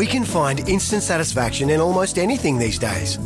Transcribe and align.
We 0.00 0.06
can 0.06 0.24
find 0.24 0.66
instant 0.66 1.02
satisfaction 1.02 1.68
in 1.68 1.78
almost 1.78 2.16
anything 2.16 2.56
these 2.56 2.78
days. 2.78 3.18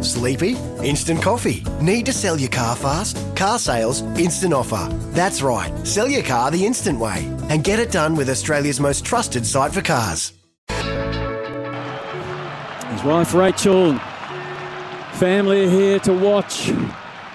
Sleepy? 0.00 0.56
Instant 0.82 1.20
coffee. 1.20 1.62
Need 1.82 2.06
to 2.06 2.14
sell 2.14 2.40
your 2.40 2.48
car 2.48 2.74
fast? 2.76 3.18
Car 3.36 3.58
sales, 3.58 4.00
instant 4.16 4.54
offer. 4.54 4.88
That's 5.10 5.42
right, 5.42 5.70
sell 5.86 6.08
your 6.08 6.22
car 6.22 6.50
the 6.50 6.64
instant 6.64 6.98
way 6.98 7.30
and 7.50 7.62
get 7.62 7.78
it 7.78 7.92
done 7.92 8.16
with 8.16 8.30
Australia's 8.30 8.80
most 8.80 9.04
trusted 9.04 9.44
site 9.44 9.74
for 9.74 9.82
cars. 9.82 10.32
His 12.88 13.04
wife 13.04 13.34
Rachel, 13.34 13.98
family 15.16 15.66
are 15.66 15.70
here 15.70 15.98
to 15.98 16.14
watch. 16.14 16.72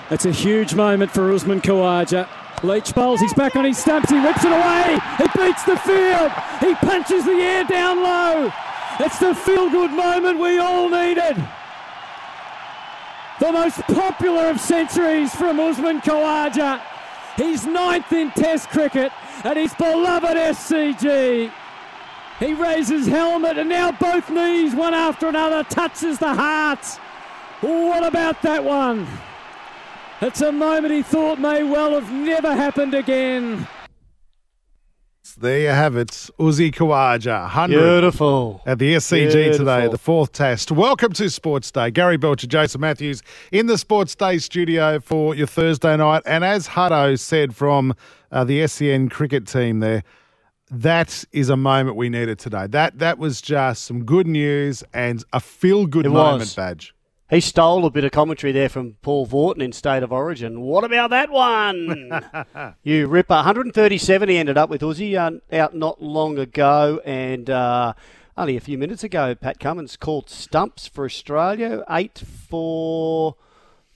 It's 0.09 0.26
a 0.26 0.31
huge 0.31 0.73
moment 0.73 1.12
for 1.12 1.31
Usman 1.31 1.62
Khawaja. 1.62 2.28
Leach 2.64 2.95
bowls, 2.95 3.20
he's 3.20 3.36
back 3.36 3.56
on 3.56 3.66
his 3.66 3.78
stumps, 3.78 4.09
he 4.09 4.20
whips 4.20 4.44
it 4.44 4.52
away, 4.52 4.98
he 5.20 5.26
beats 5.38 5.64
the 5.64 5.78
field, 5.78 6.31
he 6.59 6.73
punches 6.84 7.23
the 7.23 7.34
air 7.34 7.64
down 7.66 8.02
low. 8.02 8.52
It's 8.99 9.17
the 9.17 9.34
feel 9.34 9.70
good 9.70 9.91
moment 9.91 10.39
we 10.39 10.59
all 10.59 10.89
needed. 10.89 11.38
The 13.39 13.52
most 13.52 13.80
popular 13.83 14.50
of 14.50 14.59
centuries 14.59 15.33
from 15.33 15.58
Usman 15.58 16.02
Khawaja. 16.02 16.81
He's 17.38 17.66
ninth 17.66 18.11
in 18.11 18.31
Test 18.31 18.69
cricket 18.69 19.14
at 19.45 19.56
his 19.56 19.73
beloved 19.75 20.36
SCG. 20.36 21.50
He 22.39 22.53
raises 22.53 23.08
helmet 23.08 23.58
and 23.58 23.69
now 23.69 23.94
both 23.94 24.30
knees, 24.30 24.75
one 24.75 24.94
after 24.94 25.30
another, 25.30 25.63
touches 25.63 26.19
the 26.19 26.34
heart. 26.34 26.86
What 27.61 28.03
about 28.03 28.41
that 28.41 28.61
one? 28.61 29.08
It's 30.22 30.41
a 30.41 30.52
moment 30.52 30.94
he 30.94 31.03
thought 31.03 31.39
may 31.39 31.63
well 31.63 31.94
have 31.94 32.11
never 32.11 32.53
happened 32.53 32.94
again. 32.94 33.66
There 35.35 35.59
you 35.59 35.67
have 35.67 35.95
it. 35.95 36.09
Uzi 36.39 36.72
Khawaja, 36.73 37.41
100 37.41 37.77
Beautiful. 37.80 38.61
at 38.66 38.80
the 38.80 38.95
SCG 38.95 39.31
Beautiful. 39.33 39.58
today, 39.66 39.88
the 39.88 39.97
fourth 39.97 40.31
test. 40.31 40.72
Welcome 40.72 41.13
to 41.13 41.30
Sports 41.30 41.72
Day. 41.72 41.91
Gary 41.91 42.17
Belcher, 42.17 42.47
Jason 42.47 42.81
Matthews 42.81 43.22
in 43.52 43.67
the 43.67 43.77
Sports 43.77 44.16
Day 44.16 44.38
studio 44.38 45.00
for 45.00 45.35
your 45.35 45.47
Thursday 45.47 45.95
night. 45.97 46.23
And 46.25 46.44
as 46.44 46.67
Hutto 46.69 47.17
said 47.19 47.55
from 47.55 47.94
uh, 48.31 48.44
the 48.44 48.66
SEN 48.67 49.09
cricket 49.09 49.47
team 49.47 49.80
there, 49.80 50.03
that 50.72 51.23
is 51.31 51.50
a 51.50 51.57
moment 51.57 51.95
we 51.97 52.09
needed 52.09 52.38
today. 52.39 52.67
That 52.67 53.00
that 53.00 53.17
was 53.17 53.41
just 53.41 53.85
some 53.85 54.05
good 54.05 54.27
news 54.27 54.83
and 54.94 55.23
a 55.33 55.39
feel 55.39 55.85
good 55.85 56.05
moment 56.05 56.41
was. 56.41 56.55
badge. 56.55 56.94
He 57.30 57.41
stole 57.41 57.85
a 57.85 57.91
bit 57.91 58.03
of 58.03 58.11
commentary 58.11 58.52
there 58.52 58.69
from 58.69 58.95
Paul 59.03 59.27
Vautin 59.27 59.61
in 59.61 59.72
State 59.72 60.02
of 60.02 60.11
Origin. 60.11 60.61
What 60.61 60.83
about 60.83 61.11
that 61.11 61.30
one? 61.30 62.23
you 62.83 63.05
ripper. 63.08 63.35
137 63.35 64.30
he 64.30 64.38
ended 64.38 64.58
up 64.58 64.67
with 64.67 64.81
Uzi 64.81 65.16
uh, 65.16 65.55
out 65.55 65.75
not 65.75 66.02
long 66.02 66.39
ago. 66.39 67.00
And 67.05 67.47
uh, 67.47 67.94
only 68.35 68.57
a 68.57 68.59
few 68.59 68.80
minutes 68.80 69.03
ago, 69.03 69.35
Pat 69.35 69.59
Cummins 69.59 69.95
called 69.95 70.27
stumps 70.27 70.88
for 70.88 71.05
Australia. 71.05 71.83
Eight 71.88 72.17
for 72.17 73.35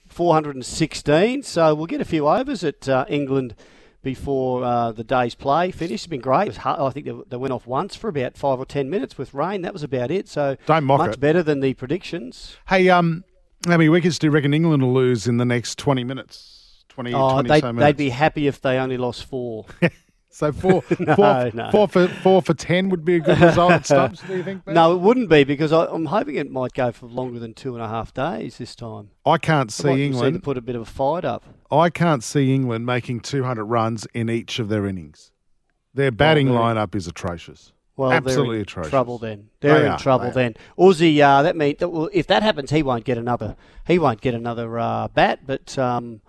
416. 0.05 1.41
So 1.41 1.73
we'll 1.73 1.87
get 1.87 2.01
a 2.01 2.05
few 2.05 2.27
overs 2.27 2.63
at 2.63 2.87
uh, 2.87 3.05
England 3.09 3.55
before 4.03 4.63
uh, 4.63 4.91
the 4.91 5.03
day's 5.03 5.33
play 5.33 5.71
finished. 5.71 6.05
It's 6.05 6.07
been 6.07 6.21
great. 6.21 6.49
It. 6.49 6.65
I 6.65 6.89
think 6.91 7.05
they, 7.05 7.13
they 7.29 7.37
went 7.37 7.53
off 7.53 7.65
once 7.65 7.95
for 7.95 8.07
about 8.09 8.37
five 8.37 8.59
or 8.59 8.65
ten 8.65 8.89
minutes 8.89 9.17
with 9.17 9.33
rain. 9.33 9.61
That 9.63 9.73
was 9.73 9.81
about 9.83 10.11
it. 10.11 10.27
So 10.29 10.57
Don't 10.67 10.83
mock 10.83 10.99
much 10.99 11.13
it. 11.15 11.19
better 11.19 11.41
than 11.41 11.61
the 11.61 11.73
predictions. 11.73 12.57
Hey, 12.67 12.89
um, 12.89 13.23
how 13.65 13.71
many 13.77 13.89
wickets 13.89 14.19
do 14.19 14.27
you 14.27 14.31
reckon 14.31 14.53
England 14.53 14.83
will 14.83 14.93
lose 14.93 15.25
in 15.27 15.37
the 15.37 15.45
next 15.45 15.77
20 15.79 16.03
minutes? 16.03 16.83
20, 16.89 17.13
Oh, 17.13 17.31
20 17.31 17.49
they'd, 17.49 17.61
so 17.61 17.71
they'd 17.73 17.97
be 17.97 18.09
happy 18.09 18.45
if 18.47 18.61
they 18.61 18.77
only 18.77 18.97
lost 18.97 19.25
four. 19.25 19.65
So 20.35 20.51
four, 20.51 20.83
No, 20.99 21.15
four, 21.15 21.51
no. 21.53 21.69
four 21.71 21.87
for 21.87 22.07
four 22.07 22.41
for 22.41 22.55
ten 22.55 22.89
would 22.89 23.05
be 23.05 23.17
a 23.17 23.19
good 23.19 23.39
result 23.39 23.71
at 23.71 23.85
Stubbs. 23.85 24.19
Do 24.21 24.35
you 24.35 24.41
think? 24.43 24.65
Ben? 24.65 24.73
no, 24.73 24.93
it 24.93 24.97
wouldn't 24.99 25.29
be 25.29 25.43
because 25.43 25.71
I, 25.71 25.85
I'm 25.85 26.07
hoping 26.07 26.35
it 26.37 26.49
might 26.49 26.73
go 26.73 26.91
for 26.91 27.05
longer 27.05 27.39
than 27.39 27.53
two 27.53 27.75
and 27.75 27.83
a 27.83 27.87
half 27.87 28.15
days 28.15 28.57
this 28.57 28.75
time. 28.75 29.11
I 29.27 29.37
can't 29.37 29.67
like 29.69 29.71
see 29.71 29.95
to 29.95 30.01
England. 30.03 30.41
put 30.41 30.57
a 30.57 30.61
bit 30.61 30.75
of 30.75 30.81
a 30.81 30.85
fight 30.85 31.23
up. 31.23 31.43
I 31.71 31.91
can't 31.91 32.23
see 32.23 32.51
England 32.51 32.83
making 32.87 33.19
200 33.19 33.63
runs 33.63 34.07
in 34.15 34.27
each 34.31 34.57
of 34.57 34.69
their 34.69 34.87
innings. 34.87 35.31
Their 35.93 36.11
batting 36.11 36.47
they're- 36.47 36.55
lineup 36.57 36.95
is 36.95 37.05
atrocious. 37.05 37.71
Well, 37.95 38.11
Absolutely 38.11 38.47
they're 38.47 38.55
in 38.55 38.61
atrocious. 38.63 38.89
trouble 38.89 39.17
then. 39.19 39.49
They're 39.59 39.79
They 39.81 39.85
in 39.85 39.91
are, 39.91 39.99
trouble 39.99 40.25
they 40.31 40.31
then. 40.31 40.55
Uzi, 40.79 41.19
uh, 41.21 41.43
that 41.43 41.55
mean 41.55 41.75
that, 41.77 41.89
well, 41.89 42.09
if 42.11 42.25
that 42.25 42.41
happens, 42.41 42.71
he 42.71 42.81
won't 42.81 43.03
get 43.05 43.19
another. 43.19 43.55
He 43.85 43.99
won't 43.99 44.19
get 44.19 44.33
another 44.33 44.79
uh, 44.79 45.09
bat. 45.09 45.41
But 45.45 45.77
um, 45.77 46.21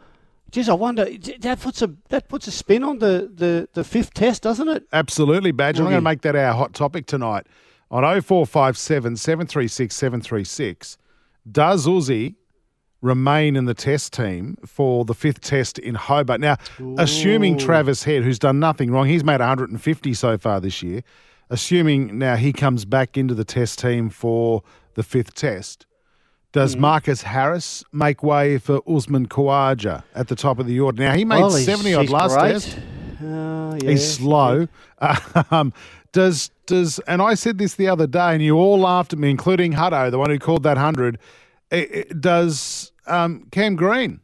geez, 0.55 0.69
I 0.69 0.75
wonder 0.75 1.05
that 1.41 1.61
puts 1.61 1.83
a 1.83 1.93
that 2.11 2.29
puts 2.29 2.47
a 2.47 2.53
spin 2.53 2.85
on 2.85 3.01
the, 3.01 3.31
the, 3.35 3.69
the 3.73 3.83
fifth 3.83 4.15
test, 4.15 4.43
doesn't 4.43 4.69
it? 4.69 4.87
Absolutely, 4.93 5.51
Badge. 5.51 5.79
I'm 5.79 5.87
going 5.87 5.97
to 5.97 6.01
make 6.01 6.23
that 6.23 6.37
our 6.37 6.55
hot 6.55 6.73
topic 6.73 7.07
tonight 7.07 7.47
on 7.91 8.03
0457 8.03 9.17
736 9.17 9.95
736. 9.95 10.99
Does 11.51 11.87
Uzi 11.87 12.37
remain 13.03 13.57
in 13.57 13.65
the 13.65 13.75
test 13.75 14.13
team 14.13 14.57
for 14.65 15.05
the 15.05 15.13
fifth 15.13 15.41
test 15.41 15.79
in 15.81 15.97
Hobart? 15.97 16.41
Now, 16.41 16.57
assuming 16.99 17.59
Travis 17.59 18.05
Head, 18.05 18.23
who's 18.23 18.39
done 18.39 18.61
nothing 18.61 18.93
wrong, 18.93 19.07
he's 19.07 19.25
made 19.25 19.41
150 19.41 20.15
so 20.15 20.39
far 20.39 20.61
this 20.61 20.83
year. 20.83 21.03
Assuming 21.51 22.17
now 22.17 22.37
he 22.37 22.53
comes 22.53 22.85
back 22.85 23.19
into 23.19 23.35
the 23.35 23.45
test 23.45 23.81
team 23.81 24.09
for 24.09 24.63
the 24.95 25.03
fifth 25.03 25.35
test. 25.35 25.85
Does 26.55 26.77
Marcus 26.77 27.21
Harris 27.23 27.85
make 27.93 28.23
way 28.23 28.57
for 28.59 28.81
Usman 28.89 29.29
Khawaja 29.29 30.05
at 30.15 30.29
the 30.29 30.35
top 30.37 30.59
of 30.59 30.67
the 30.67 30.81
order? 30.81 31.03
Now, 31.03 31.13
he 31.15 31.25
made 31.27 31.41
Well, 31.41 31.51
he's- 31.55 31.67
70 31.67 31.93
odd 31.95 32.01
he's 32.03 32.11
last 32.11 32.39
great. 32.39 32.53
test. 32.53 32.79
Uh, 33.23 33.79
yeah, 33.83 33.91
He's 33.91 34.15
slow. 34.17 34.69
Um, 35.51 35.73
does 36.13 36.51
does 36.67 36.99
and 37.09 37.21
I 37.21 37.35
said 37.35 37.59
this 37.59 37.75
the 37.75 37.89
other 37.89 38.07
day, 38.07 38.33
and 38.33 38.43
you 38.43 38.57
all 38.57 38.79
laughed 38.79 39.13
at 39.13 39.19
me, 39.19 39.29
including 39.31 39.73
Hutto, 39.75 40.11
the 40.11 40.19
one 40.19 40.31
who 40.31 40.39
called 40.39 40.63
that 40.63 40.79
hundred. 40.79 41.19
I- 41.73 41.89
I- 42.11 42.13
Does 42.19 42.93
um, 43.07 43.47
Cam 43.51 43.75
Green 43.77 44.21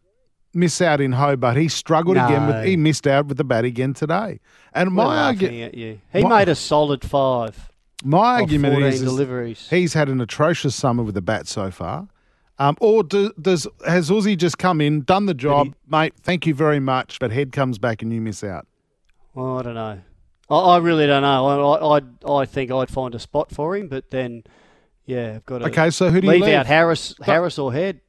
miss 0.54 0.80
out 0.80 1.00
in 1.00 1.12
Hobart? 1.12 1.56
He 1.56 1.68
struggled 1.68 2.16
again. 2.16 2.46
With, 2.46 2.64
he 2.64 2.76
missed 2.76 3.06
out 3.06 3.26
with 3.26 3.36
the 3.36 3.44
bat 3.44 3.64
again 3.64 3.92
today. 3.92 4.40
And 4.72 4.90
We're 4.96 5.04
my 5.04 5.16
laughing 5.32 5.50
argu- 5.52 5.66
at 5.66 5.74
you. 5.74 6.00
He 6.12 6.22
my- 6.22 6.38
made 6.38 6.48
a 6.48 6.54
solid 6.54 7.04
five. 7.04 7.70
my 8.04 8.36
of 8.36 8.40
argument 8.42 8.74
14 8.74 8.88
is, 8.92 9.02
is 9.02 9.08
deliveries. 9.08 9.66
he's 9.68 9.92
had 9.94 10.08
an 10.08 10.20
atrocious 10.20 10.74
summer 10.76 11.02
with 11.02 11.14
the 11.16 11.20
bat 11.22 11.46
so 11.48 11.70
far. 11.70 12.06
Um, 12.60 12.76
or 12.78 13.02
do, 13.02 13.32
does 13.40 13.66
has 13.86 14.10
Uzi 14.10 14.36
just 14.36 14.58
come 14.58 14.82
in, 14.82 15.00
done 15.00 15.24
the 15.24 15.32
job, 15.34 15.74
mate? 15.88 16.12
Thank 16.22 16.46
you 16.46 16.54
very 16.54 16.78
much, 16.78 17.18
but 17.18 17.32
head 17.32 17.52
comes 17.52 17.78
back 17.78 18.02
and 18.02 18.12
you 18.12 18.20
miss 18.20 18.44
out. 18.44 18.66
Well, 19.34 19.58
I 19.58 19.62
don't 19.62 19.74
know. 19.74 19.98
I, 20.50 20.54
I 20.54 20.76
really 20.78 21.06
don't 21.06 21.22
know. 21.22 21.46
I, 21.46 21.96
I 22.28 22.40
I 22.42 22.44
think 22.44 22.70
I'd 22.70 22.90
find 22.90 23.14
a 23.14 23.18
spot 23.18 23.50
for 23.50 23.74
him, 23.74 23.88
but 23.88 24.10
then, 24.10 24.44
yeah, 25.06 25.32
I've 25.36 25.46
got 25.46 25.60
to 25.60 25.66
Okay, 25.68 25.88
so 25.88 26.10
who 26.10 26.20
do 26.20 26.26
you 26.26 26.32
leave, 26.34 26.42
leave? 26.42 26.54
out 26.54 26.66
Harris, 26.66 27.14
Harris 27.22 27.58
or 27.58 27.72
Head. 27.72 28.02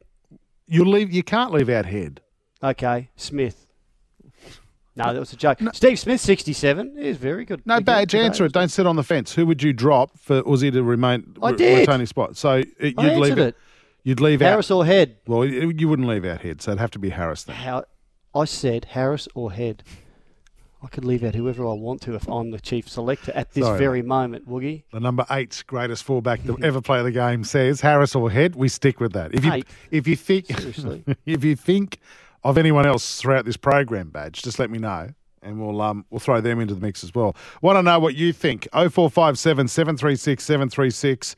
You 0.68 0.84
leave. 0.84 1.12
You 1.14 1.24
can't 1.24 1.54
leave 1.54 1.70
out 1.70 1.86
head. 1.86 2.20
Okay, 2.62 3.10
Smith. 3.16 3.68
No, 4.94 5.14
that 5.14 5.20
was 5.22 5.32
a 5.32 5.38
joke. 5.38 5.58
Steve 5.72 5.98
Smith, 5.98 6.20
sixty-seven, 6.20 6.98
is 6.98 7.16
very 7.16 7.46
good. 7.46 7.66
No, 7.66 7.80
badge. 7.80 8.14
Answer 8.14 8.44
it. 8.44 8.52
Don't 8.52 8.68
sit 8.68 8.86
on 8.86 8.98
the 8.98 9.04
fence. 9.04 9.34
Who 9.34 9.46
would 9.46 9.64
you 9.64 9.72
drop 9.72 10.20
for 10.20 10.44
Uzi 10.44 10.70
to 10.74 10.84
remain 10.84 11.34
I 11.42 11.54
did. 11.54 11.80
retain 11.80 12.02
his 12.02 12.10
spot? 12.10 12.36
So 12.36 12.60
uh, 12.60 12.64
you'd 12.78 13.00
I 13.00 13.16
leave 13.16 13.38
it. 13.38 13.40
it. 13.40 13.56
You'd 14.04 14.20
leave 14.20 14.42
out 14.42 14.50
Harris 14.50 14.72
out. 14.72 14.78
or 14.78 14.86
Head. 14.86 15.18
Well, 15.28 15.46
you 15.46 15.88
wouldn't 15.88 16.08
leave 16.08 16.26
out 16.26 16.42
head, 16.42 16.62
so 16.62 16.72
it'd 16.72 16.80
have 16.80 16.92
to 16.92 17.00
be 17.00 17.10
Harris 17.10 17.44
then. 17.44 17.56
How? 17.56 17.86
I 18.34 18.46
said 18.46 18.86
Harris 18.86 19.28
or 19.36 19.52
Head. 19.52 19.84
I 20.84 20.88
could 20.88 21.06
leave 21.06 21.24
out 21.24 21.36
whoever 21.36 21.68
I 21.68 21.74
want 21.74 22.02
to 22.04 22.16
if 22.16 22.28
I'm 22.28 22.50
the 22.50 22.60
chief 22.60 22.90
selector 22.90 23.32
at 23.36 23.54
this 23.54 23.64
Sorry, 23.64 23.78
very 23.78 24.02
moment, 24.02 24.50
Woogie. 24.50 24.84
The 24.92 25.00
number 25.00 25.26
eight 25.30 25.64
greatest 25.68 26.04
fullback 26.04 26.44
to 26.46 26.58
ever 26.64 26.82
play 26.82 27.04
the 27.04 27.12
game 27.12 27.44
says 27.44 27.82
Harris 27.82 28.16
or 28.16 28.32
head. 28.32 28.56
We 28.56 28.68
stick 28.68 29.00
with 29.00 29.14
that. 29.14 29.36
If 29.36 29.46
you 29.46 29.54
Eight. 29.54 29.68
if 29.92 30.08
you 30.08 30.16
think 30.16 30.48
Seriously. 30.48 31.04
if 31.28 31.44
you 31.44 31.56
think 31.56 32.00
of 32.44 32.58
anyone 32.58 32.88
else 32.88 33.22
throughout 33.22 33.46
this 33.46 33.58
program, 33.58 34.10
badge, 34.10 34.42
just 34.42 34.58
let 34.58 34.72
me 34.72 34.80
know. 34.80 35.10
And 35.44 35.60
we'll 35.62 35.80
um 35.82 36.06
we'll 36.10 36.20
throw 36.20 36.42
them 36.42 36.60
into 36.60 36.74
the 36.74 36.82
mix 36.82 37.04
as 37.04 37.14
well. 37.14 37.36
Want 37.62 37.78
to 37.78 37.84
know 37.84 38.00
what 38.00 38.16
you 38.16 38.34
think? 38.34 38.68
0457 38.72 39.68
736 39.68 40.44
736. 40.44 41.36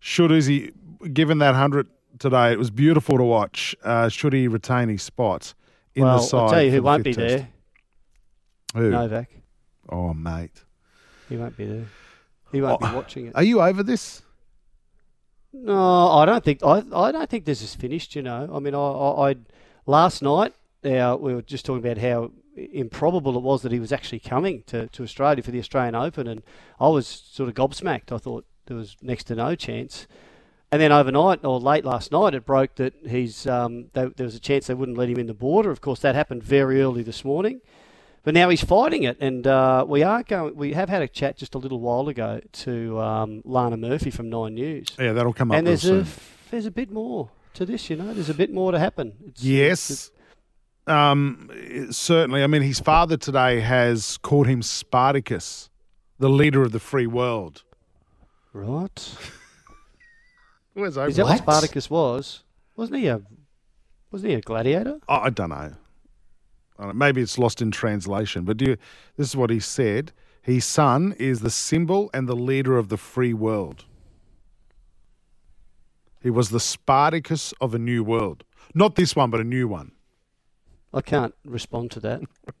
Should 0.00 0.30
Uzi, 0.30 0.72
given 1.12 1.38
that 1.38 1.50
100 1.50 1.88
today, 2.18 2.52
it 2.52 2.58
was 2.58 2.70
beautiful 2.70 3.16
to 3.16 3.24
watch. 3.24 3.74
Uh, 3.82 4.08
should 4.08 4.32
he 4.32 4.48
retain 4.48 4.88
his 4.88 5.02
spot 5.02 5.54
in 5.94 6.04
well, 6.04 6.18
the 6.18 6.22
side? 6.22 6.38
I'll 6.40 6.50
tell 6.50 6.62
you 6.62 6.70
who 6.70 6.82
won't 6.82 7.04
be 7.04 7.14
test? 7.14 7.36
there. 7.36 7.48
Who? 8.74 8.90
Novak. 8.90 9.30
Oh, 9.88 10.12
mate. 10.12 10.64
He 11.28 11.36
won't 11.36 11.56
be 11.56 11.66
there. 11.66 11.86
He 12.52 12.60
won't 12.60 12.80
Oh, 12.82 12.88
be 12.88 12.94
watching 12.94 13.26
it. 13.28 13.32
Are 13.36 13.42
you 13.42 13.60
over 13.60 13.82
this? 13.82 14.22
No, 15.52 16.08
I 16.10 16.26
don't 16.26 16.44
think 16.44 16.62
I, 16.62 16.82
I 16.94 17.10
don't 17.12 17.28
think 17.28 17.44
this 17.44 17.62
is 17.62 17.74
finished. 17.74 18.14
You 18.14 18.22
know, 18.22 18.50
I 18.52 18.58
mean, 18.58 18.74
I, 18.74 18.78
I, 18.78 19.30
I 19.30 19.36
last 19.86 20.22
night 20.22 20.54
uh, 20.84 21.16
we 21.18 21.34
were 21.34 21.42
just 21.42 21.64
talking 21.64 21.84
about 21.84 21.98
how 21.98 22.30
improbable 22.56 23.36
it 23.36 23.42
was 23.42 23.62
that 23.62 23.72
he 23.72 23.80
was 23.80 23.92
actually 23.92 24.18
coming 24.18 24.62
to, 24.66 24.88
to 24.88 25.02
Australia 25.02 25.42
for 25.42 25.50
the 25.50 25.58
Australian 25.58 25.94
Open, 25.94 26.26
and 26.26 26.42
I 26.80 26.88
was 26.88 27.06
sort 27.06 27.48
of 27.48 27.54
gobsmacked. 27.54 28.12
I 28.12 28.18
thought 28.18 28.44
there 28.66 28.76
was 28.76 28.96
next 29.00 29.24
to 29.24 29.34
no 29.34 29.54
chance. 29.54 30.06
And 30.70 30.82
then 30.82 30.92
overnight 30.92 31.44
or 31.44 31.58
late 31.58 31.84
last 31.84 32.12
night, 32.12 32.34
it 32.34 32.44
broke 32.44 32.74
that 32.74 32.92
he's 33.08 33.46
um, 33.46 33.86
they, 33.94 34.04
there 34.04 34.26
was 34.26 34.34
a 34.34 34.40
chance 34.40 34.66
they 34.66 34.74
wouldn't 34.74 34.98
let 34.98 35.08
him 35.08 35.18
in 35.18 35.26
the 35.26 35.34
border. 35.34 35.70
Of 35.70 35.80
course, 35.80 36.00
that 36.00 36.14
happened 36.14 36.42
very 36.42 36.82
early 36.82 37.02
this 37.02 37.24
morning, 37.24 37.62
but 38.22 38.34
now 38.34 38.50
he's 38.50 38.62
fighting 38.62 39.04
it. 39.04 39.16
And 39.18 39.46
uh, 39.46 39.86
we 39.88 40.02
are 40.02 40.22
going. 40.22 40.56
We 40.56 40.74
have 40.74 40.90
had 40.90 41.00
a 41.00 41.08
chat 41.08 41.38
just 41.38 41.54
a 41.54 41.58
little 41.58 41.80
while 41.80 42.06
ago 42.08 42.40
to 42.52 43.00
um, 43.00 43.40
Lana 43.46 43.78
Murphy 43.78 44.10
from 44.10 44.28
Nine 44.28 44.54
News. 44.56 44.88
Yeah, 44.98 45.14
that'll 45.14 45.32
come 45.32 45.50
up. 45.50 45.56
and 45.56 45.66
there's 45.66 45.86
a 45.86 46.04
soon. 46.04 46.22
there's 46.50 46.66
a 46.66 46.70
bit 46.70 46.90
more 46.90 47.30
to 47.54 47.64
this. 47.64 47.88
You 47.88 47.96
know, 47.96 48.12
there's 48.12 48.28
a 48.28 48.34
bit 48.34 48.52
more 48.52 48.70
to 48.70 48.78
happen. 48.78 49.14
It's, 49.26 49.42
Yes. 49.42 50.10
Um, 50.86 51.50
certainly. 51.90 52.42
I 52.42 52.46
mean, 52.46 52.62
his 52.62 52.80
father 52.80 53.16
today 53.16 53.60
has 53.60 54.18
called 54.18 54.46
him 54.46 54.62
Spartacus, 54.62 55.70
the 56.18 56.28
leader 56.30 56.62
of 56.62 56.72
the 56.72 56.80
free 56.80 57.06
world. 57.06 57.62
right. 58.52 59.14
Where's 60.78 60.96
Is 60.96 61.16
that 61.16 61.24
what 61.24 61.38
Spartacus 61.38 61.90
was? 61.90 62.44
Wasn't 62.76 62.98
he 62.98 63.08
a 63.08 63.20
wasn't 64.12 64.30
he 64.30 64.36
a 64.36 64.40
gladiator? 64.40 65.00
Oh, 65.08 65.16
I 65.16 65.30
don't 65.30 65.50
know. 65.50 65.74
I 66.78 66.84
don't- 66.84 66.96
Maybe 66.96 67.20
it's 67.20 67.36
lost 67.36 67.60
in 67.60 67.70
translation, 67.70 68.44
but 68.44 68.56
do 68.56 68.64
you, 68.64 68.76
this 69.16 69.28
is 69.28 69.36
what 69.36 69.50
he 69.50 69.60
said. 69.60 70.12
His 70.40 70.64
son 70.64 71.14
is 71.18 71.40
the 71.40 71.50
symbol 71.50 72.10
and 72.14 72.26
the 72.28 72.36
leader 72.36 72.78
of 72.78 72.88
the 72.88 72.96
free 72.96 73.34
world. 73.34 73.84
He 76.22 76.30
was 76.30 76.48
the 76.50 76.60
Spartacus 76.60 77.52
of 77.60 77.74
a 77.74 77.78
new 77.78 78.02
world. 78.02 78.44
Not 78.74 78.94
this 78.94 79.14
one, 79.14 79.30
but 79.30 79.40
a 79.40 79.44
new 79.44 79.68
one. 79.68 79.92
I 80.94 81.00
can't 81.02 81.34
respond 81.44 81.90
to 81.92 82.00
that. 82.00 82.22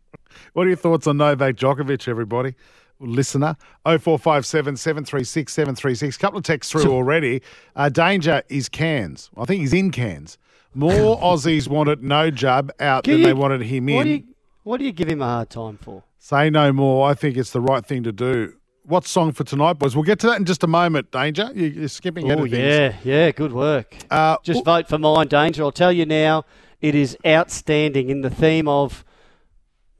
What 0.52 0.66
are 0.66 0.68
your 0.68 0.76
thoughts 0.76 1.06
on 1.06 1.16
Novak 1.16 1.56
Djokovic, 1.56 2.06
everybody? 2.06 2.54
Listener, 3.00 3.56
0457 3.84 4.76
736 4.76 5.52
736. 5.52 6.16
couple 6.18 6.38
of 6.38 6.44
texts 6.44 6.72
through 6.72 6.90
already. 6.92 7.42
Uh, 7.76 7.88
danger 7.88 8.42
is 8.48 8.68
Cairns. 8.68 9.30
I 9.36 9.44
think 9.44 9.60
he's 9.60 9.72
in 9.72 9.90
Cairns. 9.90 10.36
More 10.74 11.16
Aussies 11.22 11.68
wanted 11.68 12.02
no 12.02 12.30
jub 12.30 12.70
out 12.80 13.04
Can 13.04 13.12
than 13.12 13.20
you- 13.20 13.26
they 13.26 13.32
wanted 13.34 13.62
him 13.62 13.86
What 13.86 14.04
do 14.04 14.10
in. 14.10 14.16
you 14.16 14.24
what 14.64 14.78
do 14.78 14.84
you 14.84 14.92
give 14.92 15.08
him 15.08 15.22
a 15.22 15.26
hard 15.26 15.48
time 15.50 15.78
for? 15.80 16.02
Say 16.18 16.50
no 16.50 16.72
more. 16.72 17.08
I 17.08 17.14
think 17.14 17.36
it's 17.38 17.52
the 17.52 17.60
right 17.60 17.86
thing 17.86 18.02
to 18.02 18.12
do. 18.12 18.54
What 18.82 19.06
song 19.06 19.32
for 19.32 19.44
tonight, 19.44 19.74
boys? 19.74 19.94
We'll 19.94 20.04
get 20.04 20.18
to 20.20 20.26
that 20.26 20.38
in 20.38 20.44
just 20.44 20.62
a 20.64 20.66
moment. 20.66 21.10
Danger, 21.10 21.50
You- 21.54 21.66
you're 21.68 21.88
skipping 21.88 22.26
ahead 22.26 22.40
Oh 22.40 22.44
of 22.44 22.50
things. 22.50 22.62
yeah, 22.62 22.94
yeah, 23.04 23.30
good 23.30 23.52
work. 23.52 23.96
Uh, 24.10 24.36
Just 24.42 24.64
vote 24.64 24.88
for 24.88 24.98
mine, 24.98 25.28
Danger. 25.28 25.62
I'll 25.62 25.72
tell 25.72 25.92
you 25.92 26.04
now, 26.04 26.44
it 26.80 26.94
is 26.94 27.16
outstanding 27.26 28.10
in 28.10 28.20
the 28.22 28.30
theme 28.30 28.66
of 28.68 29.04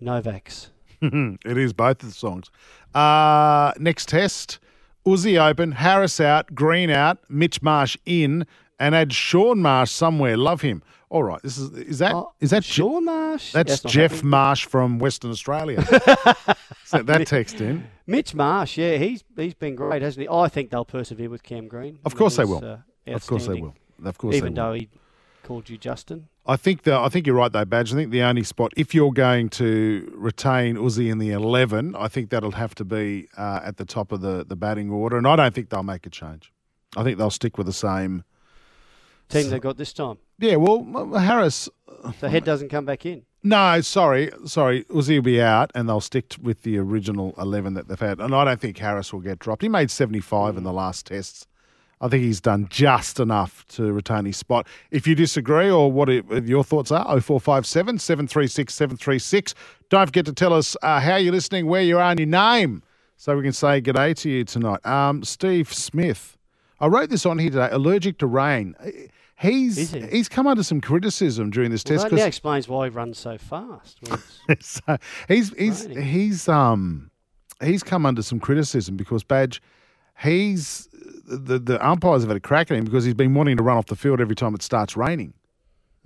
Novaks. 0.03 0.69
it 1.03 1.57
is 1.59 1.73
both 1.73 2.03
of 2.03 2.09
the 2.11 2.15
songs. 2.15 2.51
Uh, 2.99 3.73
next 3.79 4.09
test: 4.09 4.59
Uzi 5.07 5.39
open, 5.39 5.73
Harris 5.73 6.21
out, 6.21 6.55
Green 6.55 6.91
out, 6.91 7.19
Mitch 7.31 7.63
Marsh 7.63 7.97
in, 8.05 8.47
and 8.79 8.95
add 8.95 9.13
Sean 9.13 9.61
Marsh 9.61 9.91
somewhere. 9.91 10.37
Love 10.37 10.63
him. 10.63 10.83
All 11.11 11.23
right, 11.23 11.41
this 11.43 11.57
is 11.57 11.71
is 11.73 11.99
that 12.01 12.15
Oh, 12.15 12.33
is 12.41 12.51
that 12.51 12.63
Je- 12.65 12.73
Sean 12.73 13.05
Marsh? 13.07 13.53
That's 13.53 13.83
not 13.83 13.91
Jeff 13.93 14.11
happening. 14.13 14.31
Marsh 14.31 14.67
from 14.67 14.99
Western 14.99 15.31
Australia. 15.31 15.83
Sent 16.85 17.07
that 17.07 17.27
text 17.27 17.61
in. 17.61 17.87
Mitch 18.07 18.35
Marsh, 18.35 18.77
yeah, 18.77 18.97
he's 18.99 19.25
he's 19.37 19.55
been 19.55 19.75
great, 19.75 20.03
hasn't 20.03 20.23
he? 20.23 20.29
I 20.29 20.49
think 20.49 20.71
they'll 20.71 20.85
persevere 20.85 21.31
with 21.31 21.43
Cam 21.43 21.67
Green. 21.69 21.99
Of 22.05 22.15
course 22.15 22.37
they 22.37 22.45
will. 22.45 22.63
uh, 22.65 22.79
Of 23.15 23.27
course 23.27 23.47
they 23.47 23.55
will. 23.61 23.75
Of 24.05 24.19
course 24.19 24.37
Even 24.37 24.55
they 24.55 24.61
will. 24.61 24.69
though 24.69 24.75
he 24.75 24.89
called 25.49 25.71
you 25.71 25.79
Justin. 25.79 26.29
I 26.47 26.57
think 26.57 26.83
the, 26.83 26.95
I 26.95 27.09
think 27.09 27.27
you're 27.27 27.35
right 27.35 27.51
though, 27.51 27.65
Badge. 27.65 27.93
I 27.93 27.97
think 27.97 28.11
the 28.11 28.23
only 28.23 28.45
spot 28.45 28.73
if 28.77 28.95
you're 28.95 29.13
going 29.13 29.49
to 29.51 30.13
retain 30.15 30.77
Uzi 30.77 31.11
in 31.11 31.19
the 31.19 31.31
eleven, 31.31 31.97
I 31.97 32.09
think 32.09 32.29
that'll 32.29 32.53
have 32.53 32.75
to 32.75 32.85
be 32.85 33.29
uh, 33.37 33.61
at 33.65 33.79
the 33.79 33.87
top 33.87 34.13
of 34.13 34.21
the, 34.21 34.45
the 34.47 34.57
batting 34.57 34.91
order, 34.91 35.17
and 35.17 35.27
I 35.27 35.37
don't 35.37 35.55
think 35.55 35.71
they'll 35.71 35.83
make 35.83 36.07
a 36.07 36.11
change. 36.11 36.53
I 36.97 37.03
think 37.03 37.17
they'll 37.17 37.31
stick 37.31 37.57
with 37.57 37.67
the 37.67 37.73
same. 37.73 38.25
Team 39.31 39.49
they 39.51 39.59
got 39.59 39.77
this 39.79 39.93
time. 39.93 40.19
Yeah, 40.39 40.57
well, 40.57 41.19
Harris. 41.19 41.69
The 42.21 42.29
head 42.29 42.45
doesn't 42.45 42.69
come 42.69 42.85
back 42.85 43.05
in. 43.05 43.23
No, 43.43 43.81
sorry, 43.81 44.31
sorry. 44.45 44.85
Uzi 44.85 45.17
will 45.17 45.23
be 45.23 45.41
out, 45.41 45.71
and 45.75 45.89
they'll 45.89 46.01
stick 46.01 46.37
with 46.43 46.63
the 46.63 46.79
original 46.79 47.35
eleven 47.39 47.75
that 47.75 47.89
they've 47.89 47.99
had. 47.99 48.21
And 48.21 48.35
I 48.35 48.45
don't 48.45 48.61
think 48.61 48.79
Harris 48.79 49.13
will 49.13 49.21
get 49.21 49.39
dropped. 49.39 49.63
He 49.63 49.69
made 49.69 49.91
seventy 49.91 50.21
five 50.21 50.57
in 50.59 50.63
the 50.65 50.73
last 50.73 51.07
tests. 51.07 51.47
I 52.01 52.09
think 52.09 52.23
he's 52.23 52.41
done 52.41 52.69
just 52.71 53.19
enough 53.19 53.67
to 53.71 53.93
retain 53.93 54.25
his 54.25 54.37
spot. 54.37 54.67
If 54.93 55.07
you 55.07 55.15
disagree 55.17 55.69
or 55.71 55.91
what 55.91 56.09
it, 56.09 56.25
your 56.47 56.63
thoughts 56.63 56.93
are, 56.93 57.05
0457 57.21 57.99
736 57.99 58.73
736. 58.73 59.55
Don't 59.91 60.07
forget 60.07 60.25
to 60.27 60.33
tell 60.33 60.53
us 60.53 60.77
uh, 60.83 61.01
how 61.01 61.17
you're 61.17 61.33
listening, 61.33 61.67
where 61.67 61.83
you 61.83 61.99
are, 61.99 62.11
and 62.11 62.21
your 62.21 62.29
name, 62.29 62.83
so 63.17 63.37
we 63.37 63.43
can 63.43 63.53
say 63.53 63.81
good 63.81 63.97
day 63.97 64.15
to 64.15 64.31
you 64.31 64.45
tonight. 64.45 64.85
Um, 64.87 65.25
Steve 65.25 65.73
Smith. 65.73 66.37
I 66.81 66.87
wrote 66.87 67.11
this 67.11 67.27
on 67.27 67.39
here 67.41 67.51
today 67.51 67.69
allergic 67.73 68.19
to 68.19 68.27
rain. 68.29 68.77
He's 69.41 69.91
he? 69.93 70.01
he's 70.07 70.29
come 70.29 70.47
under 70.47 70.63
some 70.63 70.81
criticism 70.81 71.51
during 71.51 71.71
this 71.73 71.85
Well, 71.85 71.97
test 71.99 72.11
that 72.11 72.17
'cause- 72.17 72.27
explains 72.27 72.69
why 72.69 72.87
he 72.87 72.91
runs 72.91 73.19
so 73.19 73.39
fast. 73.39 73.99
so 74.61 74.97
he's 75.27 75.53
he's 75.59 75.87
Raining. 75.87 76.05
he's 76.05 76.49
um 76.49 77.11
he's 77.63 77.83
come 77.83 78.07
under 78.07 78.23
some 78.23 78.39
criticism 78.39 78.97
because 78.97 79.25
Badge 79.25 79.61
he's 80.21 80.88
the 81.27 81.59
the 81.59 81.87
umpires 81.87 82.23
have 82.23 82.31
had 82.31 82.37
a 82.37 82.41
crack 82.41 82.71
at 82.71 82.77
him 82.77 82.85
because 82.85 83.05
he's 83.05 83.15
been 83.15 83.35
wanting 83.35 83.57
to 83.57 83.63
run 83.63 83.77
off 83.77 83.87
the 83.87 83.97
field 83.97 84.21
every 84.21 84.37
time 84.37 84.55
it 84.55 84.63
starts 84.63 84.97
raining. 84.97 85.35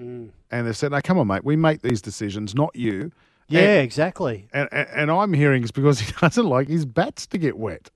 Mm. 0.00 0.30
And 0.50 0.66
they've 0.66 0.76
said, 0.76 0.92
"No, 0.92 1.00
come 1.00 1.18
on, 1.18 1.26
mate. 1.26 1.44
We 1.44 1.56
make 1.56 1.82
these 1.82 2.02
decisions, 2.02 2.54
not 2.54 2.74
you." 2.74 3.12
yeah, 3.48 3.80
exactly. 3.80 4.48
And, 4.52 4.68
and 4.72 4.88
and 4.94 5.10
I'm 5.10 5.32
hearing 5.32 5.62
it's 5.62 5.72
because 5.72 6.00
he 6.00 6.12
doesn't 6.20 6.46
like 6.46 6.68
his 6.68 6.84
bats 6.84 7.26
to 7.28 7.38
get 7.38 7.56
wet. 7.58 7.90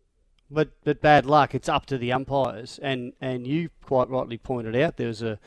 But 0.50 0.70
but 0.84 1.00
bad 1.00 1.26
luck. 1.26 1.54
It's 1.54 1.68
up 1.68 1.86
to 1.86 1.98
the 1.98 2.12
umpires. 2.12 2.78
And 2.82 3.12
and 3.20 3.46
you 3.46 3.70
quite 3.84 4.08
rightly 4.08 4.38
pointed 4.38 4.76
out 4.76 4.96
there 4.96 5.08
was 5.08 5.22
a, 5.22 5.38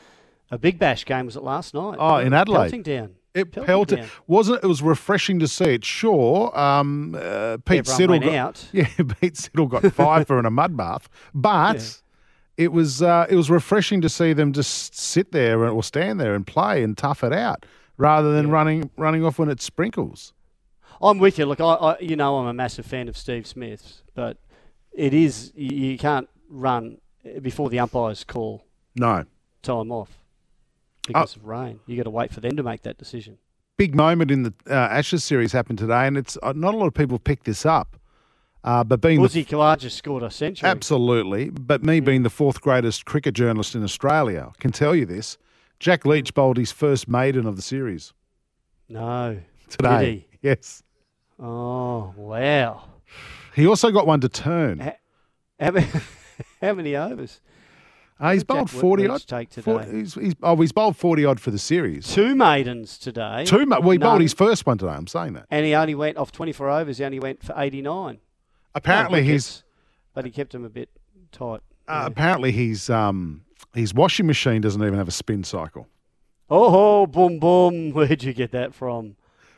a 0.51 0.57
big 0.57 0.79
bash 0.79 1.05
game. 1.05 1.25
Was 1.25 1.35
it 1.35 1.43
last 1.43 1.73
night? 1.73 1.97
Oh, 1.99 2.17
in 2.17 2.33
Adelaide. 2.33 2.83
Down. 2.83 3.15
It 3.35 3.51
Pelting 3.51 3.65
pelted, 3.97 4.09
wasn't 4.27 4.63
it? 4.63 4.67
Was 4.67 4.81
refreshing 4.81 5.39
to 5.39 5.47
see 5.47 5.75
it. 5.75 5.85
Sure, 5.85 6.57
um, 6.59 7.15
uh, 7.15 7.57
Pete 7.63 7.87
Everyone 7.87 7.99
Siddle 7.99 8.09
went 8.09 8.23
got, 8.23 8.33
out. 8.35 8.67
Yeah, 8.73 8.87
Pete 9.21 9.35
Siddle 9.35 9.69
got 9.69 9.83
five 9.93 10.25
for 10.27 10.39
in 10.39 10.45
a 10.45 10.49
mud 10.51 10.75
bath, 10.75 11.07
but 11.33 11.75
Yeah. 11.77 12.63
it 12.65 12.71
was 12.71 13.03
uh, 13.03 13.27
it 13.29 13.35
was 13.35 13.51
refreshing 13.51 14.01
to 14.01 14.09
see 14.09 14.33
them 14.33 14.51
just 14.51 14.95
sit 14.95 15.31
there 15.31 15.67
or 15.69 15.83
stand 15.83 16.19
there 16.19 16.33
and 16.33 16.45
play 16.47 16.83
and 16.83 16.97
tough 16.97 17.23
it 17.23 17.31
out 17.31 17.65
rather 17.97 18.33
than 18.33 18.49
running 18.49 18.89
running 18.97 19.23
off 19.23 19.37
when 19.37 19.49
it 19.49 19.61
sprinkles. 19.61 20.33
I'm 21.01 21.19
with 21.19 21.37
you. 21.37 21.45
Look, 21.45 21.61
I, 21.61 21.65
I 21.65 21.99
you 21.99 22.15
know 22.15 22.37
I'm 22.39 22.47
a 22.47 22.53
massive 22.53 22.85
fan 22.85 23.07
of 23.07 23.15
Steve 23.15 23.45
Smith's, 23.45 24.01
but 24.15 24.37
it 24.91 25.13
is 25.13 25.53
you, 25.55 25.91
you 25.91 25.97
can't 25.99 26.27
run 26.49 26.97
before 27.43 27.69
the 27.69 27.79
umpires 27.79 28.23
call 28.23 28.63
No, 28.95 29.25
time 29.61 29.91
off 29.91 30.18
Oh. 31.07 31.07
because 31.07 31.35
of 31.35 31.45
rain. 31.45 31.79
You 31.87 31.97
got 31.97 32.03
to 32.03 32.09
wait 32.09 32.31
for 32.33 32.39
them 32.41 32.55
to 32.57 32.63
make 32.63 32.83
that 32.83 32.97
decision. 32.97 33.37
big 33.77 33.95
moment 33.95 34.29
in 34.31 34.43
the 34.43 34.53
uh, 34.69 34.73
Ashes 34.73 35.23
series 35.23 35.51
happened 35.53 35.79
today, 35.79 36.05
and 36.07 36.17
it's 36.17 36.37
uh, 36.43 36.53
not 36.55 36.73
a 36.73 36.77
lot 36.77 36.87
of 36.87 36.93
people 36.93 37.17
picked 37.19 37.45
this 37.45 37.65
up. 37.65 37.95
Uh, 38.63 38.83
but 38.83 38.99
being 38.99 39.19
Uzi 39.21 39.47
Khawaja 39.47 39.89
scored 39.89 40.21
a 40.21 40.29
century. 40.29 40.67
Absolutely. 40.67 41.49
But 41.49 41.81
me 41.81 42.01
being 42.01 42.23
the 42.23 42.29
fourth 42.29 42.59
greatest 42.59 43.05
cricket 43.05 43.33
journalist 43.33 43.73
in 43.73 43.83
Australia 43.83 44.51
can 44.59 44.71
tell 44.73 44.93
you 44.93 45.05
this. 45.05 45.37
Jack 45.79 46.05
Leach 46.05 46.33
bowled 46.33 46.57
his 46.57 46.69
first 46.73 47.07
maiden 47.07 47.45
of 47.47 47.55
the 47.55 47.61
series 47.61 48.11
No. 48.89 49.39
today. 49.69 50.27
Yes. 50.41 50.83
Oh 51.39 52.13
wow. 52.17 52.83
He 53.55 53.65
also 53.65 53.91
got 53.91 54.05
one 54.05 54.19
to 54.19 54.27
turn. 54.29 54.79
Ha- 54.79 54.97
How 55.59 55.71
many, 55.71 55.87
how 56.61 56.73
many 56.73 56.95
overs? 56.97 57.39
Uh, 58.19 58.33
he's 58.33 58.43
bowled 58.43 58.69
40 58.69 59.07
odd. 59.07 59.25
take 59.27 59.49
today? 59.49 59.61
40 59.63 59.91
he's, 59.91 60.13
he's, 60.15 60.33
oh, 60.43 60.55
he's 60.57 60.71
bowled 60.73 60.97
40 60.97 61.23
odd 61.25 61.39
for 61.39 61.51
the 61.51 61.57
series. 61.59 62.05
Two 62.13 62.35
maidens 62.35 62.97
today. 62.97 63.45
Two, 63.45 63.65
ma- 63.65 63.79
well, 63.79 63.91
he 63.91 63.97
bowled 63.97 64.21
his 64.21 64.33
first 64.33 64.65
one 64.65 64.77
today. 64.77 64.91
I'm 64.91 65.07
saying 65.07 65.33
that. 65.33 65.45
And 65.49 65.65
he 65.65 65.73
only 65.73 65.95
went 65.95 66.17
off 66.17 66.31
24 66.31 66.69
overs. 66.69 66.97
He 66.97 67.05
only 67.05 67.19
went 67.19 67.41
for 67.43 67.53
89. 67.57 68.19
Apparently, 68.75 69.21
No 69.21 69.25
he's 69.31 69.63
but 70.13 70.25
he 70.25 70.31
kept 70.31 70.53
him 70.53 70.65
a 70.65 70.69
bit 70.69 70.89
tight. 71.31 71.61
uh, 71.87 71.91
Yeah. 72.01 72.05
apparently 72.07 72.51
he's 72.51 72.89
um, 72.89 73.45
his 73.73 73.93
washing 73.93 74.27
machine 74.27 74.61
doesn't 74.61 74.81
even 74.81 74.95
have 74.95 75.07
a 75.07 75.11
spin 75.11 75.43
cycle. 75.45 75.87
Oh, 76.49 77.01
oh 77.03 77.07
boom, 77.07 77.39
boom. 77.39 77.91
Where'd 77.93 78.21
you 78.23 78.33
get 78.33 78.51
that 78.51 78.73
from? 78.73 79.15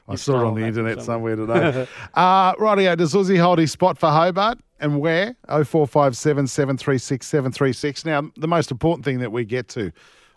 I 0.08 0.14
You've 0.14 0.22
saw 0.22 0.42
it 0.42 0.46
on 0.46 0.56
the 0.56 0.66
internet 0.66 1.02
somewhere 1.02 1.36
today. 1.36 1.88
uh, 2.14 2.54
rightio, 2.56 2.98
does 2.98 3.14
Uzi 3.14 3.40
hold 3.40 3.60
his 3.60 3.72
spot 3.72 3.98
for 3.98 4.10
Hobart 4.10 4.60
and 4.82 5.00
where? 5.00 5.36
0457 5.48 6.48
736 6.48 7.26
736. 7.26 8.06
Now, 8.06 8.32
the 8.36 8.48
most 8.48 8.72
important 8.72 9.06
thing 9.06 9.20
that 9.20 9.32
we 9.32 9.46
get 9.46 9.70
to 9.70 9.92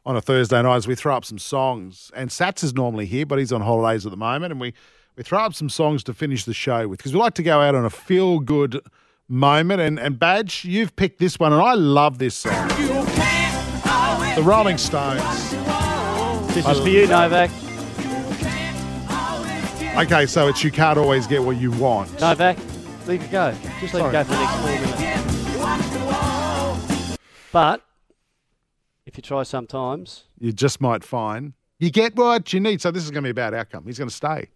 on 0.06 0.16
a 0.16 0.20
Thursday 0.20 0.60
night 0.62 0.76
is 0.76 0.86
we 0.86 0.94
throw 0.94 1.16
up 1.16 1.24
some 1.24 1.38
songs. 1.38 2.10
And 2.14 2.30
Sats 2.30 2.62
is 2.62 2.74
normally 2.74 3.06
here, 3.06 3.26
but 3.26 3.38
he's 3.38 3.52
on 3.52 3.62
holidays 3.62 4.04
at 4.04 4.10
the 4.10 4.18
moment. 4.18 4.52
And 4.52 4.60
we, 4.60 4.74
we 5.16 5.22
throw 5.24 5.40
up 5.40 5.54
some 5.54 5.68
songs 5.68 6.04
to 6.04 6.14
finish 6.14 6.44
the 6.44 6.52
show 6.52 6.86
with 6.86 6.98
because 6.98 7.12
we 7.12 7.18
like 7.18 7.34
to 7.34 7.42
go 7.42 7.60
out 7.60 7.74
on 7.74 7.84
a 7.84 7.90
feel 7.90 8.38
good 8.38 8.80
moment. 9.28 9.80
And, 9.80 9.98
and 9.98 10.18
Badge, 10.18 10.64
you've 10.64 10.94
picked 10.94 11.18
this 11.18 11.38
one, 11.40 11.52
and 11.52 11.62
I 11.62 11.74
love 11.74 12.18
this 12.18 12.34
song. 12.34 12.68
The 12.68 14.42
Rolling 14.44 14.78
Stones. 14.78 15.22
This 16.54 16.66
is 16.68 16.80
for 16.80 16.88
you, 16.88 17.06
Novak. 17.06 17.50
Okay, 19.96 20.26
so 20.26 20.48
it's 20.48 20.64
you 20.64 20.72
can't 20.72 20.98
always 20.98 21.26
get 21.26 21.42
what 21.42 21.56
you 21.56 21.70
want. 21.70 22.20
Novak, 22.20 22.58
leave 23.06 23.22
it 23.22 23.30
go. 23.30 23.52
Just 23.80 23.94
leave 23.94 24.02
Sorry. 24.02 24.08
it 24.08 24.12
go 24.12 24.24
for 24.24 24.32
the 24.32 24.40
next 24.40 24.54
four 24.56 24.70
minutes. 24.70 24.94
But 27.52 27.82
if 29.06 29.16
you 29.16 29.22
try 29.22 29.42
sometimes, 29.44 30.24
You 30.38 30.52
just 30.52 30.80
might 30.80 31.04
find 31.04 31.52
you 31.78 31.90
get 31.90 32.16
what 32.16 32.52
you 32.52 32.60
need. 32.60 32.80
So 32.80 32.90
this 32.90 33.04
is 33.04 33.10
going 33.10 33.22
to 33.24 33.26
be 33.26 33.30
a 33.30 33.34
bad 33.34 33.54
outcome. 33.54 33.84
He's 33.86 33.98
going 33.98 34.08
to 34.08 34.14
stay. 34.14 34.48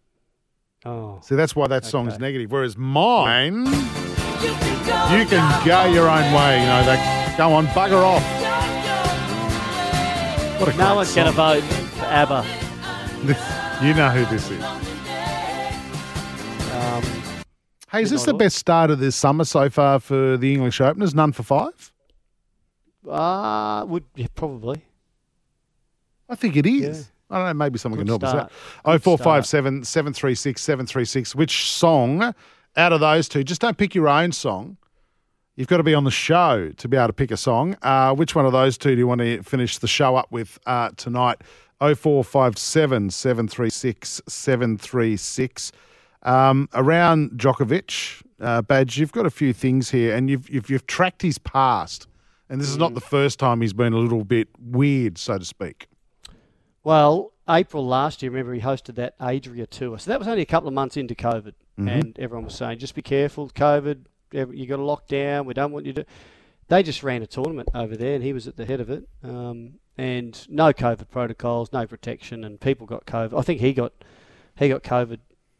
oh, 0.84 1.20
See, 1.22 1.34
that's 1.34 1.54
why 1.54 1.66
that 1.68 1.84
song's 1.84 2.14
Okay. 2.14 2.22
negative. 2.22 2.50
Whereas 2.50 2.76
mine, 2.76 3.66
you 3.66 5.24
can 5.26 5.66
go 5.66 5.84
your 5.92 6.08
own 6.08 6.32
way. 6.32 6.60
You 6.60 6.66
know, 6.66 6.84
that 6.86 7.34
go 7.36 7.52
on, 7.52 7.66
bugger 7.68 8.02
off. 8.02 8.22
What 10.60 10.74
a 10.74 10.78
no 10.78 10.94
one's 10.96 11.14
going 11.14 11.26
to 11.28 11.32
vote 11.32 11.62
for 11.62 12.04
ABBA. 12.06 12.44
You 13.80 13.94
know 13.94 14.10
who 14.10 14.24
this 14.24 14.50
is. 14.50 14.60
Um, 16.72 17.02
Hey, 17.90 18.02
is 18.02 18.10
this 18.10 18.24
the 18.24 18.34
best 18.34 18.56
start 18.56 18.90
of 18.90 18.98
this 18.98 19.16
summer 19.16 19.44
so 19.44 19.70
far 19.70 19.98
for 19.98 20.36
the 20.36 20.52
English 20.52 20.80
openers? 20.80 21.14
None 21.14 21.32
for 21.32 21.42
five? 21.42 21.92
uh, 23.08 23.84
would 23.86 24.04
yeah, 24.14 24.26
probably. 24.34 24.82
I 26.28 26.34
think 26.34 26.56
it 26.56 26.66
is. 26.66 26.98
Yeah. 26.98 27.04
I 27.30 27.38
don't 27.38 27.46
know. 27.46 27.64
Maybe 27.64 27.78
someone 27.78 27.98
Good 27.98 28.04
can 28.04 28.08
help 28.08 28.24
us 28.24 28.34
out. 28.34 28.50
start. 28.50 28.52
Oh 28.84 28.98
four 28.98 29.18
five 29.18 29.46
seven 29.46 29.84
seven 29.84 30.12
three 30.12 30.34
six 30.34 30.62
seven 30.62 30.86
three 30.86 31.04
six. 31.04 31.34
Which 31.34 31.70
song 31.70 32.34
out 32.76 32.92
of 32.92 33.00
those 33.00 33.28
two? 33.28 33.44
Just 33.44 33.60
don't 33.60 33.76
pick 33.78 33.94
your 33.94 34.08
own 34.08 34.32
song. 34.32 34.76
You've 35.56 35.68
got 35.68 35.78
to 35.78 35.82
be 35.82 35.94
on 35.94 36.04
the 36.04 36.10
show 36.10 36.70
to 36.76 36.88
be 36.88 36.96
able 36.96 37.08
to 37.08 37.12
pick 37.12 37.30
a 37.30 37.36
song. 37.36 37.76
Uh, 37.82 38.14
which 38.14 38.34
one 38.34 38.46
of 38.46 38.52
those 38.52 38.78
two 38.78 38.90
do 38.94 38.98
you 38.98 39.06
want 39.06 39.20
to 39.20 39.42
finish 39.42 39.78
the 39.78 39.88
show 39.88 40.16
up 40.16 40.30
with 40.30 40.58
uh, 40.66 40.90
tonight? 40.96 41.38
Oh 41.80 41.94
four 41.94 42.24
five 42.24 42.58
seven 42.58 43.10
seven 43.10 43.48
three 43.48 43.70
six 43.70 44.20
seven 44.28 44.76
three 44.76 45.16
six. 45.16 45.72
Um, 46.22 46.68
around 46.74 47.32
Djokovic, 47.32 48.22
uh, 48.40 48.62
Badge, 48.62 48.98
you've 48.98 49.12
got 49.12 49.24
a 49.26 49.30
few 49.30 49.52
things 49.52 49.90
here, 49.90 50.14
and 50.14 50.28
you've 50.28 50.48
you've, 50.50 50.68
you've 50.68 50.86
tracked 50.86 51.22
his 51.22 51.38
past, 51.38 52.06
and 52.48 52.60
this 52.60 52.68
is 52.68 52.76
Mm. 52.76 52.80
not 52.80 52.94
the 52.94 53.00
first 53.00 53.38
time 53.38 53.60
he's 53.60 53.72
been 53.72 53.92
a 53.92 53.98
little 53.98 54.24
bit 54.24 54.48
weird, 54.60 55.16
so 55.18 55.38
to 55.38 55.44
speak. 55.44 55.88
Well, 56.84 57.32
April 57.48 57.86
last 57.86 58.22
year, 58.22 58.30
remember 58.30 58.54
he 58.54 58.60
hosted 58.60 58.94
that 58.96 59.14
Adria 59.20 59.66
tour. 59.66 59.98
So 59.98 60.10
that 60.10 60.18
was 60.18 60.28
only 60.28 60.42
a 60.42 60.46
couple 60.46 60.68
of 60.68 60.74
months 60.74 60.96
into 60.96 61.14
COVID, 61.14 61.54
and 61.76 62.18
everyone 62.18 62.44
was 62.44 62.54
saying, 62.54 62.78
just 62.78 62.94
be 62.94 63.02
careful, 63.02 63.48
COVID. 63.50 64.04
You 64.32 64.66
got 64.66 64.76
to 64.76 64.82
lock 64.82 65.06
down. 65.06 65.46
We 65.46 65.54
don't 65.54 65.72
want 65.72 65.86
you 65.86 65.92
to. 65.94 66.04
They 66.68 66.82
just 66.82 67.02
ran 67.02 67.22
a 67.22 67.26
tournament 67.26 67.68
over 67.74 67.96
there, 67.96 68.14
and 68.14 68.22
he 68.24 68.32
was 68.32 68.46
at 68.48 68.56
the 68.56 68.64
head 68.66 68.80
of 68.80 68.90
it. 68.90 69.08
Um, 69.22 69.74
and 69.96 70.44
no 70.50 70.72
COVID 70.72 71.08
protocols, 71.10 71.72
no 71.72 71.86
protection, 71.86 72.44
and 72.44 72.60
people 72.60 72.86
got 72.86 73.06
COVID. 73.06 73.38
I 73.38 73.42
think 73.42 73.60
he 73.60 73.72
got 73.72 73.92
he 74.56 74.68
got 74.68 74.82
COVID 74.82 75.18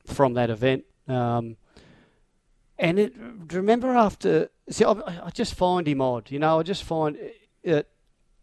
from 0.09 0.35
that 0.35 0.50
event. 0.50 0.85
Um, 1.07 1.57
and 2.79 2.99
it, 2.99 3.15
remember 3.50 3.88
after, 3.88 4.50
see, 4.69 4.85
I, 4.85 4.93
I 5.27 5.31
just 5.31 5.55
find 5.55 5.87
him 5.87 6.00
odd. 6.00 6.31
You 6.31 6.38
know, 6.38 6.61
I 6.61 6.62
just 6.62 6.85
find 6.85 7.17
it. 7.62 7.88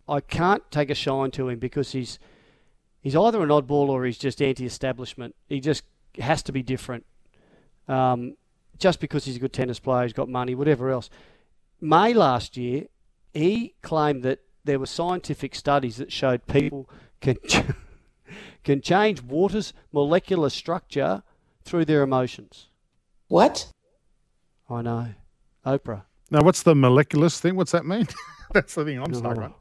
I 0.07 0.19
can't 0.19 0.63
take 0.71 0.89
a 0.89 0.95
shine 0.95 1.31
to 1.31 1.49
him 1.49 1.57
because 1.57 1.93
he's 1.93 2.19
he's 3.01 3.15
either 3.15 3.41
an 3.41 3.49
oddball 3.49 3.89
or 3.89 4.05
he's 4.05 4.17
just 4.17 4.41
anti-establishment. 4.41 5.35
He 5.47 5.59
just 5.59 5.83
has 6.19 6.43
to 6.43 6.51
be 6.51 6.61
different. 6.61 7.05
Um, 7.87 8.35
just 8.77 8.99
because 8.99 9.25
he's 9.25 9.37
a 9.37 9.39
good 9.39 9.53
tennis 9.53 9.79
player, 9.79 10.03
he's 10.03 10.13
got 10.13 10.29
money, 10.29 10.53
whatever 10.53 10.89
else. 10.89 11.09
May 11.79 12.13
last 12.13 12.57
year, 12.57 12.85
he 13.33 13.73
claimed 13.81 14.23
that 14.23 14.39
there 14.63 14.79
were 14.79 14.85
scientific 14.85 15.55
studies 15.55 15.97
that 15.97 16.11
showed 16.11 16.45
people 16.47 16.89
can 17.21 17.37
can 18.63 18.81
change 18.81 19.21
water's 19.21 19.73
molecular 19.91 20.49
structure 20.49 21.23
through 21.65 21.85
their 21.85 22.03
emotions. 22.03 22.67
What? 23.27 23.67
I 24.69 24.81
know, 24.81 25.07
Oprah. 25.65 26.03
Now, 26.31 26.41
what's 26.41 26.63
the 26.63 26.73
moleculus 26.73 27.39
thing? 27.39 27.55
What's 27.55 27.71
that 27.71 27.85
mean? 27.85 28.07
That's 28.53 28.73
the 28.75 28.85
thing 28.85 28.99
I'm 28.99 29.13
stuck 29.13 29.37
Oh. 29.37 29.41
on. 29.43 29.53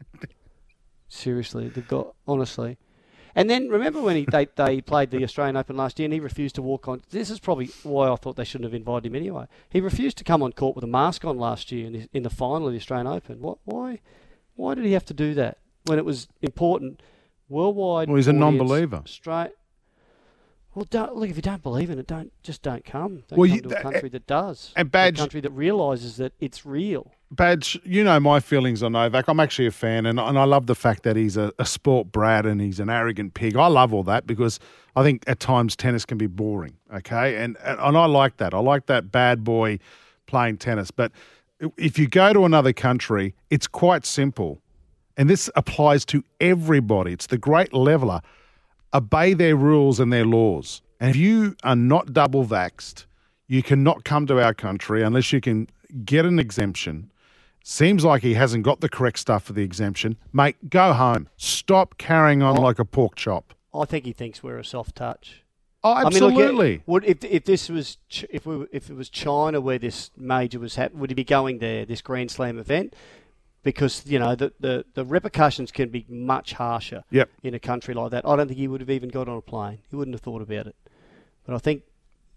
Seriously, 1.09 1.69
they've 1.69 1.87
got 1.87 2.15
honestly. 2.27 2.79
And 3.37 3.51
then 3.51 3.69
remember 3.69 4.01
when 4.01 4.17
he 4.17 4.27
they, 4.31 4.47
they 4.57 4.81
played 4.81 5.11
the 5.11 5.23
Australian 5.25 5.57
Open 5.57 5.77
last 5.77 5.99
year 5.99 6.05
and 6.07 6.13
he 6.13 6.21
refused 6.21 6.55
to 6.57 6.63
walk 6.63 6.89
on. 6.89 7.03
This 7.11 7.31
is 7.31 7.41
probably 7.41 7.67
why 7.83 8.09
I 8.11 8.17
thought 8.17 8.37
they 8.37 8.45
shouldn't 8.45 8.67
have 8.71 8.75
invited 8.75 9.07
him 9.07 9.17
anyway. 9.17 9.47
He 9.71 9.81
refused 9.81 10.19
to 10.19 10.25
come 10.25 10.43
on 10.43 10.53
court 10.53 10.75
with 10.77 10.85
a 10.85 10.89
mask 10.89 11.25
on 11.25 11.37
last 11.39 11.73
year 11.73 11.87
in 11.87 11.93
the, 11.93 12.09
in 12.13 12.23
the 12.23 12.31
final 12.31 12.67
of 12.69 12.73
the 12.73 12.79
Australian 12.79 13.07
Open. 13.07 13.41
What? 13.41 13.59
Why? 13.65 14.01
Why 14.55 14.75
did 14.75 14.85
he 14.85 14.93
have 14.93 15.05
to 15.07 15.15
do 15.15 15.35
that 15.35 15.59
when 15.85 15.99
it 15.99 16.05
was 16.05 16.29
important 16.43 17.03
worldwide? 17.49 18.09
Well, 18.09 18.17
he's 18.17 18.29
a 18.29 18.33
non-believer. 18.33 19.03
Straight. 19.07 19.51
Well, 20.75 20.87
don't, 20.91 21.15
look 21.15 21.31
if 21.31 21.37
you 21.37 21.43
don't 21.43 21.63
believe 21.63 21.89
in 21.91 21.99
it, 21.99 22.07
don't 22.07 22.33
just 22.43 22.63
don't 22.63 22.85
come. 22.85 23.23
Don't 23.29 23.39
Well, 23.39 23.49
come 23.49 23.57
you- 23.57 23.63
to 23.63 23.69
a 23.69 23.71
that- 23.71 23.83
country 23.83 24.09
eh, 24.09 24.13
that 24.13 24.27
does. 24.27 24.73
Eh, 24.77 24.81
and 24.81 24.91
Badge- 24.91 25.19
a 25.19 25.23
country 25.23 25.41
that 25.41 25.51
realizes 25.53 26.17
that 26.17 26.33
it's 26.41 26.67
real. 26.67 27.13
Badge, 27.31 27.79
you 27.85 28.05
know 28.05 28.19
my 28.21 28.39
feelings 28.41 28.83
on 28.83 28.93
Novak. 28.93 29.27
I'm 29.29 29.41
actually 29.41 29.67
a 29.67 29.73
fan, 29.73 30.07
and, 30.07 30.21
and 30.21 30.39
I 30.39 30.45
love 30.45 30.67
the 30.67 30.75
fact 30.75 31.03
that 31.03 31.17
he's 31.17 31.37
a, 31.37 31.53
a 31.59 31.67
sport 31.67 32.13
brat 32.13 32.47
and 32.47 32.61
he's 32.61 32.79
an 32.81 32.89
arrogant 32.89 33.35
pig. 33.35 33.57
I 33.57 33.67
love 33.67 33.93
all 33.93 34.05
that 34.05 34.27
because 34.27 34.61
I 34.95 35.03
think 35.03 35.25
at 35.27 35.41
times 35.41 35.75
tennis 35.75 36.05
can 36.05 36.17
be 36.19 36.27
boring, 36.29 36.77
okay? 36.95 37.37
And, 37.43 37.57
and, 37.65 37.79
and 37.81 37.97
I 37.97 38.07
like 38.07 38.37
that. 38.37 38.55
I 38.55 38.59
like 38.59 38.87
that 38.87 39.11
bad 39.11 39.43
boy 39.43 39.79
playing 40.27 40.59
tennis. 40.59 40.91
But 40.93 41.11
if 41.77 41.99
you 41.99 42.07
go 42.09 42.33
to 42.33 42.45
another 42.45 42.73
country, 42.73 43.35
it's 43.51 43.67
quite 43.67 44.05
simple. 44.07 44.61
And 45.17 45.29
this 45.31 45.51
applies 45.57 46.05
to 46.07 46.23
everybody. 46.41 47.13
It's 47.13 47.27
the 47.27 47.39
great 47.39 47.73
leveler. 47.73 48.21
Obey 48.95 49.35
their 49.35 49.57
rules 49.57 49.99
and 49.99 50.13
their 50.13 50.25
laws. 50.25 50.81
And 51.01 51.11
if 51.11 51.17
you 51.17 51.57
are 51.65 51.77
not 51.77 52.13
double 52.13 52.47
vaxxed, 52.47 53.07
you 53.47 53.63
cannot 53.63 54.05
come 54.05 54.27
to 54.27 54.43
our 54.43 54.55
country 54.55 55.03
unless 55.03 55.33
you 55.33 55.41
can 55.41 55.69
get 56.05 56.25
an 56.25 56.39
exemption. 56.39 57.11
Seems 57.63 58.05
like 58.05 58.23
he 58.23 58.35
hasn't 58.35 58.63
got 58.63 58.81
the 58.81 58.89
correct 58.89 59.19
stuff 59.19 59.45
for 59.45 59.53
the 59.55 59.63
exemption. 59.63 60.17
Mate, 60.33 60.71
go 60.71 60.93
home. 60.93 61.29
Stop 61.37 61.99
carrying 61.99 62.43
on 62.43 62.57
like 62.57 62.79
a 62.79 62.85
pork 62.85 63.17
chop. 63.17 63.55
I 63.75 63.85
think 63.87 64.05
he 64.05 64.13
thinks 64.13 64.43
we're 64.43 64.59
a 64.59 64.65
soft 64.65 64.97
touch. 64.97 65.43
Oh, 65.83 65.93
I 65.93 66.05
mean, 66.05 66.13
look, 66.21 66.33
absolutely. 66.33 66.83
would 66.87 67.05
if 67.05 67.23
if 67.25 67.45
this 67.45 67.69
was 67.69 67.99
if 68.31 68.47
we 68.47 68.67
if 68.73 68.89
it 68.89 68.95
was 68.95 69.11
China 69.11 69.61
where 69.61 69.79
this 69.79 70.11
major 70.17 70.59
was 70.59 70.77
happening, 70.77 71.01
would 71.01 71.11
he 71.11 71.15
be 71.15 71.25
going 71.25 71.59
there 71.59 71.85
this 71.85 72.01
Grand 72.01 72.31
Slam 72.31 72.59
event? 72.59 72.95
Because 73.65 74.05
you 74.07 74.19
know 74.21 74.35
the, 74.37 74.53
the, 74.61 74.85
the 74.95 75.05
repercussions 75.05 75.73
can 75.73 75.89
be 75.89 76.05
much 76.09 76.53
harsher 76.53 77.03
Yep. 77.11 77.31
in 77.43 77.55
a 77.55 77.59
country 77.59 77.95
like 77.95 78.13
that. 78.13 78.25
I 78.25 78.37
don't 78.37 78.47
think 78.47 78.59
he 78.59 78.69
would 78.69 78.81
have 78.81 78.91
even 78.91 79.09
got 79.09 79.29
on 79.29 79.37
a 79.39 79.41
plane. 79.43 79.79
He 79.91 79.97
wouldn't 79.97 80.15
have 80.15 80.21
thought 80.21 80.43
about 80.43 80.67
it. 80.69 80.77
But 81.47 81.55
I 81.57 81.59
think 81.59 81.83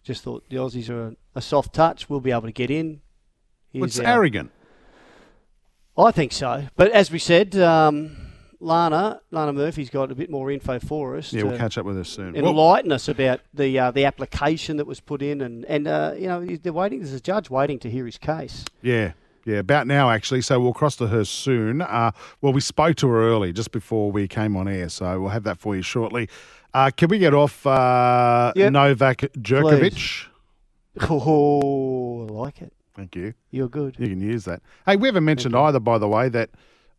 just 0.04 0.24
thought 0.24 0.44
the 0.50 0.56
Aussies 0.56 0.90
are 0.90 1.08
a, 1.10 1.16
a 1.36 1.42
soft 1.42 1.74
touch. 1.74 2.10
We'll 2.10 2.22
be 2.22 2.32
able 2.32 2.44
to 2.44 2.52
get 2.52 2.72
in. 2.72 3.02
Well, 3.74 3.84
it's 3.84 4.00
our- 4.00 4.06
arrogant. 4.06 4.52
I 5.98 6.12
think 6.12 6.32
so. 6.32 6.68
But 6.76 6.92
as 6.92 7.12
we 7.12 7.20
said, 7.20 7.56
um, 7.58 8.16
Lana 8.60 9.20
Lana 9.32 9.52
Murphy's 9.54 9.90
got 9.90 10.12
a 10.12 10.16
bit 10.16 10.30
more 10.30 10.52
info 10.52 10.80
for 10.80 11.18
us. 11.18 11.34
Yeah, 11.34 11.44
we'll 11.44 11.58
catch 11.58 11.78
up 11.78 11.86
with 11.86 11.98
us 11.98 12.10
soon. 12.10 12.34
Well, 12.34 12.48
enlighten 12.52 12.92
us 12.92 13.08
about 13.08 13.42
the 13.54 13.78
uh, 13.80 13.92
the 13.92 14.06
application 14.06 14.78
that 14.78 14.86
was 14.86 15.00
put 15.00 15.22
in, 15.22 15.42
and 15.42 15.66
and 15.66 15.88
uh, 15.88 16.14
you 16.18 16.28
know 16.28 16.46
they're 16.46 16.72
waiting. 16.74 17.00
There's 17.00 17.14
a 17.14 17.20
judge 17.20 17.50
waiting 17.50 17.80
to 17.80 17.90
hear 17.90 18.06
his 18.06 18.18
case. 18.18 18.64
yeah, 18.82 19.14
yeah, 19.48 19.60
about 19.60 19.88
now 19.88 20.10
actually. 20.10 20.42
So 20.42 20.60
we'll 20.60 20.74
cross 20.74 20.98
to 20.98 21.08
her 21.08 21.24
soon. 21.24 21.82
Uh, 21.82 22.12
well, 22.42 22.52
we 22.52 22.60
spoke 22.60 22.98
to 22.98 23.08
her 23.08 23.30
early, 23.30 23.54
just 23.54 23.72
before 23.72 24.12
we 24.12 24.28
came 24.28 24.58
on 24.58 24.68
air. 24.68 24.90
So 24.90 25.22
we'll 25.22 25.30
have 25.30 25.44
that 25.44 25.58
for 25.58 25.74
you 25.74 25.82
shortly. 25.82 26.28
Uh, 26.74 26.92
can 26.96 27.08
we 27.08 27.18
get 27.18 27.34
off 27.34 27.66
uh, 27.66 28.52
Yep. 28.58 28.74
Novak 28.74 29.18
Djokovic? 29.40 30.26
Oh, 31.10 32.28
I 32.28 32.32
like 32.32 32.62
it. 32.62 32.74
Thank 32.94 33.16
you. 33.16 33.34
You're 33.52 33.70
good. 33.70 33.96
You 34.00 34.08
can 34.10 34.20
use 34.20 34.44
that. 34.46 34.62
Hey, 34.86 34.96
we 34.98 35.08
haven't 35.08 35.24
mentioned 35.26 35.56
either, 35.56 35.80
by 35.80 35.98
the 35.98 36.08
way, 36.08 36.28
that 36.30 36.50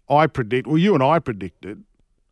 I 0.09 0.27
predict. 0.27 0.67
Well, 0.67 0.79
you 0.79 0.95
and 0.95 1.03
I 1.03 1.19
predicted 1.19 1.85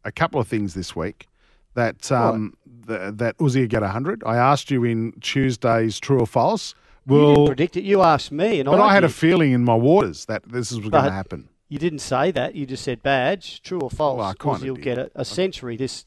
a 0.04 0.12
couple 0.12 0.40
of 0.40 0.48
things 0.48 0.74
this 0.74 0.96
week. 0.96 1.26
That 1.74 2.10
um, 2.10 2.54
th- 2.86 3.14
that 3.16 3.36
Uzi 3.36 3.68
get 3.68 3.82
hundred. 3.82 4.22
I 4.24 4.36
asked 4.36 4.70
you 4.70 4.82
in 4.84 5.12
Tuesday's 5.20 6.00
True 6.00 6.20
or 6.20 6.26
False. 6.26 6.74
You 7.06 7.14
didn't 7.18 7.34
Well, 7.36 7.46
predict 7.46 7.76
it. 7.76 7.84
You 7.84 8.02
asked 8.02 8.32
me, 8.32 8.60
and 8.60 8.66
but 8.66 8.80
I 8.80 8.92
had 8.94 9.04
a 9.04 9.08
feeling 9.08 9.52
in 9.52 9.64
my 9.64 9.74
waters 9.74 10.24
that 10.26 10.42
this 10.50 10.70
was 10.72 10.80
going 10.88 11.04
to 11.04 11.10
happen. 11.10 11.48
You 11.68 11.78
didn't 11.78 11.98
say 11.98 12.30
that. 12.30 12.54
You 12.54 12.66
just 12.66 12.84
said 12.84 13.02
badge. 13.02 13.60
True 13.62 13.80
or 13.80 13.90
false? 13.90 14.18
Well, 14.18 14.54
I 14.54 14.58
you'll 14.58 14.76
did. 14.76 14.84
get 14.84 14.98
a, 14.98 15.10
a 15.14 15.24
century. 15.24 15.76
This. 15.76 16.06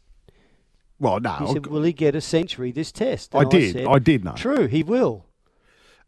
Well, 0.99 1.19
no, 1.19 1.37
You 1.41 1.47
said, 1.53 1.67
will 1.67 1.83
he 1.83 1.93
get 1.93 2.15
a 2.15 2.21
century 2.21 2.71
this 2.71 2.91
test? 2.91 3.33
I 3.33 3.43
did. 3.45 3.73
said, 3.73 3.87
I 3.87 3.99
did 3.99 4.23
know. 4.25 4.33
True, 4.33 4.67
he 4.67 4.83
will. 4.83 5.25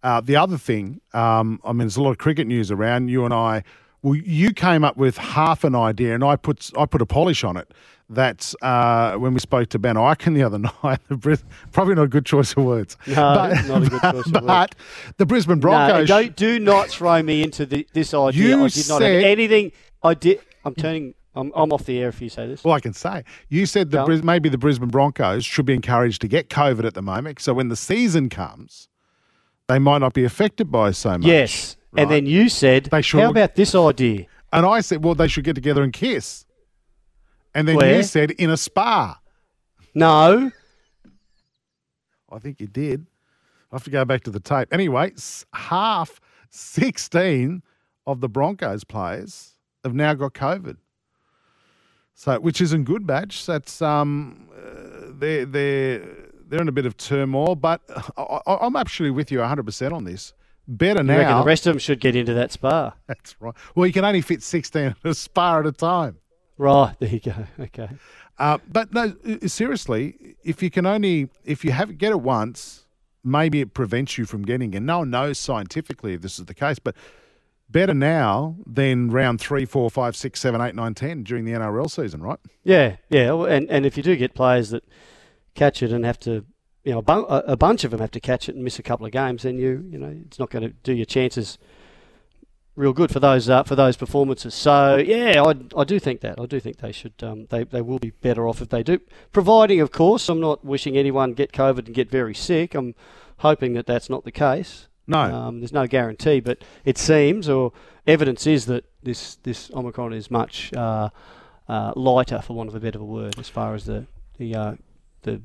Uh, 0.03 0.19
the 0.19 0.36
other 0.36 0.57
thing, 0.57 1.00
um, 1.13 1.60
I 1.63 1.69
mean, 1.71 1.79
there's 1.79 1.95
a 1.98 2.01
lot 2.01 2.12
of 2.12 2.17
cricket 2.17 2.48
news 2.48 2.71
around. 2.71 3.07
You 3.10 3.24
and 3.24 3.33
I, 3.33 3.63
well, 4.03 4.15
you 4.15 4.53
came 4.53 4.84
up 4.84 4.98
with 4.98 5.17
half 5.17 5.63
an 5.63 5.75
idea, 5.75 6.15
and 6.15 6.24
I 6.24 6.36
put 6.36 6.72
I 6.77 6.86
put 6.86 7.01
a 7.01 7.05
polish 7.05 7.43
on 7.43 7.58
it. 7.58 7.74
That 8.10 8.53
uh, 8.62 9.13
when 9.15 9.34
we 9.34 9.39
spoke 9.39 9.70
to 9.70 9.79
Ben 9.79 9.96
Ikin 9.96 10.36
the 10.36 10.43
other 10.43 10.58
night, 10.84 11.00
probably 11.72 11.96
not 11.96 12.03
a 12.03 12.08
good 12.10 12.25
choice 12.25 12.51
of 12.58 12.65
words. 12.65 12.98
No, 13.08 13.13
not 13.67 13.84
a 13.84 13.89
good 13.89 14.01
choice 14.01 14.25
of 14.27 14.46
but, 14.46 14.75
the 15.15 15.25
Brisbane 15.25 15.60
No, 15.60 15.62
Broncos. 15.62 16.08
don't 16.10 16.36
do 16.36 16.60
not 16.60 16.89
throw 16.89 17.24
me 17.24 17.41
into 17.41 17.65
the, 17.65 17.88
this 17.93 18.13
idea. 18.13 18.48
You 18.58 18.65
I 18.65 18.67
did 18.67 18.89
not 18.89 19.00
said- 19.00 19.13
have 19.15 19.24
anything. 19.24 19.72
I 20.03 20.13
did. 20.13 20.41
I'm 20.65 20.75
turning 20.75 21.13
I'm, 21.36 21.53
I'm 21.55 21.72
off 21.72 21.86
the 21.86 22.00
air 22.01 22.10
if 22.10 22.22
you 22.22 22.27
say 22.27 22.48
this. 22.48 22.65
Well, 22.65 22.74
I 22.74 22.81
can 22.81 22.91
say 22.91 23.24
you 23.48 23.65
said 23.65 23.91
that. 23.91 24.05
Bris- 24.05 24.24
maybe 24.24 24.50
the 24.50 24.58
Brisbane 24.58 24.89
Broncos 24.89 25.46
should 25.46 25.65
be 25.65 25.74
encouraged 25.74 26.20
to 26.22 26.27
get 26.27 26.50
COVID 26.50 26.84
at 26.84 26.96
the 26.96 27.01
moment, 27.01 27.39
so 27.39 27.53
when 27.53 27.70
the 27.70 27.77
season 27.77 28.27
comes, 28.27 28.89
they 29.70 29.79
might 29.79 30.00
not 30.00 30.12
be 30.13 30.25
affected 30.25 30.70
by 30.70 30.91
so 30.91 31.12
much. 31.12 31.24
yes. 31.27 31.77
Right. 31.91 32.03
And 32.03 32.12
then 32.12 32.25
you 32.25 32.50
said, 32.50 32.86
They 32.86 33.01
should- 33.01 33.19
how 33.21 33.29
about 33.29 33.55
this 33.55 33.75
idea? 33.75 34.27
and 34.53 34.65
I 34.65 34.81
said, 34.81 35.03
well, 35.03 35.15
they 35.15 35.27
should 35.27 35.43
get 35.43 35.55
together 35.55 35.81
and 35.83 35.93
kiss. 35.93 36.45
And 37.53 37.67
then 37.67 37.75
Where? 37.77 37.98
you 37.98 38.03
said 38.03 38.31
in 38.31 38.50
a 38.50 38.57
spa. 38.57 39.19
No. 39.93 40.51
I 42.31 42.39
think 42.39 42.60
you 42.62 42.67
did. 42.67 43.07
I 43.71 43.75
have 43.75 43.83
to 43.86 43.89
go 43.89 44.03
back 44.05 44.24
to 44.24 44.31
the 44.31 44.39
tape. 44.39 44.69
Anyway, 44.71 45.13
half 45.53 46.19
16 46.50 47.62
of 48.07 48.21
the 48.21 48.29
Broncos 48.29 48.83
players 48.83 49.55
have 49.83 49.93
now 49.93 50.13
got 50.13 50.33
COVID. 50.33 50.77
So, 52.13 52.39
which 52.39 52.62
isn't 52.62 52.83
good, 52.83 53.07
badge. 53.07 53.45
That's 53.45 53.81
um, 53.81 54.50
uh, 54.55 55.07
they're 55.17 55.45
they're 55.45 56.05
they're 56.48 56.62
in 56.62 56.67
a 56.67 56.71
bit 56.74 56.86
of 56.86 56.95
turmoil. 56.95 57.55
But 57.55 57.81
I, 58.15 58.39
I, 58.45 58.57
I'm 58.62 58.75
actually 58.75 59.10
with 59.10 59.31
you 59.31 59.39
100 59.39 59.65
percent 59.65 59.93
on 59.93 60.03
this. 60.03 60.33
Better 60.78 61.04
now. 61.04 61.40
the 61.40 61.46
rest 61.46 61.68
of 61.68 61.74
them 61.74 61.80
should 61.80 62.00
get 62.00 62.16
into 62.16 62.34
that 62.34 62.51
spa? 62.51 62.94
That's 63.08 63.36
right. 63.42 63.54
Well, 63.75 63.86
you 63.86 63.92
can 63.94 64.06
only 64.06 64.22
fit 64.22 64.42
16 64.42 64.82
in 64.82 64.96
a 65.04 65.13
spa 65.13 65.60
at 65.60 65.66
a 65.66 65.72
time. 65.72 66.18
Right. 66.58 66.96
There 67.00 67.10
you 67.10 67.20
go. 67.20 67.34
Okay. 67.60 67.90
Uh, 68.40 68.58
but 68.68 68.94
no, 68.94 69.13
seriously, 69.46 70.36
if 70.44 70.63
you 70.63 70.70
can 70.72 70.86
only 70.86 71.30
if 71.44 71.66
you 71.66 71.72
have 71.72 71.98
get 71.98 72.12
it 72.12 72.22
once, 72.22 72.86
maybe 73.24 73.60
it 73.60 73.74
prevents 73.74 74.18
you 74.18 74.25
from 74.25 74.44
getting 74.44 74.74
it. 74.74 74.82
No 74.82 75.00
one 75.00 75.10
knows 75.10 75.38
scientifically 75.38 76.13
if 76.13 76.22
this 76.22 76.40
is 76.40 76.46
the 76.46 76.54
case, 76.54 76.80
but 76.80 76.96
better 77.70 77.94
now 77.94 78.56
than 78.66 79.12
round 79.12 79.42
three, 79.42 79.66
four, 79.66 79.90
five, 79.90 80.16
six, 80.16 80.40
seven, 80.40 80.62
eight, 80.62 80.74
nine, 80.74 80.94
ten 80.94 81.24
during 81.24 81.44
the 81.46 81.51
NRL 81.51 81.92
season, 81.92 82.22
right? 82.24 82.40
Yeah. 82.63 82.96
Yeah. 83.10 83.34
And 83.46 83.70
and 83.70 83.86
if 83.86 83.98
you 83.98 84.04
do 84.04 84.16
get 84.16 84.34
players 84.34 84.70
that 84.70 84.84
catch 85.54 85.84
it 85.84 85.92
and 85.92 86.06
have 86.06 86.20
to, 86.22 86.46
you 86.84 86.92
know, 86.92 87.00
a, 87.00 87.02
bu- 87.02 87.26
a 87.28 87.58
bunch 87.58 87.84
of 87.84 87.92
them 87.92 88.00
have 88.00 88.12
to 88.12 88.20
catch 88.20 88.50
it 88.50 88.56
and 88.56 88.64
miss 88.64 88.80
a 88.80 88.84
couple 88.84 89.06
of 89.06 89.12
games, 89.12 89.44
then 89.44 89.58
you 89.58 89.88
you 89.90 89.98
know 89.98 90.16
it's 90.26 90.40
not 90.40 90.50
going 90.50 90.64
to 90.64 90.70
do 90.84 90.94
your 90.94 91.06
chances 91.06 91.58
real 92.76 92.94
good 92.94 93.12
for 93.12 93.20
those 93.20 93.50
uh, 93.50 93.64
for 93.64 93.76
those 93.76 93.98
performances. 93.98 94.54
So 94.54 94.98
yeah, 94.98 95.44
I, 95.44 95.54
I 95.80 95.84
do 95.84 96.00
think 96.00 96.22
that 96.22 96.40
I 96.40 96.46
do 96.46 96.60
think 96.60 96.78
they 96.78 96.92
should 96.92 97.14
um, 97.22 97.48
they 97.50 97.64
they 97.64 97.82
will 97.82 98.00
be 98.00 98.12
better 98.12 98.48
off 98.48 98.62
if 98.62 98.70
they 98.70 98.84
do. 98.84 99.00
Providing, 99.32 99.82
of 99.82 99.92
course, 99.92 100.30
I'm 100.30 100.40
not 100.40 100.66
wishing 100.66 100.98
anyone 100.98 101.34
get 101.34 101.52
COVID 101.52 101.86
and 101.86 101.96
get 101.96 102.10
very 102.10 102.34
sick. 102.34 102.76
I'm 102.76 102.96
hoping 103.38 103.74
that 103.74 103.86
that's 103.86 104.10
not 104.10 104.24
the 104.24 104.32
case. 104.32 104.88
No. 105.08 105.20
Um, 105.20 105.60
there's 105.60 105.74
no 105.74 105.88
guarantee, 105.88 106.40
but 106.40 106.60
it 106.86 106.98
seems 106.98 107.50
or 107.50 107.74
evidence 108.08 108.48
is 108.48 108.66
that 108.68 108.86
this 109.04 109.36
this 109.44 109.70
Omicron 109.72 110.14
is 110.14 110.32
much 110.32 110.74
uh, 110.74 111.10
uh, 111.68 111.94
lighter, 111.96 112.42
for 112.42 112.54
want 112.54 112.70
of 112.70 112.76
a 112.76 112.80
better 112.80 113.04
word, 113.04 113.38
as 113.38 113.50
far 113.50 113.76
as 113.76 113.86
the 113.86 114.06
the 114.38 114.56
uh, 114.56 114.76
the 115.24 115.42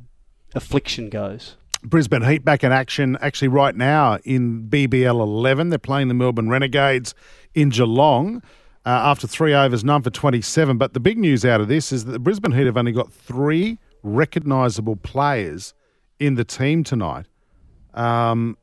affliction 0.57 1.09
goes. 1.09 1.57
Brisbane 1.83 2.23
Heat 2.23 2.45
back 2.45 2.65
in 2.65 2.73
action 2.73 3.17
actually 3.21 3.49
right 3.49 3.77
now 3.77 4.19
in 4.25 4.69
BBL 4.69 5.21
11. 5.21 5.69
They're 5.69 5.79
playing 5.79 6.09
the 6.09 6.15
Melbourne 6.15 6.49
Renegades 6.49 7.15
in 7.55 7.69
Geelong 7.69 8.43
uh, 8.85 8.89
after 8.89 9.27
three 9.27 9.55
overs, 9.55 9.85
none 9.85 10.03
for 10.03 10.11
27. 10.11 10.79
But 10.79 10.95
the 10.95 11.01
big 11.01 11.19
news 11.19 11.45
out 11.45 11.61
of 11.61 11.69
this 11.69 11.93
is 11.93 12.05
that 12.07 12.13
the 12.13 12.19
Brisbane 12.19 12.53
Heat 12.53 12.67
have 12.67 12.77
only 12.77 12.93
got 12.93 13.13
three 13.13 13.79
recognisable 14.03 14.97
players 14.97 15.75
in 16.19 16.35
the 16.35 16.45
team 16.45 16.83
tonight. 16.83 17.27
Um, 17.95 18.57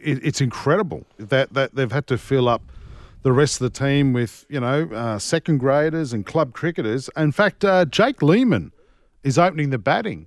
it, 0.00 0.24
it's 0.24 0.40
incredible 0.40 1.04
that, 1.18 1.52
that 1.54 1.74
they've 1.74 1.92
had 1.92 2.06
to 2.08 2.18
fill 2.18 2.48
up 2.48 2.62
the 3.22 3.32
rest 3.32 3.60
of 3.60 3.72
the 3.72 3.78
team 3.78 4.12
with, 4.12 4.46
you 4.48 4.60
know, 4.60 4.88
uh, 4.92 5.18
second 5.18 5.58
graders 5.58 6.12
and 6.12 6.24
club 6.24 6.52
cricketers. 6.52 7.10
In 7.16 7.32
fact, 7.32 7.64
uh, 7.64 7.84
Jake 7.84 8.22
Lehmann 8.22 8.72
is 9.24 9.38
opening 9.38 9.70
the 9.70 9.78
batting. 9.78 10.26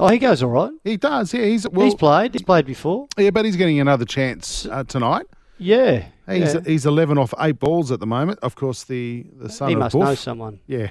Oh, 0.00 0.08
he 0.08 0.18
goes 0.18 0.42
all 0.42 0.50
right. 0.50 0.72
He 0.82 0.96
does, 0.96 1.32
yeah. 1.34 1.44
He's 1.44 1.68
well, 1.68 1.84
he's 1.84 1.94
played. 1.94 2.32
He's 2.34 2.42
played 2.42 2.66
before. 2.66 3.06
yeah, 3.18 3.30
but 3.30 3.44
he's 3.44 3.56
getting 3.56 3.78
another 3.80 4.04
chance 4.04 4.66
uh, 4.66 4.82
tonight. 4.84 5.26
Yeah. 5.58 6.06
He's 6.28 6.54
yeah. 6.54 6.60
he's 6.64 6.86
eleven 6.86 7.18
off 7.18 7.34
eight 7.38 7.58
balls 7.58 7.92
at 7.92 8.00
the 8.00 8.06
moment. 8.06 8.38
Of 8.42 8.54
course, 8.54 8.84
the 8.84 9.26
the 9.36 9.50
son 9.50 9.68
he 9.68 9.74
of 9.74 9.80
must 9.80 9.92
Boof. 9.94 10.02
know 10.04 10.14
someone. 10.14 10.60
Yeah, 10.66 10.88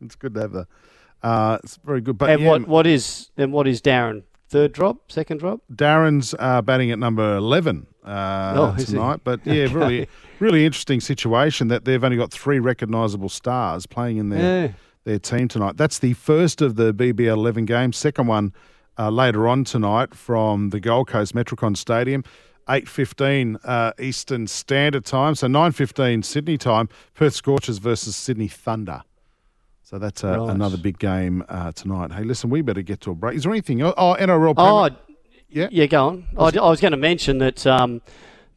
it's 0.00 0.14
good 0.16 0.34
to 0.34 0.40
have 0.40 0.52
the. 0.52 0.66
Uh, 1.22 1.58
it's 1.62 1.78
very 1.84 2.00
good. 2.00 2.18
But 2.18 2.30
And 2.30 2.42
yeah, 2.42 2.48
what 2.48 2.68
what 2.68 2.86
is 2.86 3.30
and 3.36 3.52
what 3.52 3.66
is 3.66 3.80
Darren? 3.80 4.24
Third 4.48 4.72
drop, 4.72 5.12
second 5.12 5.38
drop. 5.38 5.60
Darren's 5.72 6.34
uh, 6.38 6.60
batting 6.60 6.90
at 6.90 6.98
number 6.98 7.36
eleven 7.36 7.86
uh, 8.04 8.74
Oh, 8.76 8.84
tonight. 8.84 9.20
But 9.22 9.46
yeah, 9.46 9.72
really, 9.72 10.08
really 10.40 10.66
interesting 10.66 11.00
situation 11.00 11.68
that 11.68 11.84
they've 11.84 12.02
only 12.02 12.16
got 12.16 12.32
three 12.32 12.58
recognisable 12.58 13.28
stars 13.28 13.86
playing 13.86 14.16
in 14.16 14.28
their 14.30 14.66
Yeah. 14.66 14.72
Their 15.04 15.18
team 15.18 15.48
tonight. 15.48 15.76
That's 15.76 15.98
the 15.98 16.12
first 16.14 16.60
of 16.62 16.76
the 16.76 16.92
BBL 16.92 17.32
11 17.34 17.64
games. 17.64 17.96
Second 17.96 18.26
one 18.26 18.52
uh, 18.98 19.10
later 19.10 19.48
on 19.48 19.64
tonight 19.64 20.14
from 20.14 20.70
the 20.70 20.80
Gold 20.80 21.08
Coast 21.08 21.34
Metricon 21.34 21.76
Stadium. 21.76 22.24
8.15 22.68 23.56
uh, 23.64 23.92
Eastern 23.98 24.46
Standard 24.46 25.04
Time, 25.04 25.34
so 25.34 25.48
9.15 25.48 26.24
Sydney 26.24 26.56
time, 26.56 26.88
Perth 27.14 27.34
Scorchers 27.34 27.78
versus 27.78 28.14
Sydney 28.14 28.46
Thunder. 28.46 29.02
So 29.82 29.98
that's 29.98 30.22
uh, 30.22 30.38
Right. 30.38 30.50
another 30.54 30.76
big 30.76 30.98
game 31.00 31.42
uh, 31.48 31.72
tonight. 31.72 32.12
Hey, 32.12 32.22
listen, 32.22 32.48
we 32.48 32.62
better 32.62 32.82
get 32.82 33.00
to 33.00 33.10
a 33.10 33.14
break. 33.16 33.36
Is 33.36 33.42
there 33.42 33.50
anything? 33.52 33.80
else? 33.80 33.94
Oh, 33.96 34.14
NRL. 34.20 34.54
Oh, 34.56 34.88
yeah. 35.48 35.66
yeah, 35.72 35.86
go 35.86 36.06
on. 36.08 36.26
I, 36.38 36.44
I 36.58 36.70
was 36.70 36.80
going 36.80 36.92
to 36.92 36.96
mention 36.98 37.38
that 37.38 37.66
um, 37.66 38.02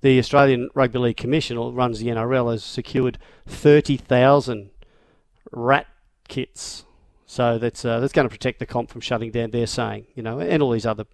the 0.02 0.20
Australian 0.20 0.70
Rugby 0.76 1.00
League 1.00 1.18
Commission, 1.18 1.58
runs 1.74 2.00
the 2.00 2.08
NRL, 2.08 2.52
has 2.52 2.64
secured 2.64 3.18
thirty 3.48 3.98
thousand 3.98 4.70
rat 5.52 5.88
kits. 6.34 6.86
So 7.26 7.58
that's 7.58 7.84
uh, 7.86 8.00
that's 8.00 8.14
going 8.14 8.28
to 8.28 8.36
protect 8.38 8.60
the 8.60 8.66
comp 8.66 8.90
from 8.90 9.02
shutting 9.02 9.32
down. 9.32 9.52
They're 9.52 9.68
saying, 9.68 10.06
you 10.16 10.24
know, 10.24 10.40
and 10.40 10.62
all 10.64 10.72
these 10.72 10.86
other 10.86 11.06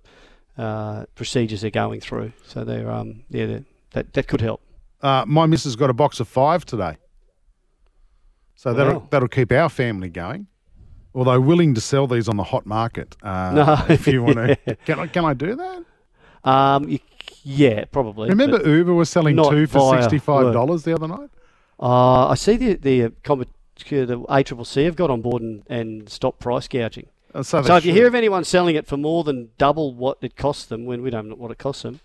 uh, 0.58 1.06
procedures 1.16 1.62
they're 1.62 1.72
going 1.86 2.02
through. 2.02 2.32
So 2.46 2.64
they're 2.64 2.90
um, 2.92 3.24
yeah, 3.30 3.46
they're, 3.46 3.66
that 3.92 4.14
that 4.14 4.28
could 4.28 4.42
help. 4.42 4.62
Uh, 5.02 5.24
my 5.28 5.46
missus 5.46 5.76
got 5.76 5.90
a 5.90 5.94
box 5.94 6.20
of 6.20 6.28
five 6.28 6.66
today. 6.66 6.98
So 8.56 8.74
that'll, 8.74 8.94
Wow. 9.00 9.08
that'll 9.12 9.30
keep 9.30 9.52
our 9.52 9.70
family 9.70 10.10
going. 10.10 10.48
Although 11.16 11.40
willing 11.40 11.74
to 11.76 11.82
sell 11.82 12.06
these 12.08 12.28
on 12.30 12.36
the 12.38 12.44
hot 12.44 12.66
market. 12.66 13.16
Uh, 13.24 13.52
No. 13.56 13.86
if 13.94 14.06
you 14.08 14.22
want 14.24 14.36
to. 14.38 14.56
Can 14.86 15.00
I, 15.00 15.08
can 15.08 15.26
I 15.26 15.34
do 15.34 15.56
that? 15.56 15.84
Um, 16.44 16.90
you, 16.90 17.00
yeah, 17.44 17.86
probably. 17.86 18.30
Remember 18.30 18.58
Uber 18.68 18.94
was 18.94 19.10
selling 19.10 19.36
two 19.38 19.66
for 19.68 19.94
$65 19.96 20.84
the 20.84 20.94
other 20.94 21.08
night? 21.08 21.30
uh, 21.80 22.28
I 22.28 22.36
see 22.36 22.58
the 22.58 22.74
the 22.76 23.04
uh, 23.06 23.10
com- 23.24 23.46
the 23.88 24.20
ACCC 24.30 24.86
have 24.86 24.96
got 24.96 25.10
on 25.10 25.22
board 25.22 25.42
and, 25.42 25.64
and 25.68 26.10
stopped 26.10 26.40
price 26.40 26.68
gouging. 26.68 27.08
Uh, 27.34 27.44
So, 27.44 27.62
So 27.62 27.76
if 27.76 27.86
you 27.86 27.94
hear 27.94 28.08
of 28.08 28.16
anyone 28.16 28.44
selling 28.44 28.76
it 28.76 28.88
for 28.88 28.98
more 28.98 29.24
than 29.24 29.50
double 29.58 29.94
what 29.94 30.18
it 30.22 30.36
costs 30.36 30.66
them, 30.66 30.86
when 30.86 31.02
we 31.02 31.10
don't 31.10 31.30
know 31.30 31.36
what 31.36 31.52
it 31.52 31.58
costs 31.58 31.84
them, 31.84 32.00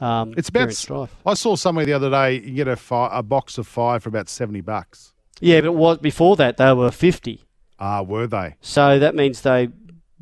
um, 0.00 0.34
It's 0.36 0.48
about. 0.48 0.72
strife. 0.72 1.14
I 1.24 1.34
saw 1.34 1.56
somewhere 1.56 1.84
the 1.86 1.92
other 1.94 2.10
day 2.10 2.34
you 2.40 2.54
get 2.54 2.68
a, 2.68 2.76
fi- 2.76 3.10
a 3.12 3.22
box 3.22 3.58
of 3.58 3.66
five 3.66 4.02
for 4.02 4.08
about 4.08 4.28
70 4.28 4.60
bucks. 4.60 5.12
Yeah, 5.40 5.60
but 5.60 5.66
it 5.66 5.74
was 5.74 5.98
before 5.98 6.36
that 6.36 6.56
they 6.56 6.72
were 6.72 6.90
fifty. 6.90 7.42
Ah, 7.78 8.00
were 8.02 8.26
they? 8.26 8.54
So 8.62 8.98
that 8.98 9.14
means 9.14 9.42
they 9.42 9.68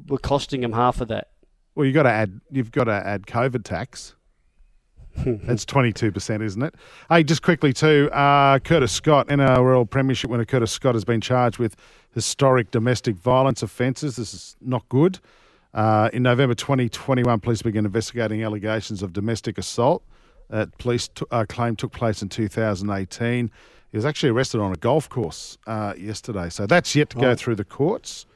were 0.08 0.18
costing 0.18 0.60
them 0.62 0.72
half 0.72 1.00
of 1.00 1.06
that. 1.08 1.28
Well, 1.76 1.86
you've 1.86 1.94
got 1.94 2.02
to 2.02 2.10
add. 2.10 2.40
You've 2.50 2.72
got 2.72 2.84
to 2.84 2.92
add 2.92 3.22
COVID 3.26 3.62
tax. 3.62 4.16
That's 5.24 5.64
twenty 5.64 5.92
two 5.92 6.10
percent, 6.12 6.42
isn't 6.42 6.62
it? 6.62 6.74
Hey, 7.08 7.22
just 7.22 7.42
quickly 7.42 7.72
too, 7.72 8.10
uh, 8.12 8.58
Curtis 8.58 8.92
Scott, 8.92 9.30
in 9.30 9.40
a 9.40 9.46
NRL 9.46 9.88
Premiership 9.88 10.30
winner 10.30 10.44
Curtis 10.44 10.72
Scott 10.72 10.94
has 10.94 11.04
been 11.04 11.20
charged 11.20 11.58
with 11.58 11.76
historic 12.12 12.70
domestic 12.70 13.16
violence 13.16 13.62
offences. 13.62 14.16
This 14.16 14.34
is 14.34 14.56
not 14.60 14.88
good. 14.88 15.20
Uh, 15.72 16.08
in 16.12 16.22
November 16.22 16.54
2021, 16.54 17.40
police 17.40 17.62
began 17.62 17.84
investigating 17.84 18.42
allegations 18.44 19.02
of 19.02 19.12
domestic 19.12 19.58
assault 19.58 20.02
that 20.50 20.76
police 20.78 21.08
t- 21.08 21.24
uh, 21.30 21.44
claim 21.48 21.74
took 21.74 21.90
place 21.92 22.22
in 22.22 22.28
2018. 22.28 23.50
He 23.90 23.96
was 23.96 24.04
actually 24.04 24.30
arrested 24.30 24.60
on 24.60 24.72
a 24.72 24.76
golf 24.76 25.08
course 25.08 25.58
uh, 25.66 25.94
yesterday, 25.96 26.48
so 26.48 26.66
that's 26.66 26.94
yet 26.94 27.10
to 27.10 27.16
go 27.18 27.30
Oh. 27.30 27.34
through 27.34 27.54
the 27.56 27.64
courts. 27.64 28.26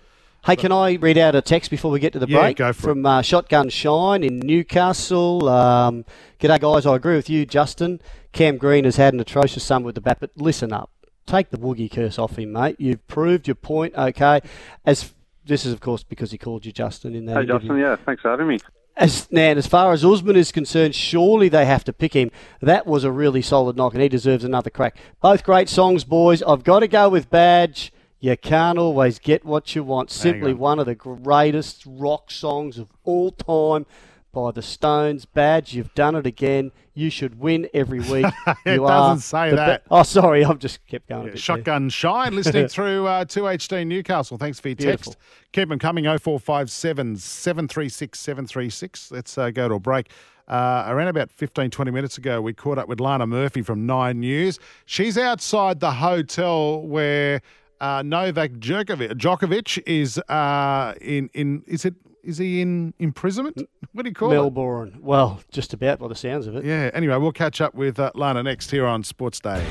Hey, 0.47 0.57
can 0.57 0.73
I 0.73 0.95
read 0.95 1.19
out 1.19 1.35
a 1.35 1.43
text 1.43 1.71
before 1.71 1.91
we 1.91 2.01
get 2.01 2.13
to 2.15 2.19
the 2.19 2.27
Yeah, 2.29 2.41
break? 2.41 2.57
go 2.57 2.73
for 2.73 2.79
it. 2.91 2.93
From 2.95 3.05
uh, 3.07 3.21
Shotgun 3.23 3.69
Shine 3.69 4.23
in 4.25 4.39
Newcastle. 4.39 5.47
Um, 5.49 6.05
G'day, 6.41 6.61
guys. 6.61 6.87
I 6.87 6.97
agree 6.97 7.17
with 7.17 7.29
you, 7.29 7.45
Justin. 7.45 8.01
Cam 8.33 8.57
Green 8.57 8.85
has 8.85 8.97
had 8.97 9.13
an 9.15 9.21
atrocious 9.21 9.63
summer 9.65 9.87
with 9.87 9.95
the 9.97 10.01
bat, 10.01 10.19
but 10.21 10.31
listen 10.37 10.73
up. 10.73 10.91
Take 11.27 11.51
the 11.51 11.59
woogie 11.59 11.91
curse 11.91 12.19
off 12.19 12.39
him, 12.39 12.53
mate. 12.53 12.77
You've 12.79 13.07
proved 13.09 13.47
your 13.47 13.57
point, 13.57 13.95
okay? 13.97 14.41
As 14.87 15.13
This 15.45 15.67
is, 15.67 15.73
of 15.73 15.81
course, 15.81 16.03
because 16.03 16.31
he 16.31 16.39
called 16.39 16.65
you 16.65 16.73
Justin 16.73 17.15
in 17.15 17.27
that 17.27 17.37
Hey, 17.37 17.43
interview. 17.43 17.69
Justin. 17.69 17.79
Yeah, 17.81 17.97
thanks 17.97 18.23
for 18.23 18.31
having 18.31 18.49
me. 18.49 18.59
As, 18.97 19.31
now, 19.31 19.51
as 19.51 19.67
far 19.67 19.93
as 19.93 20.05
Usman 20.05 20.37
is 20.37 20.51
concerned, 20.51 20.95
surely 20.95 21.49
they 21.49 21.67
have 21.67 21.85
to 21.85 21.93
pick 21.93 22.15
him. 22.15 22.31
That 22.61 22.87
was 22.87 23.05
a 23.05 23.13
really 23.13 23.43
solid 23.43 23.77
knock, 23.77 23.93
and 23.93 24.03
he 24.03 24.09
deserves 24.09 24.45
another 24.45 24.71
crack. 24.71 24.97
Both 25.21 25.45
great 25.45 25.69
songs, 25.69 26.05
boys. 26.05 26.43
I've 26.43 26.65
got 26.65 26.81
to 26.81 26.89
go 26.89 27.09
with 27.09 27.29
Badge. 27.31 27.93
You 28.21 28.37
can't 28.37 28.79
always 28.79 29.19
get 29.19 29.45
what 29.45 29.75
you 29.77 29.85
want. 29.85 30.11
Simply 30.11 30.53
on. 30.53 30.59
one 30.59 30.79
of 30.79 30.87
the 30.87 30.95
greatest 30.95 31.85
rock 31.87 32.31
songs 32.31 32.79
of 32.79 32.91
all 33.05 33.31
time. 33.31 33.87
by 34.33 34.51
the 34.51 34.61
Stones. 34.63 35.25
Badge, 35.25 35.73
you've 35.75 35.95
done 35.95 36.15
it 36.17 36.27
again. 36.27 36.71
You 36.95 37.11
should 37.11 37.39
win 37.39 37.69
every 37.73 38.01
week. 38.11 38.27
It 38.67 38.73
you 38.73 38.87
doesn't 38.87 39.21
say 39.21 39.55
that. 39.55 39.85
oh, 39.91 40.03
sorry, 40.03 40.45
I've 40.45 40.59
just 40.59 40.85
kept 40.87 41.09
going. 41.09 41.23
a 41.23 41.25
Yeah, 41.27 41.31
there. 41.31 41.37
Shotgun 41.39 41.89
Shine 41.91 42.35
listening 42.35 42.67
through 42.77 43.07
uh, 43.07 43.25
2HD 43.25 43.87
Newcastle. 43.87 44.37
Thanks 44.37 44.59
for 44.61 44.69
your 44.69 44.77
Beautiful. 44.77 45.13
text. 45.13 45.25
Keep 45.53 45.69
them 45.69 45.79
coming 45.79 46.05
0457 46.05 47.17
736 47.17 48.19
736. 48.19 49.11
Let's 49.13 49.39
uh, 49.39 49.51
go 49.51 49.69
to 49.69 49.75
a 49.75 49.81
break. 49.81 50.11
Uh, 50.49 50.85
around 50.89 51.09
about 51.09 51.31
15, 51.31 51.71
20 51.71 51.91
minutes 51.91 52.17
ago, 52.19 52.41
we 52.41 52.53
caught 52.55 52.79
up 52.79 52.89
with 52.89 53.01
Lana 53.01 53.27
Murphy 53.27 53.61
from 53.63 53.87
Nine 53.87 54.21
News. 54.21 54.59
She's 54.87 55.17
outside 55.19 55.79
the 55.81 55.93
hotel 55.93 56.81
where 56.83 57.43
uh, 57.81 58.03
Novak 58.03 58.53
Djokovic, 58.53 59.13
Djokovic 59.13 59.83
is 59.87 60.19
uh, 60.29 60.95
in, 61.01 61.31
in, 61.35 61.63
is 61.67 61.85
it, 61.85 61.95
is 62.23 62.39
he 62.39 62.61
in 62.61 62.95
imprisonment? 62.99 63.63
What 63.93 64.03
do 64.03 64.09
you 64.09 64.15
call 64.15 64.31
it? 64.31 64.35
Melbourne. 64.35 64.99
Well, 65.01 65.41
just 65.51 65.73
about 65.73 65.99
by 65.99 66.09
the 66.09 66.15
sounds 66.15 66.47
of 66.47 66.57
it. 66.57 66.65
Yeah, 66.65 66.91
anyway, 66.93 67.17
we'll 67.17 67.33
catch 67.33 67.61
up 67.61 67.75
with 67.75 67.99
uh, 67.99 68.11
Lana 68.15 68.43
next 68.43 68.71
here 68.71 68.87
on 68.87 69.03
Sports 69.03 69.41
Day. 69.41 69.65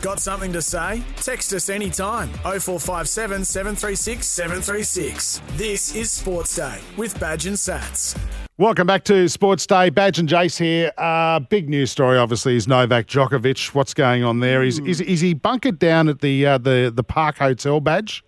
Got 0.00 0.20
something 0.20 0.52
to 0.52 0.62
say? 0.62 1.02
Text 1.16 1.52
us 1.52 1.68
anytime. 1.68 2.28
0457 2.44 3.44
736 3.44 4.26
736. 4.26 5.42
This 5.56 5.92
is 5.96 6.12
Sports 6.12 6.54
Day 6.54 6.80
with 6.96 7.18
Badge 7.18 7.46
and 7.46 7.56
Sats. 7.56 8.16
Welcome 8.58 8.86
back 8.86 9.02
to 9.04 9.28
Sports 9.28 9.66
Day. 9.66 9.90
Badge 9.90 10.20
and 10.20 10.28
Jace 10.28 10.56
here. 10.56 10.92
Uh, 10.96 11.40
big 11.40 11.68
news 11.68 11.90
story, 11.90 12.16
obviously, 12.16 12.54
is 12.54 12.68
Novak 12.68 13.08
Djokovic. 13.08 13.74
What's 13.74 13.92
going 13.92 14.22
on 14.22 14.38
there? 14.38 14.62
Is 14.62 14.78
is, 14.80 15.00
is 15.00 15.20
he 15.20 15.34
bunkered 15.34 15.80
down 15.80 16.08
at 16.08 16.20
the 16.20 16.46
uh, 16.46 16.58
the 16.58 16.92
the 16.94 17.02
Park 17.02 17.38
Hotel? 17.38 17.80
Badge. 17.80 18.22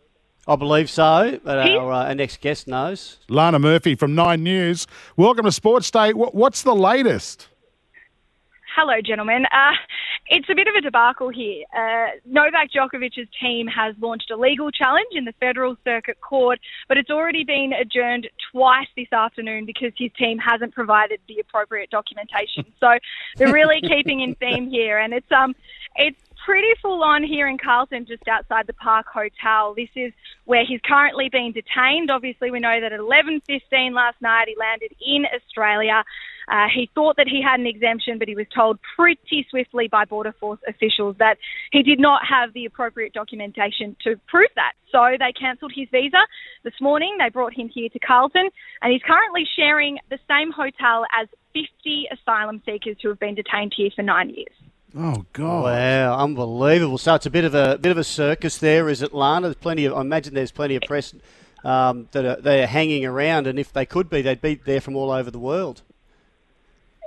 I 0.49 0.57
believe 0.57 0.91
so, 0.91 1.39
but 1.45 1.59
our, 1.59 1.93
uh, 1.93 2.07
our 2.07 2.15
next 2.17 2.41
guest 2.41 2.67
knows. 2.67 3.19
Lana 3.29 3.61
Murphy 3.61 3.95
from 3.95 4.17
Nine 4.17 4.43
News. 4.43 4.89
Welcome 5.17 5.45
to 5.45 5.53
Sports 5.53 5.89
Day. 5.93 6.13
What, 6.15 6.35
what's 6.35 6.63
the 6.63 6.75
latest? 6.75 7.50
Hello, 8.83 8.99
gentlemen. 9.05 9.45
Uh, 9.53 9.73
it's 10.29 10.49
a 10.49 10.55
bit 10.55 10.67
of 10.67 10.75
a 10.75 10.81
debacle 10.81 11.29
here. 11.29 11.67
Uh, 11.77 12.17
Novak 12.25 12.71
Djokovic's 12.73 13.29
team 13.39 13.67
has 13.67 13.95
launched 14.01 14.31
a 14.31 14.37
legal 14.39 14.71
challenge 14.71 15.11
in 15.13 15.27
the 15.27 15.35
Federal 15.39 15.77
Circuit 15.85 16.19
Court, 16.23 16.59
but 16.89 16.97
it's 16.97 17.11
already 17.11 17.45
been 17.45 17.75
adjourned 17.79 18.31
twice 18.51 18.87
this 18.97 19.13
afternoon 19.13 19.67
because 19.67 19.93
his 19.99 20.11
team 20.19 20.39
hasn't 20.39 20.75
provided 20.75 21.21
the 21.29 21.41
appropriate 21.41 21.91
documentation. 21.91 22.65
So 22.81 22.97
they're 23.37 23.53
really 23.53 23.83
keeping 23.87 24.23
in 24.23 24.35
theme 24.37 24.71
here, 24.71 24.97
and 24.97 25.13
it's 25.13 25.31
um, 25.31 25.55
it's 25.97 26.19
pretty 26.47 26.73
full 26.81 27.05
on 27.05 27.23
here 27.23 27.49
in 27.49 27.59
Carlton, 27.59 28.07
just 28.07 28.27
outside 28.29 28.67
the 28.67 28.73
Park 28.73 29.09
Hotel. 29.13 29.75
This 29.75 29.91
is 29.95 30.15
where 30.47 30.65
he's 30.65 30.81
currently 30.83 31.29
being 31.29 31.53
detained. 31.53 32.11
Obviously, 32.11 32.51
we 32.51 32.61
know 32.61 32.81
that 32.81 32.95
at 32.95 33.01
11:15 33.01 33.93
last 33.93 34.23
night 34.23 34.49
he 34.49 34.57
landed 34.59 34.95
in 35.07 35.27
Australia. 35.35 36.03
Uh, 36.51 36.67
he 36.75 36.91
thought 36.95 37.17
that 37.17 37.29
he 37.29 37.41
had 37.41 37.61
an 37.61 37.67
exemption, 37.67 38.19
but 38.19 38.27
he 38.27 38.35
was 38.35 38.47
told 38.55 38.79
pretty 38.97 39.47
swiftly 39.49 39.87
by 39.87 40.05
Border 40.05 40.35
Force 40.41 40.59
officials 40.67 41.15
that 41.19 41.39
he 41.71 41.83
did 41.83 42.01
not 42.01 42.23
have 42.27 42.53
the 42.55 42.65
appropriate 42.65 43.13
documentation 43.13 43.97
to 44.03 44.17
prove 44.27 44.49
that. 44.57 44.73
So 44.91 45.17
they 45.19 45.33
cancelled 45.33 45.73
his 45.75 45.89
visa 45.93 46.19
this 46.65 46.75
morning. 46.81 47.17
They 47.19 47.29
brought 47.29 47.55
him 47.55 47.69
here 47.69 47.89
to 47.91 47.99
Carlton, 48.01 48.51
and 48.83 48.93
he's 48.93 49.03
currently 49.03 49.45
sharing 49.57 49.99
the 50.11 50.19
same 50.29 50.51
hotel 50.51 51.05
as 51.17 51.29
50 51.55 52.09
asylum 52.11 52.61
seekers 52.67 52.97
who 53.01 53.11
have 53.11 53.21
been 53.21 53.37
detained 53.37 53.73
here 53.77 53.91
for 53.95 54.03
nine 54.03 54.31
years. 54.31 54.53
Oh 54.97 55.25
God! 55.33 55.65
Wow, 55.65 56.19
unbelievable! 56.19 56.99
So 56.99 57.15
it's 57.15 57.27
a 57.27 57.31
bit 57.31 57.45
of 57.45 57.55
a 57.55 57.79
bit 57.79 57.93
of 57.93 57.99
a 57.99 58.03
circus 58.03 58.59
there, 58.59 58.89
is 58.89 59.03
it, 59.03 59.15
Lana? 59.15 59.47
There's 59.47 59.55
plenty 59.55 59.85
of. 59.85 59.95
I 59.95 60.01
imagine 60.01 60.35
there's 60.35 60.51
plenty 60.51 60.75
of 60.75 60.83
press 60.83 61.15
um, 61.63 62.09
that 62.11 62.25
are 62.25 62.41
they 62.41 62.61
are 62.65 62.67
hanging 62.67 63.07
around, 63.07 63.47
and 63.47 63.57
if 63.57 63.73
they 63.73 63.87
could 63.87 64.11
be, 64.11 64.21
they'd 64.21 64.41
be 64.41 64.57
there 64.57 64.81
from 64.81 64.97
all 64.97 65.13
over 65.13 65.31
the 65.31 65.39
world. 65.39 65.83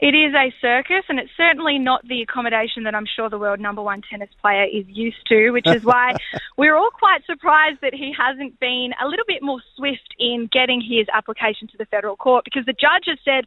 It 0.03 0.13
is 0.13 0.35
a 0.35 0.51
circus, 0.59 1.05
and 1.07 1.17
it's 1.17 1.31
certainly 1.37 1.79
not 1.79 2.05
the 2.05 2.21
accommodation 2.23 2.83
that 2.83 2.93
I'm 2.93 3.05
sure 3.05 3.29
the 3.29 3.39
world 3.39 3.61
number 3.61 3.81
one 3.81 4.01
tennis 4.01 4.27
player 4.41 4.65
is 4.65 4.83
used 4.89 5.25
to, 5.29 5.51
which 5.51 5.65
is 5.65 5.85
why 5.85 6.17
we're 6.57 6.75
all 6.75 6.89
quite 6.91 7.25
surprised 7.25 7.79
that 7.81 7.93
he 7.93 8.11
hasn't 8.11 8.59
been 8.59 8.89
a 9.01 9.07
little 9.07 9.23
bit 9.25 9.41
more 9.41 9.61
swift 9.77 10.13
in 10.19 10.49
getting 10.51 10.81
his 10.81 11.07
application 11.13 11.69
to 11.69 11.77
the 11.77 11.85
federal 11.85 12.17
court 12.17 12.43
because 12.43 12.65
the 12.65 12.73
judge 12.73 13.07
has 13.07 13.17
said, 13.23 13.45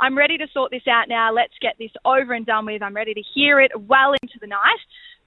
I'm 0.00 0.16
ready 0.16 0.38
to 0.38 0.46
sort 0.54 0.70
this 0.70 0.88
out 0.88 1.10
now. 1.10 1.30
Let's 1.30 1.52
get 1.60 1.74
this 1.78 1.92
over 2.06 2.32
and 2.32 2.46
done 2.46 2.64
with. 2.64 2.82
I'm 2.82 2.96
ready 2.96 3.12
to 3.12 3.22
hear 3.34 3.60
it 3.60 3.72
well 3.78 4.14
into 4.22 4.38
the 4.40 4.46
night. 4.46 4.80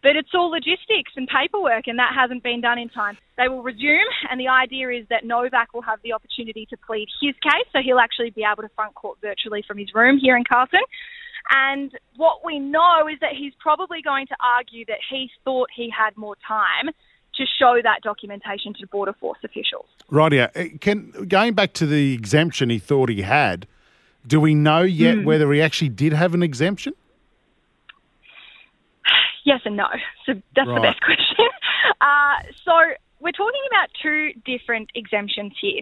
But 0.04 0.16
it's 0.16 0.30
all 0.34 0.50
logistics 0.50 1.12
and 1.16 1.28
paperwork, 1.28 1.86
and 1.88 2.00
that 2.00 2.14
hasn't 2.16 2.42
been 2.44 2.60
done 2.62 2.80
in 2.80 2.90
time. 2.90 3.18
They 3.38 3.48
will 3.48 3.62
resume, 3.62 4.02
and 4.30 4.40
the 4.40 4.48
idea 4.48 4.90
is 4.90 5.06
that 5.10 5.26
Novak 5.26 5.74
will 5.74 5.84
have 5.84 6.00
the 6.04 6.14
opportunity 6.14 6.66
to 6.72 6.78
plead 6.78 7.08
his 7.22 7.36
case, 7.44 7.68
so 7.72 7.80
he'll 7.84 8.00
actually 8.00 8.32
be 8.32 8.44
able 8.44 8.64
to 8.64 8.70
front 8.76 8.96
court 8.96 9.20
virtually 9.22 9.64
from 9.68 9.78
his 9.78 9.94
room 9.94 10.18
here 10.18 10.36
in 10.36 10.44
Carlton. 10.44 10.82
And 11.54 11.92
what 12.18 12.44
we 12.46 12.60
know 12.60 13.08
is 13.12 13.20
that 13.22 13.34
he's 13.38 13.54
probably 13.60 14.02
going 14.02 14.28
to 14.28 14.36
argue 14.58 14.86
that 14.86 15.00
he 15.10 15.30
thought 15.44 15.70
he 15.76 15.90
had 15.96 16.18
more 16.18 16.36
time 16.48 16.94
to 17.36 17.46
show 17.60 17.80
that 17.84 18.02
documentation 18.04 18.74
to 18.80 18.88
Border 18.88 19.14
Force 19.14 19.40
officials. 19.44 19.86
Right 20.10 20.34
yeah. 20.34 20.48
Can 20.82 21.12
going 21.28 21.54
back 21.54 21.74
to 21.74 21.86
the 21.86 22.14
exemption 22.14 22.70
he 22.70 22.80
thought 22.80 23.10
he 23.10 23.22
had. 23.22 23.68
Do 24.28 24.40
we 24.40 24.54
know 24.54 24.82
yet 24.82 25.18
Hmm. 25.18 25.24
whether 25.24 25.52
he 25.52 25.62
actually 25.62 25.90
did 25.90 26.14
have 26.14 26.34
an 26.34 26.44
exemption? 26.44 26.94
Yes 29.44 29.62
and 29.66 29.76
no. 29.78 29.88
So 30.26 30.34
that's 30.56 30.68
Right. 30.68 30.76
the 30.76 30.82
best 30.82 31.02
question. 31.06 31.48
Uh, 32.00 32.36
so 32.64 32.74
we're 33.20 33.32
talking 33.32 33.62
about 33.70 33.90
two 34.02 34.32
different 34.46 34.90
exemptions 34.96 35.54
here. 35.62 35.82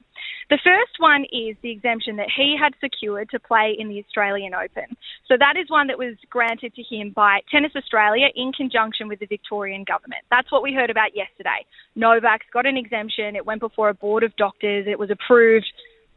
The 0.49 0.59
first 0.63 0.99
one 0.99 1.23
is 1.31 1.55
the 1.61 1.71
exemption 1.71 2.17
that 2.17 2.27
he 2.35 2.57
had 2.59 2.73
secured 2.81 3.29
to 3.29 3.39
play 3.39 3.75
in 3.77 3.87
the 3.87 3.99
Australian 4.03 4.53
Open. 4.53 4.97
So 5.27 5.35
that 5.37 5.55
is 5.55 5.69
one 5.69 5.87
that 5.87 5.97
was 5.97 6.15
granted 6.29 6.73
to 6.75 6.83
him 6.83 7.11
by 7.15 7.39
Tennis 7.51 7.71
Australia 7.75 8.27
in 8.35 8.51
conjunction 8.51 9.07
with 9.07 9.19
the 9.19 9.25
Victorian 9.27 9.83
government. 9.83 10.23
That's 10.29 10.51
what 10.51 10.63
we 10.63 10.73
heard 10.73 10.89
about 10.89 11.15
yesterday. 11.15 11.65
Novak's 11.95 12.47
got 12.51 12.65
an 12.65 12.75
exemption. 12.77 13.35
It 13.35 13.45
went 13.45 13.61
before 13.61 13.89
a 13.89 13.93
board 13.93 14.23
of 14.23 14.35
doctors. 14.35 14.85
It 14.87 14.99
was 14.99 15.09
approved. 15.11 15.67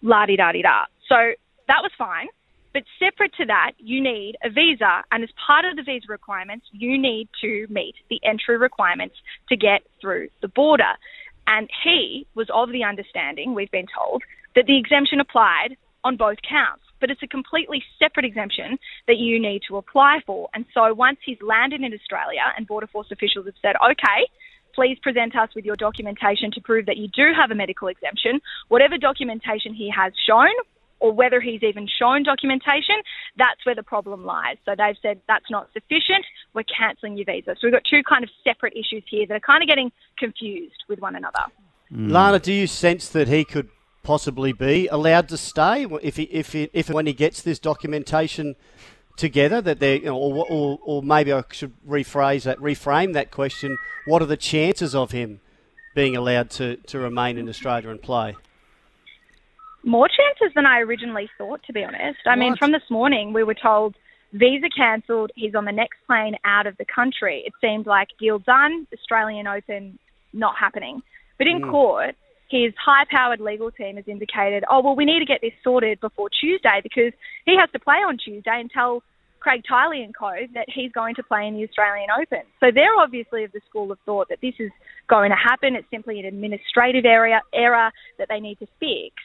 La 0.03 0.27
di 0.27 0.37
da 0.37 0.51
di 0.51 0.63
da. 0.63 0.87
So 1.09 1.15
that 1.69 1.83
was 1.83 1.93
fine. 1.97 2.27
But 2.73 2.85
separate 2.99 3.35
to 3.35 3.47
that, 3.47 3.73
you 3.79 4.03
need 4.03 4.37
a 4.43 4.49
visa, 4.49 5.05
and 5.13 5.23
as 5.23 5.31
part 5.47 5.65
of 5.65 5.77
the 5.77 5.83
visa 5.83 6.07
requirements, 6.09 6.67
you 6.73 6.97
need 6.99 7.29
to 7.43 7.67
meet 7.69 7.95
the 8.09 8.21
entry 8.25 8.57
requirements 8.57 9.17
to 9.51 9.57
get 9.57 9.83
through 10.01 10.29
the 10.41 10.49
border. 10.49 10.95
And 11.47 11.69
he 11.85 12.27
was 12.35 12.49
of 12.53 12.73
the 12.73 12.85
understanding, 12.85 13.55
we've 13.55 13.71
been 13.71 13.89
told, 13.95 14.23
that 14.55 14.67
the 14.67 14.79
exemption 14.79 15.21
applied 15.21 15.77
on 16.05 16.17
both 16.17 16.39
counts. 16.49 16.83
But 17.01 17.11
it's 17.11 17.23
a 17.23 17.27
completely 17.27 17.83
separate 17.99 18.25
exemption 18.25 18.79
that 19.09 19.19
you 19.19 19.41
need 19.41 19.63
to 19.69 19.77
apply 19.77 20.21
for. 20.25 20.49
And 20.55 20.65
so 20.73 20.95
once 20.95 21.19
he's 21.25 21.39
landed 21.43 21.83
in 21.83 21.93
Australia 21.93 22.43
and 22.57 22.67
Border 22.67 22.87
Force 22.87 23.09
officials 23.11 23.47
have 23.47 23.57
said, 23.61 23.75
okay, 23.91 24.29
please 24.73 24.99
present 25.03 25.37
us 25.37 25.51
with 25.55 25.65
your 25.65 25.77
documentation 25.77 26.51
to 26.53 26.61
prove 26.61 26.87
that 26.87 26.97
you 26.97 27.09
do 27.09 27.33
have 27.39 27.51
a 27.51 27.55
medical 27.55 27.89
exemption, 27.89 28.41
whatever 28.69 28.97
documentation 28.97 29.75
he 29.75 29.91
has 29.91 30.13
shown, 30.27 30.53
or 31.03 31.13
whether 31.13 31.41
he's 31.41 31.63
even 31.65 31.89
shown 31.99 32.23
documentation, 32.23 32.95
that's 33.37 33.67
where 33.67 33.75
the 33.75 33.83
problem 33.83 34.25
lies. 34.25 34.57
So 34.65 34.75
they've 34.79 34.97
said 35.03 35.21
that's 35.27 35.51
not 35.51 35.69
sufficient, 35.73 36.25
we're 36.55 36.63
cancelling 36.63 37.17
your 37.17 37.27
visa. 37.27 37.57
So 37.59 37.67
we've 37.67 37.73
got 37.73 37.83
two 37.85 38.03
kind 38.09 38.23
of 38.23 38.31
separate 38.45 38.75
issues 38.75 39.03
here 39.11 39.27
that 39.27 39.35
are 39.35 39.41
kind 39.41 39.63
of 39.63 39.69
getting 39.69 39.91
confused 40.17 40.85
with 40.89 41.01
one 41.01 41.17
another. 41.17 41.45
Mm. 41.93 42.13
Lana, 42.13 42.39
do 42.39 42.53
you 42.53 42.69
sense 42.69 43.09
that 43.09 43.27
he 43.27 43.45
could 43.45 43.69
possibly 44.05 44.53
be 44.53 44.87
allowed 44.89 45.29
to 45.31 45.37
stay 45.37 45.87
if 46.03 46.17
he, 46.17 46.25
if 46.25 46.53
he, 46.53 46.71
if 46.73 46.89
when 46.89 47.07
he 47.07 47.13
gets 47.13 47.43
this 47.43 47.59
documentation 47.59 48.55
together? 49.17 49.61
That 49.61 49.81
they, 49.81 49.97
you 49.99 50.07
know, 50.07 50.17
or, 50.17 50.47
or 50.49 50.79
or 50.83 51.03
maybe 51.03 51.33
I 51.33 51.43
should 51.51 51.73
rephrase 51.87 52.45
that, 52.45 52.59
reframe 52.59 53.13
that 53.15 53.33
question. 53.33 53.77
What 54.07 54.23
are 54.23 54.27
the 54.27 54.37
chances 54.37 54.95
of 54.95 55.11
him 55.11 55.41
being 55.95 56.17
allowed 56.17 56.49
to, 56.51 56.77
to 56.77 56.99
remain 56.99 57.39
in 57.39 57.49
Australia 57.49 57.91
and 57.91 58.01
play? 58.01 58.37
More 59.85 60.09
chances 60.09 60.55
than 60.55 60.67
I 60.67 60.81
originally 60.81 61.29
thought, 61.37 61.63
to 61.65 61.73
be 61.73 61.83
honest. 61.85 62.21
I 62.27 62.37
mean, 62.37 62.57
from 62.57 62.73
this 62.73 62.89
morning, 62.91 63.33
we 63.33 63.43
were 63.43 63.55
told 63.55 63.97
visa 64.33 64.69
cancelled, 64.75 65.31
he's 65.35 65.55
on 65.55 65.65
the 65.65 65.73
next 65.73 65.99
plane 66.07 66.37
out 66.45 66.67
of 66.67 66.77
the 66.79 66.85
country. 66.85 67.43
It 67.47 67.53
seemed 67.61 67.87
like 67.87 68.09
deal 68.19 68.39
done, 68.39 68.87
Australian 68.93 69.47
Open 69.47 69.99
not 70.33 70.55
happening. 70.59 71.03
But 71.39 71.47
in 71.47 71.61
hmm. 71.61 71.71
court, 71.71 72.15
his 72.49 72.73
high 72.83 73.05
powered 73.11 73.41
legal 73.41 73.71
team 73.71 73.97
has 73.97 74.05
indicated, 74.07 74.65
oh, 74.71 74.83
well, 74.83 74.97
we 74.97 75.05
need 75.05 75.21
to 75.21 75.25
get 75.25 75.41
this 75.41 75.53
sorted 75.65 76.01
before 76.01 76.29
Tuesday 76.29 76.81
because 76.83 77.13
he 77.47 77.57
has 77.59 77.71
to 77.73 77.79
play 77.79 77.97
on 77.97 78.19
Tuesday 78.19 78.61
and 78.61 78.71
tell 78.71 79.03
Craig 79.41 79.63
Tiley 79.69 80.05
and 80.05 80.15
co 80.17 80.31
that 80.55 80.67
he's 80.69 80.93
going 80.93 81.15
to 81.17 81.23
play 81.23 81.47
in 81.47 81.55
the 81.55 81.65
Australian 81.65 82.09
Open. 82.11 82.43
So 82.61 82.71
they're 82.73 82.95
obviously 83.01 83.45
of 83.45 83.53
the 83.53 83.61
school 83.69 83.91
of 83.91 83.99
thought 84.05 84.29
that 84.29 84.39
this 84.41 84.55
is 84.59 84.71
going 85.09 85.31
to 85.31 85.37
happen. 85.37 85.75
It's 85.75 85.89
simply 85.91 86.21
an 86.21 86.27
administrative 86.27 87.05
area, 87.05 87.41
error 87.53 87.91
that 88.19 88.29
they 88.29 88.39
need 88.39 88.59
to 88.61 88.67
fix. 88.79 89.17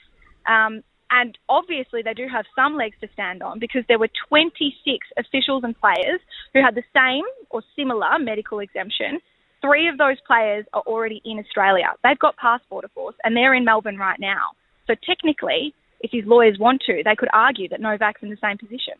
Um, 0.48 0.84
and 1.10 1.38
obviously, 1.48 2.02
they 2.02 2.14
do 2.14 2.28
have 2.28 2.46
some 2.56 2.76
legs 2.76 2.96
to 3.02 3.08
stand 3.14 3.42
on 3.42 3.60
because 3.60 3.84
there 3.88 4.00
were 4.00 4.10
26 4.28 5.08
officials 5.18 5.64
and 5.64 5.80
players 5.80 6.20
who 6.54 6.62
had 6.62 6.76
the 6.76 6.84
same 6.94 7.24
or 7.50 7.62
similar 7.76 8.20
medical 8.20 8.60
exemption. 8.60 9.20
Three 9.62 9.88
of 9.88 9.98
those 9.98 10.18
players 10.26 10.66
are 10.74 10.82
already 10.82 11.22
in 11.24 11.40
Australia. 11.40 11.94
They've 12.04 12.20
got 12.20 12.36
passport, 12.38 12.84
of 12.84 12.94
course, 12.94 13.16
and 13.24 13.36
they're 13.36 13.54
in 13.54 13.64
Melbourne 13.64 13.98
right 13.98 14.20
now. 14.20 14.52
So 14.86 14.96
technically, 15.06 15.74
if 16.02 16.12
his 16.12 16.26
lawyers 16.26 16.58
want 16.60 16.82
to, 16.88 17.02
they 17.04 17.16
could 17.16 17.30
argue 17.34 17.68
that 17.70 17.80
Novak's 17.80 18.22
in 18.22 18.30
the 18.30 18.38
same 18.42 18.58
position. 18.58 18.94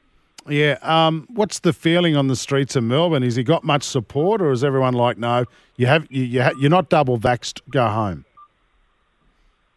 Yeah. 0.50 0.78
Um, 0.82 1.28
what's 1.30 1.60
the 1.60 1.74
feeling 1.74 2.16
on 2.16 2.28
the 2.28 2.36
streets 2.36 2.76
of 2.76 2.84
Melbourne? 2.84 3.24
Has 3.24 3.36
he 3.36 3.44
got 3.44 3.64
much 3.64 3.84
support, 3.84 4.42
or 4.42 4.52
is 4.52 4.64
everyone 4.64 4.94
like, 4.94 5.18
no, 5.18 5.46
you 5.76 5.88
have 5.88 6.08
you, 6.10 6.24
you 6.24 6.42
ha- 6.42 6.54
you're 6.60 6.70
not 6.70 6.90
double 6.90 7.20
vaxxed, 7.20 7.62
go 7.70 7.88
home? 7.88 8.26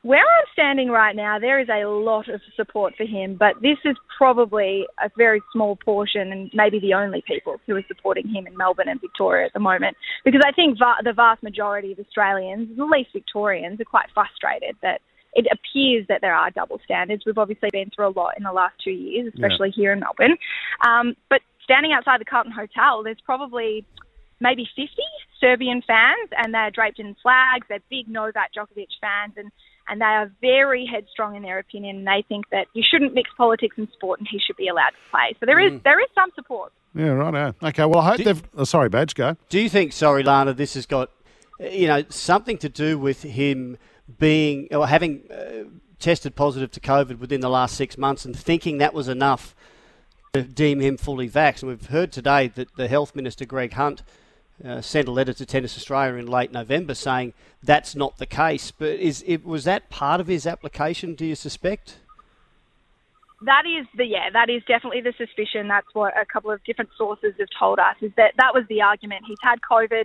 Where 0.02 0.20
I'm 0.20 0.46
standing 0.54 0.88
right 0.88 1.14
now, 1.14 1.38
there 1.38 1.60
is 1.60 1.68
a 1.68 1.86
lot 1.86 2.28
of 2.28 2.40
support 2.56 2.94
for 2.96 3.04
him, 3.04 3.36
but 3.38 3.60
this 3.60 3.76
is 3.84 3.96
probably 4.16 4.86
a 5.02 5.10
very 5.16 5.42
small 5.52 5.76
portion 5.76 6.32
and 6.32 6.50
maybe 6.54 6.80
the 6.80 6.94
only 6.94 7.22
people 7.26 7.60
who 7.66 7.76
are 7.76 7.84
supporting 7.86 8.26
him 8.26 8.46
in 8.46 8.56
Melbourne 8.56 8.88
and 8.88 9.00
Victoria 9.00 9.46
at 9.46 9.52
the 9.52 9.60
moment. 9.60 9.98
Because 10.24 10.40
I 10.44 10.52
think 10.52 10.78
va- 10.78 11.02
the 11.04 11.12
vast 11.12 11.42
majority 11.42 11.92
of 11.92 11.98
Australians, 11.98 12.70
at 12.78 12.86
least 12.86 13.10
Victorians, 13.12 13.78
are 13.78 13.84
quite 13.84 14.06
frustrated 14.14 14.76
that 14.80 15.02
it 15.34 15.46
appears 15.52 16.06
that 16.08 16.22
there 16.22 16.34
are 16.34 16.50
double 16.50 16.80
standards. 16.82 17.24
We've 17.26 17.38
obviously 17.38 17.68
been 17.70 17.90
through 17.94 18.08
a 18.08 18.16
lot 18.16 18.34
in 18.38 18.42
the 18.42 18.52
last 18.52 18.74
two 18.82 18.90
years, 18.90 19.30
especially 19.34 19.68
yeah. 19.68 19.82
here 19.82 19.92
in 19.92 20.00
Melbourne. 20.00 20.36
Um, 20.84 21.14
but 21.28 21.42
standing 21.62 21.92
outside 21.92 22.20
the 22.20 22.24
Carlton 22.24 22.52
Hotel, 22.52 23.02
there's 23.04 23.20
probably 23.24 23.84
maybe 24.40 24.66
50 24.74 24.88
Serbian 25.40 25.82
fans, 25.86 26.30
and 26.36 26.52
they're 26.52 26.70
draped 26.70 26.98
in 26.98 27.14
flags. 27.22 27.66
They're 27.68 27.82
big 27.90 28.08
Novak 28.08 28.52
Djokovic 28.56 28.88
fans, 29.00 29.34
and 29.36 29.52
and 29.90 30.00
they 30.00 30.06
are 30.06 30.30
very 30.40 30.86
headstrong 30.86 31.36
in 31.36 31.42
their 31.42 31.58
opinion. 31.58 31.98
And 31.98 32.06
they 32.06 32.24
think 32.28 32.48
that 32.50 32.66
you 32.72 32.82
shouldn't 32.88 33.12
mix 33.12 33.28
politics 33.36 33.76
and 33.76 33.88
sport, 33.92 34.20
and 34.20 34.28
he 34.30 34.38
should 34.38 34.56
be 34.56 34.68
allowed 34.68 34.90
to 34.90 35.10
play. 35.10 35.36
So 35.40 35.46
there 35.46 35.58
is 35.58 35.72
mm. 35.72 35.82
there 35.82 36.00
is 36.00 36.08
some 36.14 36.30
support. 36.34 36.72
Yeah, 36.94 37.08
right. 37.08 37.32
Now. 37.32 37.54
Okay. 37.68 37.84
Well, 37.84 37.98
I 37.98 38.10
hope 38.10 38.16
do, 38.18 38.24
they've. 38.24 38.42
Oh, 38.56 38.64
sorry, 38.64 38.88
Badge, 38.88 39.14
go. 39.14 39.36
Do 39.48 39.60
you 39.60 39.68
think, 39.68 39.92
sorry, 39.92 40.22
Lana, 40.22 40.54
this 40.54 40.74
has 40.74 40.86
got, 40.86 41.10
you 41.58 41.86
know, 41.86 42.04
something 42.08 42.58
to 42.58 42.68
do 42.68 42.98
with 42.98 43.22
him 43.22 43.76
being 44.18 44.68
or 44.72 44.86
having 44.86 45.22
uh, 45.30 45.64
tested 45.98 46.34
positive 46.34 46.70
to 46.72 46.80
COVID 46.80 47.18
within 47.18 47.40
the 47.40 47.50
last 47.50 47.76
six 47.76 47.98
months 47.98 48.24
and 48.24 48.36
thinking 48.36 48.78
that 48.78 48.94
was 48.94 49.08
enough 49.08 49.54
to 50.32 50.42
deem 50.42 50.80
him 50.80 50.96
fully 50.96 51.28
vaxxed? 51.28 51.62
And 51.62 51.70
we've 51.70 51.86
heard 51.86 52.12
today 52.12 52.48
that 52.48 52.76
the 52.76 52.88
health 52.88 53.14
minister 53.14 53.44
Greg 53.44 53.74
Hunt 53.74 54.02
uh, 54.64 54.80
sent 54.80 55.08
a 55.08 55.10
letter 55.10 55.32
to 55.32 55.46
Tennis 55.46 55.76
Australia 55.76 56.14
in 56.14 56.26
late 56.26 56.52
November 56.52 56.94
saying 56.94 57.32
that's 57.62 57.94
not 57.94 58.18
the 58.18 58.26
case. 58.26 58.70
But 58.70 58.98
is 58.98 59.24
it 59.26 59.44
was 59.44 59.64
that 59.64 59.90
part 59.90 60.20
of 60.20 60.26
his 60.26 60.46
application? 60.46 61.14
Do 61.14 61.24
you 61.26 61.34
suspect? 61.34 61.98
That 63.42 63.62
is 63.66 63.86
the 63.96 64.04
yeah, 64.04 64.30
that 64.32 64.50
is 64.50 64.62
definitely 64.68 65.00
the 65.00 65.14
suspicion. 65.16 65.68
That's 65.68 65.86
what 65.94 66.12
a 66.16 66.26
couple 66.26 66.50
of 66.50 66.62
different 66.64 66.90
sources 66.96 67.34
have 67.38 67.48
told 67.58 67.78
us. 67.78 67.96
Is 68.02 68.12
that 68.16 68.34
that 68.36 68.52
was 68.54 68.64
the 68.68 68.82
argument? 68.82 69.24
He's 69.26 69.38
had 69.42 69.60
COVID 69.70 70.04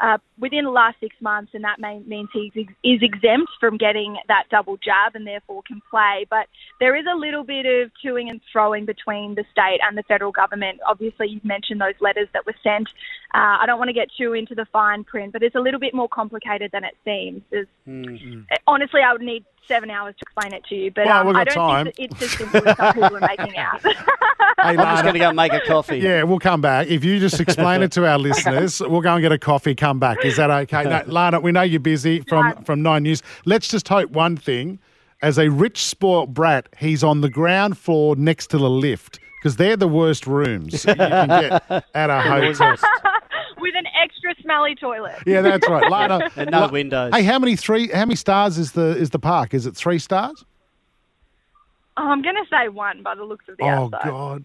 uh, 0.00 0.18
within 0.38 0.64
the 0.64 0.70
last 0.70 0.96
six 1.00 1.14
months, 1.20 1.52
and 1.54 1.64
that 1.64 1.78
may, 1.78 2.00
means 2.00 2.28
he 2.32 2.52
is 2.82 3.00
exempt 3.02 3.50
from 3.60 3.76
getting 3.76 4.16
that 4.28 4.44
double 4.50 4.76
jab 4.76 5.14
and 5.14 5.26
therefore 5.26 5.62
can 5.66 5.80
play. 5.90 6.26
But 6.28 6.46
there 6.80 6.96
is 6.96 7.04
a 7.10 7.16
little 7.16 7.44
bit 7.44 7.66
of 7.66 7.90
toing 8.04 8.30
and 8.30 8.40
throwing 8.52 8.84
between 8.84 9.34
the 9.34 9.44
state 9.52 9.78
and 9.86 9.96
the 9.96 10.02
federal 10.04 10.32
government. 10.32 10.80
Obviously, 10.86 11.28
you've 11.28 11.44
mentioned 11.44 11.80
those 11.80 11.94
letters 12.00 12.28
that 12.32 12.46
were 12.46 12.56
sent. 12.62 12.88
Uh, 13.34 13.58
I 13.60 13.66
don't 13.66 13.78
want 13.78 13.88
to 13.88 13.94
get 13.94 14.08
too 14.16 14.32
into 14.32 14.54
the 14.54 14.66
fine 14.72 15.04
print, 15.04 15.32
but 15.32 15.42
it's 15.42 15.54
a 15.56 15.60
little 15.60 15.80
bit 15.80 15.94
more 15.94 16.08
complicated 16.08 16.70
than 16.72 16.84
it 16.84 16.94
seems. 17.04 17.42
Mm-hmm. 17.86 18.42
Honestly, 18.66 19.00
I 19.06 19.12
would 19.12 19.22
need 19.22 19.44
seven 19.66 19.90
hours 19.90 20.14
to 20.16 20.22
explain 20.22 20.52
it 20.52 20.64
to 20.66 20.74
you, 20.74 20.90
but 20.90 21.06
well, 21.06 21.28
um, 21.28 21.36
I 21.36 21.44
don't 21.44 21.54
time. 21.54 21.84
think 21.86 22.12
it's 22.12 22.22
as 22.22 22.30
simple 22.32 22.68
as 22.68 22.76
some 22.76 22.94
people 22.94 23.16
are 23.16 23.20
making 23.20 23.56
out. 23.56 23.82
hey, 23.82 23.94
I'm 24.58 24.76
just 24.76 25.02
going 25.02 25.14
to 25.14 25.20
go 25.20 25.32
make 25.32 25.52
a 25.52 25.60
coffee. 25.60 25.98
Yeah, 25.98 26.22
we'll 26.24 26.38
come 26.38 26.60
back. 26.60 26.88
If 26.88 27.04
you 27.04 27.18
just 27.20 27.40
explain 27.40 27.82
it 27.82 27.92
to 27.92 28.06
our 28.06 28.18
listeners, 28.18 28.80
we'll 28.80 29.00
go 29.00 29.14
and 29.14 29.22
get 29.22 29.32
a 29.32 29.38
coffee, 29.38 29.74
come 29.74 29.98
back. 29.98 30.24
Is 30.24 30.36
that 30.36 30.50
okay? 30.50 30.84
No, 30.84 31.02
Lana, 31.06 31.40
we 31.40 31.52
know 31.52 31.62
you're 31.62 31.80
busy 31.80 32.20
from, 32.20 32.48
no. 32.48 32.62
from 32.64 32.82
Nine 32.82 33.02
News. 33.04 33.22
Let's 33.44 33.68
just 33.68 33.88
hope 33.88 34.10
one 34.10 34.36
thing. 34.36 34.78
As 35.22 35.38
a 35.38 35.48
rich, 35.48 35.84
spoilt 35.84 36.34
brat, 36.34 36.68
he's 36.78 37.02
on 37.02 37.22
the 37.22 37.30
ground 37.30 37.78
floor 37.78 38.14
next 38.16 38.48
to 38.48 38.58
the 38.58 38.68
lift 38.68 39.20
because 39.40 39.56
they're 39.56 39.76
the 39.76 39.88
worst 39.88 40.26
rooms 40.26 40.84
you 40.84 40.94
can 40.94 41.28
get 41.28 41.84
at 41.94 42.10
a 42.10 42.20
hotel 42.20 42.76
with 43.64 43.74
an 43.74 43.86
extra 44.00 44.34
smelly 44.42 44.74
toilet. 44.74 45.16
Yeah, 45.26 45.40
that's 45.40 45.66
right. 45.68 45.90
Lana, 45.90 46.30
and 46.36 46.50
no 46.50 46.68
windows. 46.68 47.12
Hey, 47.14 47.22
how 47.22 47.38
many 47.38 47.56
three? 47.56 47.88
How 47.88 48.04
many 48.04 48.14
stars 48.14 48.58
is 48.58 48.72
the 48.72 48.96
is 48.96 49.10
the 49.10 49.18
park? 49.18 49.54
Is 49.54 49.66
it 49.66 49.74
three 49.74 49.98
stars? 49.98 50.44
Oh, 51.96 52.08
I'm 52.08 52.22
going 52.22 52.34
to 52.34 52.44
say 52.50 52.68
one 52.68 53.02
by 53.02 53.14
the 53.14 53.24
looks 53.24 53.48
of 53.48 53.56
the 53.56 53.64
oh, 53.64 53.68
outside. 53.68 54.00
Oh 54.04 54.38
God. 54.40 54.44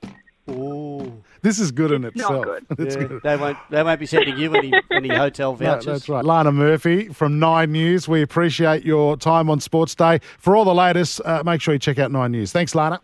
Ooh. 0.50 1.24
This 1.42 1.60
is 1.60 1.72
good 1.72 1.92
in 1.92 2.06
it's 2.06 2.16
itself. 2.16 2.46
Not 2.46 2.78
good. 2.78 2.80
Yeah, 2.80 3.08
good. 3.08 3.22
They 3.24 3.36
won't. 3.36 3.58
They 3.70 3.84
won't 3.84 4.00
be 4.00 4.06
sending 4.06 4.38
you 4.38 4.56
any 4.56 4.74
any 4.92 5.10
hotel 5.10 5.54
vouchers. 5.54 5.86
No, 5.86 5.94
that's 5.94 6.10
right. 6.10 6.26
Lana 6.26 6.52
Murphy 6.52 7.10
from 7.10 7.40
Nine 7.40 7.72
News. 7.72 8.08
We 8.08 8.22
appreciate 8.22 8.86
your 8.86 9.18
time 9.18 9.50
on 9.50 9.60
Sports 9.60 9.96
Day. 9.96 10.20
For 10.40 10.56
all 10.56 10.66
the 10.66 10.74
latest, 10.74 11.22
uh, 11.26 11.44
make 11.46 11.62
sure 11.62 11.74
you 11.74 11.80
check 11.80 12.00
out 12.00 12.12
Nine 12.12 12.32
News. 12.32 12.52
Thanks, 12.52 12.74
Lana. 12.74 13.02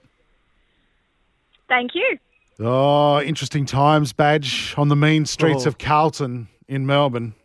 Thank 1.67 1.91
you. 1.93 2.17
Oh, 2.59 3.21
interesting 3.21 3.65
times, 3.65 4.13
Badge, 4.13 4.73
on 4.77 4.87
the 4.87 4.95
mean 4.95 5.25
streets 5.25 5.65
oh. 5.65 5.69
of 5.69 5.77
Carlton 5.77 6.47
in 6.67 6.85
Melbourne. 6.85 7.35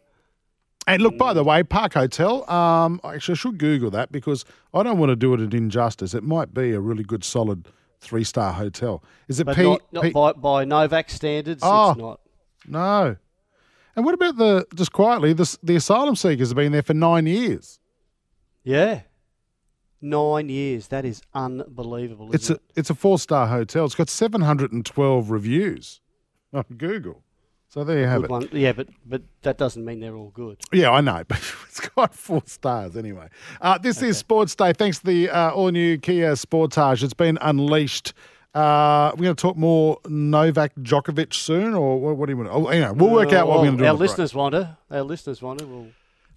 And 0.87 1.03
look, 1.03 1.19
by 1.19 1.33
the 1.33 1.45
way, 1.45 1.63
Park 1.63 1.95
Hotel, 1.95 2.49
um, 2.51 3.01
actually, 3.05 3.33
I 3.33 3.37
should 3.37 3.59
Google 3.59 3.91
that 3.91 4.11
because 4.11 4.45
I 4.73 4.83
don't 4.83 4.99
want 4.99 5.11
to 5.11 5.17
do 5.17 5.35
it 5.35 5.41
an 5.41 5.55
injustice. 5.55 6.15
It 6.15 6.25
might 6.25 6.55
be 6.55 6.73
a 6.73 6.81
really 6.81 7.05
good, 7.05 7.23
solid 7.23 7.69
three 8.01 8.25
star 8.25 8.53
hotel. 8.53 9.03
Is 9.29 9.41
it 9.41 9.45
but 9.45 9.57
P- 9.57 9.63
not, 9.63 9.83
not 9.93 10.03
P- 10.05 10.11
by, 10.11 10.33
by 10.33 10.65
Novak 10.65 11.11
standards? 11.11 11.63
Oh, 11.65 11.91
it's 11.91 11.99
not. 12.01 12.21
No. 12.67 13.17
And 13.95 14.05
what 14.05 14.15
about 14.15 14.37
the, 14.37 14.67
just 14.75 14.93
quietly, 14.93 15.33
the, 15.33 15.57
the 15.63 15.77
asylum 15.77 16.17
seekers 16.17 16.49
have 16.49 16.57
been 16.57 16.73
there 16.73 16.83
for 16.83 16.95
nine 16.95 17.27
years? 17.27 17.79
Yeah. 18.65 19.03
Nine 20.03 20.49
years. 20.49 20.89
That 20.89 21.05
is 21.05 21.23
unbelievable. 21.35 22.35
It's 22.35 22.51
a 22.51 22.55
it? 22.55 22.63
it's 22.77 22.91
a 22.91 22.95
four 22.95 23.19
star 23.19 23.47
hotel. 23.47 23.85
It's 23.85 23.95
got 23.95 24.09
seven 24.09 24.41
hundred 24.41 24.73
and 24.73 24.85
twelve 24.85 25.31
reviews 25.31 26.01
on 26.53 26.65
Google. 26.77 27.23
So 27.69 27.85
there 27.85 28.01
you 28.01 28.07
have 28.07 28.25
it. 28.25 28.31
One. 28.31 28.49
Yeah, 28.51 28.73
but 28.73 28.89
but 29.07 29.23
that 29.43 29.57
doesn't 29.57 29.85
mean 29.85 30.01
they're 30.01 30.17
all 30.17 30.31
good. 30.31 30.59
Yeah, 30.73 30.91
I 30.91 31.01
know, 31.01 31.23
but 31.29 31.39
it's 31.69 31.81
got 31.81 32.15
four 32.15 32.43
stars 32.47 32.97
anyway. 32.97 33.29
Uh, 33.61 33.79
this 33.79 33.99
okay. 33.99 34.09
is 34.09 34.19
Sports 34.19 34.55
Day. 34.55 34.73
Thanks 34.73 34.99
to 34.99 35.07
the 35.07 35.31
uh, 35.31 35.51
all 35.51 35.71
new 35.71 35.97
Kia 35.97 36.33
Sportage. 36.33 37.03
It's 37.03 37.15
been 37.15 37.39
unleashed. 37.41 38.13
Uh, 38.53 39.13
we're 39.15 39.25
going 39.25 39.37
to 39.37 39.41
talk 39.41 39.57
more 39.57 39.99
Novak 40.09 40.75
Djokovic 40.75 41.33
soon, 41.33 41.75
or 41.75 42.01
what, 42.01 42.17
what 42.17 42.27
do 42.27 42.33
you 42.33 42.37
want? 42.37 42.49
To, 42.49 42.55
oh, 42.55 42.67
anyway, 42.67 42.91
we'll 42.97 43.11
work 43.11 43.33
out 43.33 43.47
what 43.47 43.59
well, 43.59 43.61
we're 43.61 43.67
going 43.67 43.79
to 43.79 43.85
do. 43.85 43.89
Our 43.89 43.95
listeners 43.95 44.33
break. 44.33 44.39
want 44.41 44.55
to. 44.55 44.79
Our 44.91 45.03
listeners 45.03 45.41
want 45.41 45.61
to. 45.61 45.67
We'll 45.67 45.87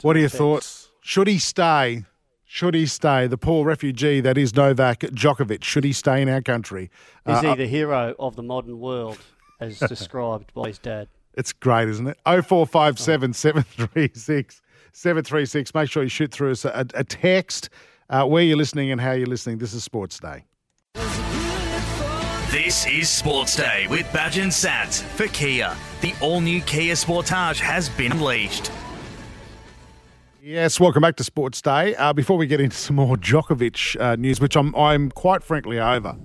what 0.04 0.16
are 0.16 0.20
your 0.20 0.30
thoughts? 0.30 0.90
Should 1.02 1.28
he 1.28 1.40
stay? 1.40 2.04
Should 2.54 2.76
he 2.76 2.86
stay? 2.86 3.26
The 3.26 3.36
poor 3.36 3.66
refugee 3.66 4.22
that 4.22 4.38
is 4.38 4.56
Novak 4.56 5.00
Djokovic. 5.00 5.64
Should 5.64 5.84
he 5.84 5.92
stay 5.92 6.22
in 6.22 6.30
our 6.30 6.40
country? 6.40 6.92
Is 7.26 7.38
uh, 7.38 7.42
he 7.42 7.56
the 7.56 7.66
hero 7.66 8.14
of 8.20 8.36
the 8.36 8.44
modern 8.44 8.80
world, 8.80 9.18
as 9.60 9.80
described 9.90 10.54
by 10.54 10.68
his 10.68 10.78
dad? 10.78 11.08
It's 11.34 11.52
great, 11.52 11.90
isn't 11.90 12.06
it? 12.06 12.20
0457 12.28 13.34
736 13.34 14.62
736. 14.92 15.74
Make 15.74 15.90
sure 15.90 16.04
you 16.04 16.10
shoot 16.10 16.32
through 16.32 16.52
us 16.52 16.64
a, 16.64 16.86
a 16.94 17.04
text 17.04 17.72
uh, 18.12 18.24
where 18.26 18.44
you're 18.44 18.56
listening 18.56 18.92
and 18.92 19.02
how 19.02 19.14
you're 19.14 19.26
listening. 19.26 19.58
This 19.58 19.74
is 19.74 19.84
Sports 19.84 20.20
Day. 20.20 20.46
This 22.52 22.86
is 22.86 23.10
Sports 23.10 23.56
Day 23.56 23.88
with 23.90 24.06
Badge 24.14 24.38
and 24.38 24.52
Sats 24.52 25.02
for 25.02 25.26
Kia. 25.30 25.76
The 26.02 26.14
all 26.22 26.40
new 26.40 26.62
Kia 26.62 26.94
Sportage 26.94 27.60
has 27.60 27.90
been 27.90 28.12
unleashed. 28.12 28.70
Yes, 30.46 30.78
welcome 30.78 31.02
back 31.02 31.16
to 31.16 31.24
Sports 31.24 31.62
Day. 31.62 31.96
Uh, 31.96 32.12
before 32.12 32.36
we 32.36 32.48
get 32.48 32.60
into 32.60 32.76
some 32.76 32.98
more 32.98 33.16
Djokovic 33.16 33.98
uh, 33.98 34.18
news, 34.18 34.42
which 34.42 34.58
I'm, 34.58 34.76
I'm 34.76 35.10
quite 35.10 35.42
frankly 35.42 35.80
over, 35.80 36.18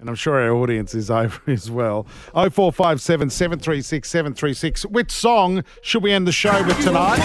and 0.00 0.08
I'm 0.08 0.16
sure 0.16 0.40
our 0.40 0.50
audience 0.50 0.92
is 0.92 1.08
over 1.10 1.40
as 1.46 1.70
well. 1.70 2.02
0457 2.32 3.30
736 3.30 4.10
736. 4.10 4.86
Which 4.86 5.12
song 5.12 5.62
should 5.82 6.02
we 6.02 6.10
end 6.10 6.26
the 6.26 6.32
show 6.32 6.60
with 6.64 6.80
tonight? 6.82 7.20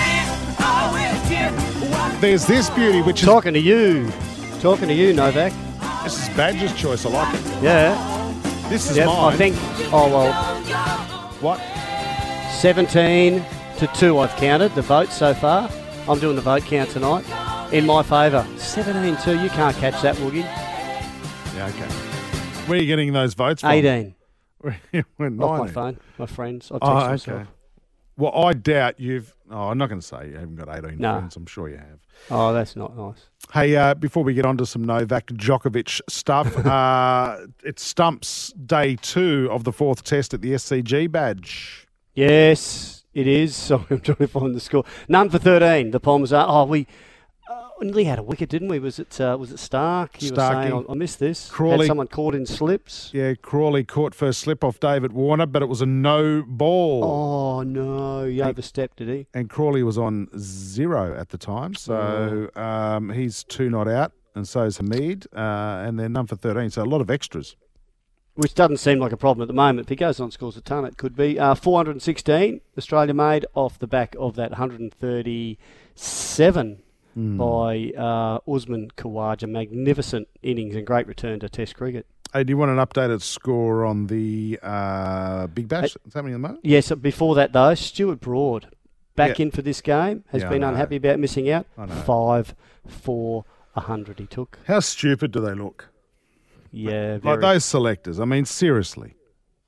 There's 2.21 2.45
this 2.45 2.69
beauty, 2.69 3.01
which 3.01 3.21
is. 3.21 3.25
Talking 3.25 3.55
to 3.55 3.59
you. 3.59 4.11
Talking 4.59 4.87
to 4.89 4.93
you, 4.93 5.13
Novak. 5.13 5.51
This 6.03 6.21
is 6.21 6.29
Badger's 6.35 6.75
choice. 6.79 7.07
I 7.07 7.09
like 7.09 7.33
it. 7.33 7.63
Yeah. 7.63 8.69
This 8.69 8.91
is 8.91 8.97
yep, 8.97 9.07
mine. 9.07 9.33
I 9.33 9.35
think. 9.35 9.55
Oh, 9.91 10.09
well. 10.11 10.31
What? 11.41 11.59
17 12.61 13.43
to 13.79 13.87
2, 13.95 14.19
I've 14.19 14.35
counted 14.35 14.75
the 14.75 14.83
votes 14.83 15.17
so 15.17 15.33
far. 15.33 15.71
I'm 16.07 16.19
doing 16.19 16.35
the 16.35 16.41
vote 16.41 16.63
count 16.63 16.91
tonight 16.91 17.25
in 17.73 17.85
my 17.85 18.03
favour. 18.03 18.45
17 18.57 19.17
2. 19.23 19.41
You 19.41 19.49
can't 19.49 19.75
catch 19.77 20.01
that, 20.03 20.15
Woogie. 20.17 20.43
Yeah, 21.55 21.67
okay. 21.67 21.89
Where 22.67 22.77
are 22.77 22.81
you 22.81 22.87
getting 22.87 23.11
those 23.11 23.33
votes 23.33 23.61
from? 23.61 23.71
18. 23.71 24.15
Off 24.63 25.03
my 25.19 25.67
phone, 25.67 25.99
my 26.17 26.25
friends. 26.25 26.71
I 26.71 26.75
text 26.75 26.83
oh, 26.83 26.97
okay. 26.97 27.07
Myself. 27.07 27.47
Well, 28.17 28.35
I 28.35 28.53
doubt 28.53 28.99
you've. 28.99 29.35
Oh, 29.51 29.69
I'm 29.69 29.77
not 29.77 29.89
going 29.89 29.99
to 29.99 30.05
say 30.05 30.29
you 30.29 30.35
haven't 30.35 30.55
got 30.55 30.69
18 30.69 30.97
no. 30.97 31.17
friends. 31.17 31.35
I'm 31.35 31.45
sure 31.45 31.69
you 31.69 31.77
have. 31.77 31.99
Oh, 32.31 32.53
that's 32.53 32.75
not 32.75 32.95
nice. 32.95 33.25
Hey, 33.53 33.75
uh, 33.75 33.93
before 33.93 34.23
we 34.23 34.33
get 34.33 34.45
on 34.45 34.57
to 34.57 34.65
some 34.65 34.83
Novak 34.83 35.27
Djokovic 35.27 36.01
stuff, 36.09 36.55
uh, 36.65 37.37
it's 37.63 37.83
Stumps 37.83 38.53
day 38.53 38.95
two 38.95 39.49
of 39.51 39.63
the 39.63 39.71
fourth 39.71 40.03
test 40.03 40.33
at 40.33 40.41
the 40.41 40.53
SCG 40.53 41.11
badge. 41.11 41.87
Yes, 42.13 43.04
it 43.15 43.25
is. 43.25 43.55
Sorry, 43.69 43.85
I'm 43.89 44.01
trying 44.01 44.17
to 44.17 44.27
find 44.27 44.53
the 44.53 44.59
score. 44.59 44.83
None 45.07 45.29
for 45.29 45.39
13. 45.39 45.91
The 45.91 45.99
Poms 45.99 46.31
are. 46.31 46.45
Oh, 46.47 46.65
we. 46.65 46.85
Uh, 47.49 47.69
nearly 47.81 48.05
had 48.05 48.17
a 48.17 48.23
wicket, 48.23 48.49
didn't 48.49 48.69
we? 48.69 48.79
Was 48.79 48.97
it 48.97 49.21
uh, 49.21 49.37
was 49.39 49.51
it 49.51 49.57
Starc? 49.57 50.19
You 50.19 50.31
were 50.31 50.35
saying 50.35 50.73
I, 50.73 50.91
I 50.91 50.95
missed 50.95 51.19
this. 51.19 51.47
Crawley. 51.49 51.79
Had 51.79 51.87
someone 51.87 52.07
caught 52.07 52.33
in 52.33 52.45
slips. 52.47 53.11
Yeah, 53.13 53.35
Crawley 53.35 53.83
caught 53.83 54.15
first 54.15 54.39
slip 54.39 54.63
off 54.63 54.79
David 54.79 55.13
Warner, 55.13 55.45
but 55.45 55.61
it 55.61 55.67
was 55.67 55.81
a 55.81 55.85
no 55.85 56.43
ball. 56.47 57.03
Oh 57.03 57.61
no, 57.61 58.25
he 58.25 58.41
overstepped, 58.41 58.97
did 58.97 59.09
he? 59.09 59.27
And 59.35 59.47
Crawley 59.47 59.83
was 59.83 59.97
on 59.97 60.27
zero 60.37 61.15
at 61.15 61.29
the 61.29 61.37
time, 61.37 61.75
so 61.75 62.49
um, 62.55 63.11
he's 63.11 63.43
two 63.43 63.69
not 63.69 63.87
out, 63.87 64.11
and 64.33 64.47
so 64.47 64.63
is 64.63 64.79
Hameed, 64.79 65.27
uh, 65.35 65.85
and 65.87 65.99
they're 65.99 66.09
none 66.09 66.25
for 66.25 66.35
13, 66.35 66.71
so 66.71 66.81
a 66.81 66.83
lot 66.83 67.01
of 67.01 67.11
extras. 67.11 67.55
Which 68.35 68.53
doesn't 68.53 68.77
seem 68.77 68.99
like 68.99 69.13
a 69.13 69.17
problem 69.17 69.43
at 69.43 69.47
the 69.47 69.53
moment. 69.53 69.85
If 69.85 69.89
he 69.89 69.95
goes 69.95 70.19
on 70.19 70.29
scores 70.29 70.57
a 70.57 70.61
ton, 70.61 70.83
it 70.85 70.97
could 70.97 71.15
be. 71.15 71.39
Uh, 71.39 71.55
416 71.55 72.59
Australia 72.77 73.13
made 73.13 73.45
off 73.55 73.79
the 73.79 73.87
back 73.87 74.13
of 74.19 74.35
that 74.35 74.51
137 74.51 76.81
Hmm. 77.13 77.37
by 77.37 77.93
uh, 77.97 78.39
Usman 78.45 78.91
Khawaja. 78.97 79.47
Magnificent 79.49 80.27
innings 80.43 80.75
and 80.75 80.85
great 80.85 81.07
return 81.07 81.39
to 81.39 81.47
Test 81.47 81.77
cricket. 81.77 82.05
Hey, 82.33 82.43
do 82.43 82.51
you 82.51 82.57
want 82.57 82.71
an 82.71 82.77
updated 82.77 83.21
score 83.21 83.85
on 83.85 84.07
the 84.07 84.59
uh, 84.61 85.47
Big 85.47 85.69
Bash 85.69 85.93
that's 86.03 86.13
happening 86.13 86.33
at 86.33 86.35
the 86.35 86.39
moment? 86.39 86.59
Yes, 86.65 86.91
before 86.91 87.35
that 87.35 87.53
though, 87.53 87.73
Stuart 87.73 88.19
Broad 88.19 88.67
back 89.15 89.39
Yeah. 89.39 89.43
in 89.43 89.51
for 89.51 89.61
this 89.61 89.79
game 89.79 90.25
has 90.33 90.41
Yeah, 90.41 90.49
been 90.49 90.61
unhappy 90.63 90.97
about 90.97 91.19
missing 91.19 91.49
out. 91.49 91.67
Five, 92.05 92.53
four, 92.85 93.45
a 93.77 93.81
hundred 93.81 94.19
he 94.19 94.25
took. 94.25 94.59
How 94.67 94.81
stupid 94.81 95.31
do 95.31 95.39
they 95.39 95.53
look? 95.53 95.87
Yeah, 96.75 97.19
Like 97.23 97.39
those 97.39 97.65
selectors. 97.65 98.19
I 98.19 98.25
mean, 98.25 98.45
seriously. 98.45 99.15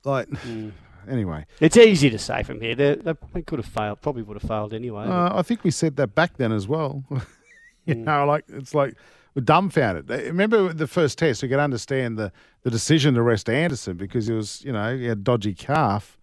Like, 0.04 0.28
anyway, 1.10 1.46
It's 1.60 1.78
easy 1.78 2.10
to 2.10 2.20
say 2.20 2.44
from 2.44 2.62
here. 2.62 2.76
They, 2.76 2.96
they, 2.96 3.14
they 3.34 3.42
could 3.42 3.60
have 3.60 3.66
failed. 3.66 4.02
Probably 4.02 4.24
would 4.24 4.40
have 4.42 4.48
failed 4.48 4.74
anyway. 4.74 5.06
uh, 5.06 5.38
I 5.38 5.42
think 5.42 5.64
we 5.64 5.72
said 5.72 5.96
that 5.98 6.16
back 6.16 6.38
then 6.38 6.52
as 6.52 6.68
well. 6.68 7.04
you 7.86 7.96
know, 7.96 8.26
like 8.26 8.46
it's 8.50 8.74
like 8.74 8.96
we're 9.36 9.44
dumbfounded. 9.44 10.10
Remember 10.10 10.74
the 10.74 10.88
first 10.88 11.18
test? 11.18 11.44
We 11.44 11.50
could 11.50 11.60
understand 11.60 12.18
the, 12.18 12.32
the 12.64 12.72
decision 12.72 13.14
to 13.16 13.22
rest 13.22 13.50
Anderson 13.50 13.96
because 13.96 14.28
he 14.28 14.34
was, 14.34 14.64
you 14.66 14.72
know, 14.72 14.98
he 14.98 15.06
had 15.06 15.24
dodgy 15.24 15.54
calf. 15.54 16.18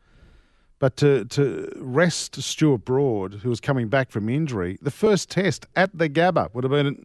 But 0.80 0.96
to 0.98 1.24
to 1.26 1.72
rest 1.76 2.42
Stuart 2.42 2.84
Broad, 2.84 3.34
who 3.34 3.48
was 3.48 3.60
coming 3.60 3.88
back 3.88 4.10
from 4.10 4.28
injury, 4.28 4.76
the 4.82 4.90
first 4.90 5.30
test 5.30 5.66
at 5.76 5.96
the 5.96 6.10
Gabba 6.10 6.52
would 6.52 6.64
have 6.64 6.72
been 6.72 7.04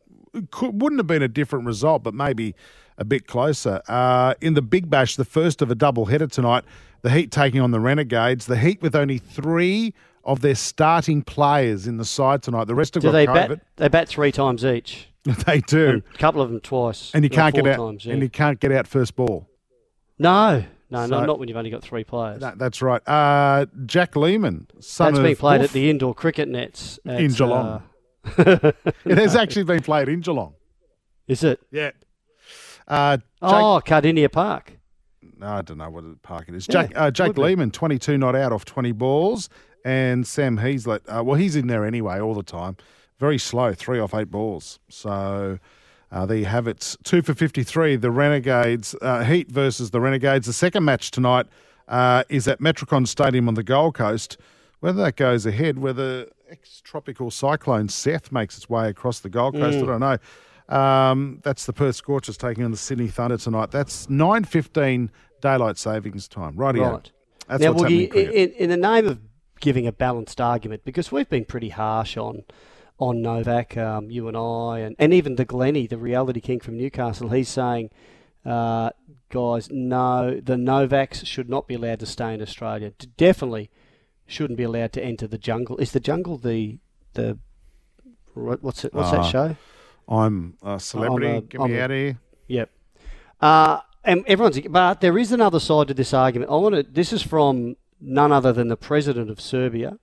could, 0.52 0.82
wouldn't 0.82 1.00
have 1.00 1.08
been 1.08 1.22
a 1.22 1.28
different 1.28 1.66
result, 1.66 2.04
but 2.04 2.14
maybe 2.14 2.56
a 3.00 3.06
bit 3.06 3.26
closer. 3.28 3.82
Uh, 3.88 4.36
in 4.42 4.54
the 4.54 4.62
Big 4.62 4.90
Bash, 4.90 5.16
the 5.16 5.26
first 5.26 5.62
of 5.62 5.72
a 5.72 5.76
double 5.76 6.06
header 6.06 6.28
tonight, 6.28 6.64
the 7.02 7.10
Heat 7.10 7.32
taking 7.32 7.62
on 7.62 7.72
the 7.72 7.80
Renegades. 7.80 8.46
The 8.46 8.58
Heat 8.58 8.82
with 8.82 8.96
only 8.96 9.18
three 9.18 9.94
of 10.24 10.42
their 10.42 10.54
starting 10.56 11.22
players 11.24 11.88
in 11.88 11.98
the 11.98 12.06
side 12.06 12.44
tonight. 12.44 12.66
The 12.68 12.76
rest 12.76 12.94
have 12.96 13.02
Do 13.02 13.08
got 13.08 13.12
they 13.14 13.26
COVID. 13.26 13.48
bat? 13.50 13.60
They 13.78 13.88
bat 13.88 14.08
three 14.10 14.32
times 14.32 14.64
each. 14.66 15.08
they 15.46 15.62
do, 15.62 16.02
A 16.14 16.18
couple 16.18 16.42
of 16.42 16.50
them 16.50 16.60
twice. 16.62 17.12
and 17.14 17.24
you 17.24 17.30
can't 17.30 17.54
get 17.56 17.66
out. 17.68 17.78
Times, 17.78 18.06
yeah. 18.06 18.14
And 18.14 18.22
you 18.22 18.30
can't 18.30 18.60
get 18.60 18.72
out 18.72 18.88
first 18.88 19.16
ball. 19.16 19.48
No, 20.18 20.64
no, 20.90 21.06
So- 21.06 21.20
no, 21.20 21.26
not 21.26 21.40
when 21.40 21.48
you've 21.48 21.58
only 21.58 21.70
got 21.70 21.82
three 21.84 22.04
players. 22.04 22.42
That, 22.42 22.58
that's 22.58 22.82
right. 22.82 23.02
Uh, 23.08 23.66
Jack 23.86 24.16
Lehmann, 24.16 24.68
son 24.80 25.08
That's 25.14 25.20
of 25.20 25.24
being 25.24 25.36
played 25.36 25.60
Boof. 25.62 25.70
at 25.70 25.74
the 25.74 25.90
indoor 25.90 26.14
cricket 26.14 26.48
nets 26.50 27.00
at, 27.06 27.22
In 27.22 27.32
Geelong. 27.32 27.82
uh, 28.38 28.72
It 29.06 29.18
has 29.18 29.36
actually 29.36 29.64
been 29.64 29.82
played 29.82 30.10
in 30.10 30.20
Geelong. 30.22 30.54
is 31.28 31.44
it? 31.44 31.60
Yeah. 31.72 31.92
Uh, 32.90 33.18
Jake, 33.18 33.26
Oh, 33.42 33.82
Kardinia 33.86 34.32
Park. 34.32 34.74
no, 35.38 35.48
I 35.48 35.62
don't 35.62 35.78
know 35.78 35.90
what 35.90 36.22
park 36.24 36.46
it 36.50 36.56
is. 36.56 36.68
Yeah, 36.68 36.84
Jake, 36.88 36.98
uh, 36.98 37.12
Jake. 37.12 37.38
Lehmann, 37.38 37.72
22 37.72 38.18
not 38.18 38.36
out 38.36 38.52
off 38.52 38.66
20 38.66 38.92
balls. 38.94 39.50
And 39.86 40.28
Sam 40.28 40.58
Heazlett, 40.58 41.02
uh, 41.08 41.24
well, 41.24 41.36
he's 41.38 41.56
in 41.56 41.68
there 41.68 41.86
anyway 41.86 42.20
all 42.20 42.34
the 42.34 42.44
time. 42.44 42.76
Very 43.20 43.38
slow, 43.38 43.74
three 43.74 44.00
off 44.00 44.14
eight 44.14 44.30
balls. 44.30 44.80
So 44.90 45.58
uh, 46.12 46.26
there 46.26 46.38
you 46.38 46.46
have 46.46 46.68
it. 46.68 46.98
Two 47.04 47.22
for 47.22 47.34
53, 47.34 47.96
the 47.96 48.12
Renegades, 48.12 48.94
uh, 49.02 49.24
Heat 49.24 49.50
versus 49.50 49.92
the 49.92 50.02
Renegades. 50.02 50.48
The 50.48 50.54
second 50.54 50.84
match 50.84 51.12
tonight 51.12 51.46
uh, 51.88 52.24
is 52.28 52.48
at 52.48 52.60
Metricon 52.60 53.08
Stadium 53.08 53.48
on 53.48 53.54
the 53.54 53.64
Gold 53.64 53.96
Coast. 53.96 54.38
Whether 54.82 55.02
that 55.04 55.16
goes 55.16 55.46
ahead, 55.46 55.80
whether 55.80 56.28
ex-tropical 56.50 57.32
cyclone 57.32 57.88
Seth 57.90 58.32
makes 58.32 58.58
its 58.58 58.70
way 58.70 58.90
across 58.90 59.20
the 59.20 59.30
Gold 59.30 59.54
Coast, 59.56 59.78
I 59.78 59.86
don't 59.86 60.00
know. 60.00 60.18
Um, 60.70 61.42
that's 61.44 61.66
the 61.66 61.74
Perth 61.74 61.96
Scorchers 61.96 62.38
taking 62.38 62.64
on 62.64 62.72
the 62.72 62.78
Sydney 62.78 63.08
Thunder 63.08 63.38
tonight. 63.38 63.72
That's 63.72 64.06
9.15 64.08 65.10
daylight 65.42 65.78
savings 65.78 66.28
time. 66.28 66.56
Righty 66.56 66.80
Right. 66.80 67.12
That's 67.48 67.64
now, 67.64 67.72
what's 67.72 67.82
happening 67.84 68.12
in 68.14 68.30
in, 68.32 68.52
in 68.52 68.70
the 68.70 68.78
name 68.78 69.08
of 69.08 69.20
giving 69.60 69.88
a 69.88 69.92
balanced 69.92 70.40
argument, 70.40 70.86
because 70.86 71.12
we've 71.12 71.28
been 71.30 71.46
pretty 71.46 71.70
harsh 71.70 72.16
on 72.16 72.44
on 73.00 73.22
Novak, 73.22 73.76
um, 73.78 74.12
you 74.12 74.28
and 74.28 74.36
I, 74.38 74.80
and, 74.80 74.96
and 75.00 75.14
even 75.14 75.36
the 75.38 75.46
Glenny, 75.46 75.88
the 75.88 75.98
reality 75.98 76.42
king 76.42 76.60
from 76.60 76.76
Newcastle, 76.78 77.30
he's 77.30 77.48
saying, 77.48 77.90
uh, 78.46 78.90
guys, 79.30 79.70
no, 79.72 80.40
the 80.44 80.56
Novaks 80.58 81.26
should 81.26 81.50
not 81.50 81.66
be 81.66 81.76
allowed 81.76 82.02
to 82.02 82.06
stay 82.06 82.34
in 82.34 82.42
Australia. 82.42 82.92
D- 83.00 83.08
Definitely 83.16 83.70
shouldn't 84.28 84.58
be 84.58 84.64
allowed 84.64 84.92
to 84.94 85.04
enter 85.04 85.28
the 85.28 85.38
jungle. 85.38 85.78
Is 85.78 85.92
the 85.94 86.00
jungle 86.02 86.38
the 86.38 86.78
the 87.14 87.40
what's 88.36 88.86
it, 88.86 88.94
what's 88.94 89.10
Ah, 89.14 89.24
that 89.24 89.32
show? 89.32 89.56
I'm 90.10 90.56
a 90.64 90.80
celebrity. 90.80 91.28
A- 91.28 91.42
Get 91.42 91.62
me 91.62 91.80
out 91.80 91.92
of 91.92 91.98
here. 91.98 92.20
Yep. 92.48 92.70
Uh, 93.40 93.80
and 94.04 94.24
everyone's, 94.28 94.60
but 94.62 95.02
there 95.02 95.18
is 95.18 95.32
another 95.32 95.60
side 95.60 95.88
to 95.90 95.94
this 95.94 96.14
argument. 96.14 96.50
I 96.52 96.56
want 96.56 96.76
to. 96.76 96.84
This 96.84 97.14
is 97.14 97.22
from 97.22 97.76
none 98.02 98.32
other 98.32 98.52
than 98.52 98.68
the 98.70 98.78
president 98.78 99.30
of 99.30 99.40
Serbia, 99.40 100.00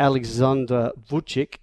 Alexander 0.00 0.92
Vucic. 1.10 1.56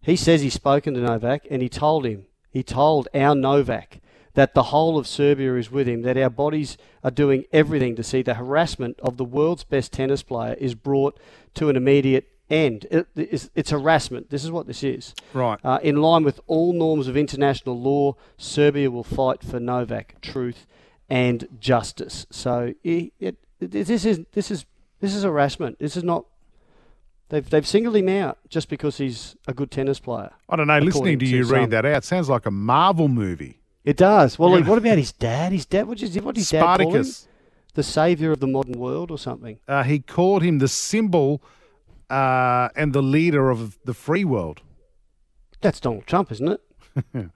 He 0.00 0.16
says 0.16 0.40
he's 0.40 0.54
spoken 0.54 0.94
to 0.94 1.00
Novak, 1.00 1.46
and 1.50 1.62
he 1.62 1.68
told 1.68 2.06
him, 2.06 2.26
he 2.50 2.62
told 2.62 3.08
our 3.14 3.34
Novak 3.34 4.00
that 4.34 4.54
the 4.54 4.64
whole 4.64 4.96
of 4.98 5.06
Serbia 5.06 5.54
is 5.56 5.70
with 5.70 5.88
him. 5.88 6.02
That 6.02 6.16
our 6.16 6.30
bodies 6.30 6.78
are 7.02 7.10
doing 7.10 7.44
everything 7.52 7.96
to 7.96 8.02
see 8.04 8.22
the 8.22 8.34
harassment 8.34 8.98
of 9.00 9.16
the 9.16 9.24
world's 9.24 9.64
best 9.64 9.92
tennis 9.92 10.22
player 10.22 10.54
is 10.54 10.74
brought 10.74 11.18
to 11.54 11.68
an 11.68 11.76
immediate 11.76 12.28
end. 12.50 12.86
It, 12.90 13.06
it's, 13.16 13.50
it's 13.54 13.70
harassment. 13.70 14.30
This 14.30 14.44
is 14.44 14.50
what 14.50 14.66
this 14.66 14.82
is. 14.82 15.14
Right. 15.32 15.58
Uh, 15.64 15.78
in 15.82 15.96
line 15.96 16.24
with 16.24 16.40
all 16.46 16.72
norms 16.72 17.08
of 17.08 17.16
international 17.16 17.80
law, 17.80 18.14
Serbia 18.36 18.90
will 18.90 19.04
fight 19.04 19.42
for 19.42 19.58
Novak 19.60 20.20
truth 20.20 20.66
and 21.08 21.48
justice. 21.60 22.26
So 22.30 22.74
it, 22.82 23.12
it, 23.18 23.36
this 23.60 24.04
is 24.04 24.20
this 24.32 24.50
is 24.50 24.66
this 25.00 25.14
is 25.14 25.22
harassment. 25.22 25.78
This 25.78 25.96
is 25.96 26.04
not. 26.04 26.26
They've 27.28 27.48
they've 27.48 27.66
singled 27.66 27.96
him 27.96 28.08
out 28.08 28.38
just 28.48 28.68
because 28.68 28.98
he's 28.98 29.36
a 29.48 29.54
good 29.54 29.70
tennis 29.70 29.98
player. 29.98 30.30
I 30.48 30.56
don't 30.56 30.68
know. 30.68 30.78
Listening 30.78 31.18
to 31.18 31.26
to 31.26 31.30
you 31.36 31.44
some. 31.44 31.54
read 31.54 31.70
that 31.70 31.84
out 31.84 32.04
sounds 32.04 32.28
like 32.28 32.46
a 32.46 32.50
Marvel 32.50 33.08
movie. 33.08 33.60
It 33.84 33.96
does. 33.96 34.38
Well, 34.38 34.58
Yeah. 34.58 34.68
what 34.68 34.78
about 34.78 34.98
his 34.98 35.12
dad? 35.12 35.52
His 35.52 35.64
dad. 35.64 35.86
What 35.86 35.98
did 35.98 36.12
his 36.12 36.14
dad 36.14 36.22
call 36.22 36.34
him? 36.36 36.44
Spartacus. 36.44 37.28
The 37.74 37.82
savior 37.82 38.32
of 38.32 38.40
the 38.40 38.46
modern 38.46 38.78
world, 38.78 39.10
or 39.10 39.18
something. 39.18 39.58
Uh, 39.68 39.82
he 39.82 39.98
called 39.98 40.42
him 40.42 40.58
the 40.58 40.68
symbol 40.68 41.42
uh, 42.10 42.68
and 42.76 42.92
the 42.92 43.02
leader 43.02 43.50
of 43.50 43.78
the 43.84 43.94
free 43.94 44.24
world. 44.24 44.62
That's 45.60 45.80
Donald 45.80 46.06
Trump, 46.06 46.30
isn't 46.32 46.48
it? 46.48 46.60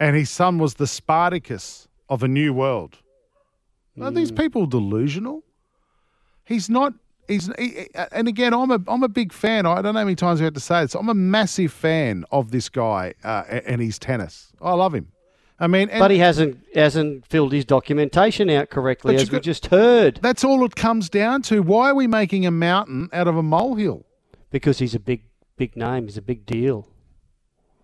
And 0.00 0.16
his 0.16 0.30
son 0.30 0.58
was 0.58 0.74
the 0.74 0.86
Spartacus 0.86 1.88
of 2.08 2.22
a 2.22 2.28
new 2.28 2.54
world. 2.54 2.96
Are 4.00 4.10
these 4.10 4.30
Hmm. 4.30 4.36
people 4.36 4.66
delusional? 4.66 5.42
He's 6.46 6.70
not. 6.70 6.94
He's 7.28 7.50
he, 7.58 7.68
he- 7.68 7.88
and 8.12 8.26
again, 8.26 8.54
I'm 8.54 8.70
a 8.70 8.80
I'm 8.88 9.02
a 9.02 9.08
big 9.08 9.30
fan. 9.32 9.66
I 9.66 9.82
don't 9.82 9.92
know 9.94 10.00
how 10.00 10.04
many 10.06 10.14
times 10.16 10.40
we 10.40 10.44
have 10.44 10.54
to 10.54 10.60
say 10.60 10.80
this. 10.82 10.94
I'm 10.94 11.10
a 11.10 11.14
massive 11.14 11.70
fan 11.70 12.24
of 12.30 12.50
this 12.50 12.70
guy 12.70 13.12
uh, 13.24 13.42
and 13.66 13.80
his 13.82 13.98
tennis. 13.98 14.52
I 14.62 14.72
love 14.72 14.94
him. 14.94 15.08
I 15.58 15.68
mean, 15.68 15.88
But 15.88 16.10
he 16.10 16.18
hasn't 16.18 16.64
hasn't 16.74 17.26
filled 17.26 17.52
his 17.52 17.64
documentation 17.64 18.50
out 18.50 18.70
correctly, 18.70 19.14
as 19.14 19.28
you 19.28 19.32
we 19.32 19.40
just 19.40 19.66
heard, 19.66 20.18
that's 20.20 20.42
all 20.42 20.64
it 20.64 20.74
comes 20.74 21.08
down 21.08 21.42
to. 21.42 21.62
Why 21.62 21.90
are 21.90 21.94
we 21.94 22.06
making 22.08 22.44
a 22.44 22.50
mountain 22.50 23.08
out 23.12 23.28
of 23.28 23.36
a 23.36 23.42
molehill? 23.42 24.04
because 24.54 24.78
he's 24.78 24.94
a 24.94 25.00
big 25.00 25.24
big 25.56 25.76
name. 25.76 26.04
He's 26.04 26.16
a 26.16 26.22
big 26.22 26.46
deal. 26.46 26.88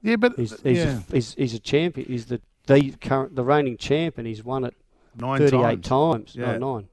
Yeah, 0.03 0.17
but 0.17 0.37
He's 0.37 0.53
he's, 0.63 0.79
yeah, 0.79 1.01
a, 1.11 1.13
he's, 1.13 1.35
he's 1.35 1.53
a 1.53 1.59
champion. 1.59 2.07
He's 2.07 2.27
the 2.27 2.41
the 2.67 2.93
current 2.93 3.35
the 3.35 3.43
reigning 3.43 3.77
champ, 3.77 4.19
and 4.19 4.27
he's 4.27 4.45
won 4.45 4.65
it 4.65 4.75
nine 5.17 5.39
thirty 5.39 5.57
eight 5.59 5.83
times. 5.83 6.35
times. 6.35 6.37
Yeah. 6.37 6.57
No, 6.59 6.75
nine. 6.75 6.89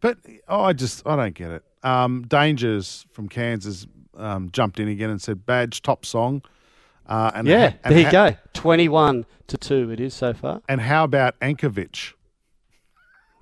But 0.00 0.18
oh, 0.48 0.62
I 0.62 0.72
just 0.72 1.06
I 1.06 1.14
don't 1.14 1.34
get 1.34 1.52
it. 1.52 1.62
Um, 1.84 2.26
Dangers 2.26 3.06
from 3.12 3.28
Kansas 3.28 3.86
um, 4.16 4.50
jumped 4.50 4.80
in 4.80 4.88
again 4.88 5.10
and 5.10 5.22
said 5.22 5.46
badge 5.46 5.80
top 5.80 6.04
song. 6.04 6.42
Uh, 7.06 7.30
and 7.34 7.46
Yeah, 7.46 7.70
ha- 7.70 7.76
and 7.84 7.92
there 7.92 7.98
you 8.00 8.04
ha- 8.06 8.30
go. 8.30 8.36
Twenty 8.54 8.88
one 8.88 9.26
to 9.48 9.56
two. 9.58 9.90
It 9.90 10.00
is 10.00 10.14
so 10.14 10.32
far. 10.32 10.62
And 10.68 10.80
how 10.80 11.04
about 11.04 11.38
Ankovic? 11.40 12.12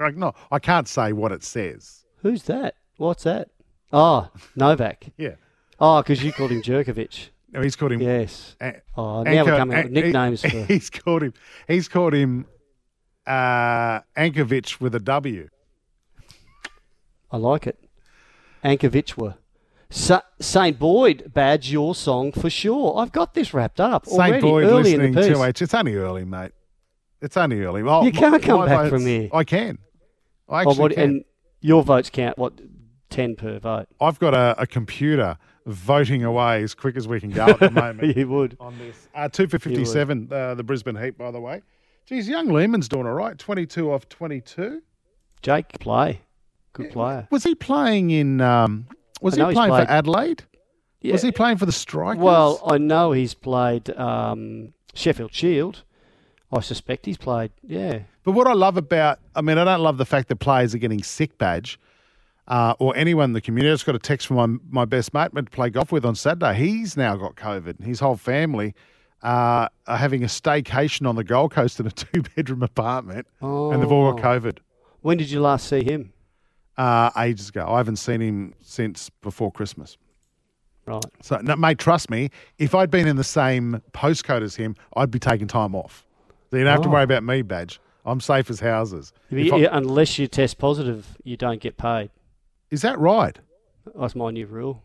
Like 0.00 0.16
no, 0.16 0.32
I 0.50 0.58
can't 0.58 0.88
say 0.88 1.12
what 1.12 1.30
it 1.32 1.44
says. 1.44 2.04
Who's 2.22 2.42
that? 2.44 2.74
What's 2.96 3.22
that? 3.24 3.48
Oh, 3.92 4.30
Novak. 4.56 5.12
Yeah, 5.16 5.34
Oh, 5.78 6.02
because 6.02 6.22
you 6.24 6.32
called 6.32 6.50
him 6.50 6.62
Jerkovic. 6.62 7.28
no, 7.52 7.60
he's 7.62 7.76
called 7.76 7.92
him. 7.92 8.00
Yes. 8.00 8.56
Oh, 8.96 9.22
now 9.22 9.44
we're 9.44 9.56
coming 9.56 9.76
up 9.78 9.84
with 9.84 9.92
nicknames 9.92 10.42
he- 10.42 10.48
for. 10.48 10.64
He's 10.72 10.90
called 10.90 11.22
him. 11.22 11.34
He's 11.68 11.88
called 11.88 12.14
him 12.14 12.46
uh, 13.26 14.00
Ankovic 14.16 14.80
with 14.80 14.94
a 14.94 15.00
W. 15.00 15.48
I 17.30 17.36
like 17.36 17.66
it. 17.66 17.78
Ankovic 18.64 19.16
were. 19.16 19.34
Saint 19.92 20.78
Boyd 20.78 21.30
badge 21.34 21.70
your 21.70 21.94
song 21.94 22.32
for 22.32 22.48
sure. 22.50 22.98
I've 22.98 23.12
got 23.12 23.34
this 23.34 23.52
wrapped 23.52 23.80
up 23.80 24.06
St. 24.06 24.18
already 24.18 24.40
Boyd 24.40 24.64
early 24.64 24.82
listening 24.82 25.06
in 25.08 25.12
the 25.12 25.20
piece. 25.22 25.36
to 25.36 25.44
H. 25.44 25.62
It's 25.62 25.74
only 25.74 25.96
early, 25.96 26.24
mate. 26.24 26.52
It's 27.20 27.36
only 27.36 27.60
early. 27.62 27.82
Oh, 27.82 28.02
You 28.02 28.10
can't 28.12 28.42
come 28.42 28.60
my 28.60 28.66
back 28.66 28.78
votes- 28.78 28.90
from 28.90 29.06
here. 29.06 29.28
I 29.32 29.44
can. 29.44 29.78
I 30.48 30.52
Oh, 30.52 30.56
actually 30.70 30.78
what- 30.80 30.92
can. 30.94 31.02
and 31.02 31.24
your 31.60 31.82
votes 31.82 32.10
count 32.10 32.38
what 32.38 32.54
ten 33.10 33.36
per 33.36 33.58
vote. 33.58 33.86
I've 34.00 34.18
got 34.18 34.34
a, 34.34 34.60
a 34.62 34.66
computer 34.66 35.36
voting 35.66 36.24
away 36.24 36.62
as 36.62 36.74
quick 36.74 36.96
as 36.96 37.06
we 37.06 37.20
can 37.20 37.30
go 37.30 37.46
at 37.46 37.60
the 37.60 37.70
moment. 37.82 38.16
you 38.16 38.26
would. 38.28 38.56
on 38.58 38.76
this. 38.78 39.08
Uh, 39.14 39.28
two 39.28 39.46
for 39.46 39.58
57, 39.58 40.28
uh, 40.32 40.54
the 40.54 40.64
Brisbane 40.64 40.96
Heat, 40.96 41.16
by 41.16 41.30
the 41.30 41.40
way. 41.40 41.62
Geez, 42.06 42.28
young 42.28 42.48
Lehmann's 42.48 42.88
doing 42.88 43.06
all 43.06 43.12
right. 43.12 43.38
22 43.38 43.92
off 43.92 44.08
22. 44.08 44.82
Jake 45.42 45.68
play, 45.78 46.22
good 46.72 46.90
player. 46.90 47.28
Was 47.30 47.44
he 47.44 47.54
playing 47.54 48.10
in, 48.10 48.40
um, 48.40 48.86
was 49.22 49.34
he 49.34 49.40
playing 49.42 49.54
played- 49.70 49.86
for 49.86 49.90
Adelaide? 49.92 50.44
Yeah. 51.00 51.12
Was 51.12 51.22
he 51.22 51.32
playing 51.32 51.56
for 51.56 51.66
the 51.66 51.72
Strikers? 51.72 52.22
Well, 52.22 52.62
I 52.64 52.78
know 52.78 53.10
he's 53.10 53.34
played 53.34 53.90
um, 53.96 54.72
Sheffield 54.94 55.34
Shield. 55.34 55.82
I 56.52 56.60
suspect 56.60 57.06
he's 57.06 57.16
played. 57.16 57.50
Yeah. 57.66 58.00
But 58.22 58.32
what 58.32 58.46
I 58.46 58.52
love 58.52 58.76
about, 58.76 59.18
I 59.34 59.40
mean, 59.40 59.58
I 59.58 59.64
don't 59.64 59.80
love 59.80 59.96
the 59.98 60.04
fact 60.04 60.28
that 60.28 60.36
players 60.36 60.74
are 60.76 60.78
getting 60.78 61.02
sick 61.02 61.38
badge 61.38 61.80
uh, 62.46 62.74
or 62.78 62.94
anyone 62.96 63.24
in 63.30 63.32
the 63.32 63.40
community. 63.40 63.70
I 63.72 63.74
just 63.74 63.86
got 63.86 63.96
a 63.96 63.98
text 63.98 64.28
from 64.28 64.36
my, 64.36 64.82
my 64.82 64.84
best 64.84 65.12
mate 65.12 65.34
to 65.34 65.42
play 65.44 65.70
golf 65.70 65.90
with 65.90 66.04
on 66.04 66.14
Saturday. 66.14 66.54
He's 66.54 66.96
now 66.96 67.16
got 67.16 67.34
COVID. 67.34 67.82
His 67.82 67.98
whole 67.98 68.16
family 68.16 68.72
uh, 69.24 69.66
are 69.88 69.96
having 69.96 70.22
a 70.22 70.26
staycation 70.28 71.08
on 71.08 71.16
the 71.16 71.24
Gold 71.24 71.50
Coast 71.52 71.80
in 71.80 71.86
a 71.86 71.90
two 71.90 72.22
bedroom 72.36 72.62
apartment, 72.62 73.26
and 73.40 73.82
they've 73.82 73.90
all 73.90 74.12
got 74.12 74.20
Oh. 74.20 74.40
COVID. 74.40 74.58
When 75.00 75.16
did 75.18 75.30
you 75.32 75.40
last 75.40 75.68
see 75.68 75.82
him? 75.82 76.12
Uh, 76.78 77.10
ages 77.18 77.50
ago. 77.50 77.66
I 77.68 77.76
haven't 77.76 77.96
seen 77.96 78.20
him 78.20 78.54
since 78.62 79.10
before 79.20 79.52
Christmas. 79.52 79.98
Right. 80.86 81.04
So, 81.20 81.36
no, 81.42 81.54
mate, 81.54 81.78
trust 81.78 82.10
me, 82.10 82.30
if 82.58 82.74
I'd 82.74 82.90
been 82.90 83.06
in 83.06 83.16
the 83.16 83.24
same 83.24 83.82
postcode 83.92 84.42
as 84.42 84.56
him, 84.56 84.74
I'd 84.96 85.10
be 85.10 85.18
taking 85.18 85.46
time 85.46 85.74
off. 85.74 86.04
So 86.50 86.56
you 86.56 86.64
don't 86.64 86.72
have 86.72 86.82
to 86.82 86.88
Oh. 86.88 86.92
worry 86.92 87.04
about 87.04 87.22
me, 87.24 87.42
badge. 87.42 87.78
I'm 88.04 88.20
safe 88.20 88.50
as 88.50 88.60
houses. 88.60 89.12
You- 89.30 89.68
unless 89.70 90.18
you 90.18 90.26
test 90.26 90.58
positive, 90.58 91.16
you 91.22 91.36
don't 91.36 91.60
get 91.60 91.76
paid. 91.76 92.10
is 92.70 92.80
that 92.82 92.98
right? 92.98 93.38
That's 93.94 94.14
my 94.16 94.30
new 94.30 94.46
rule. 94.46 94.82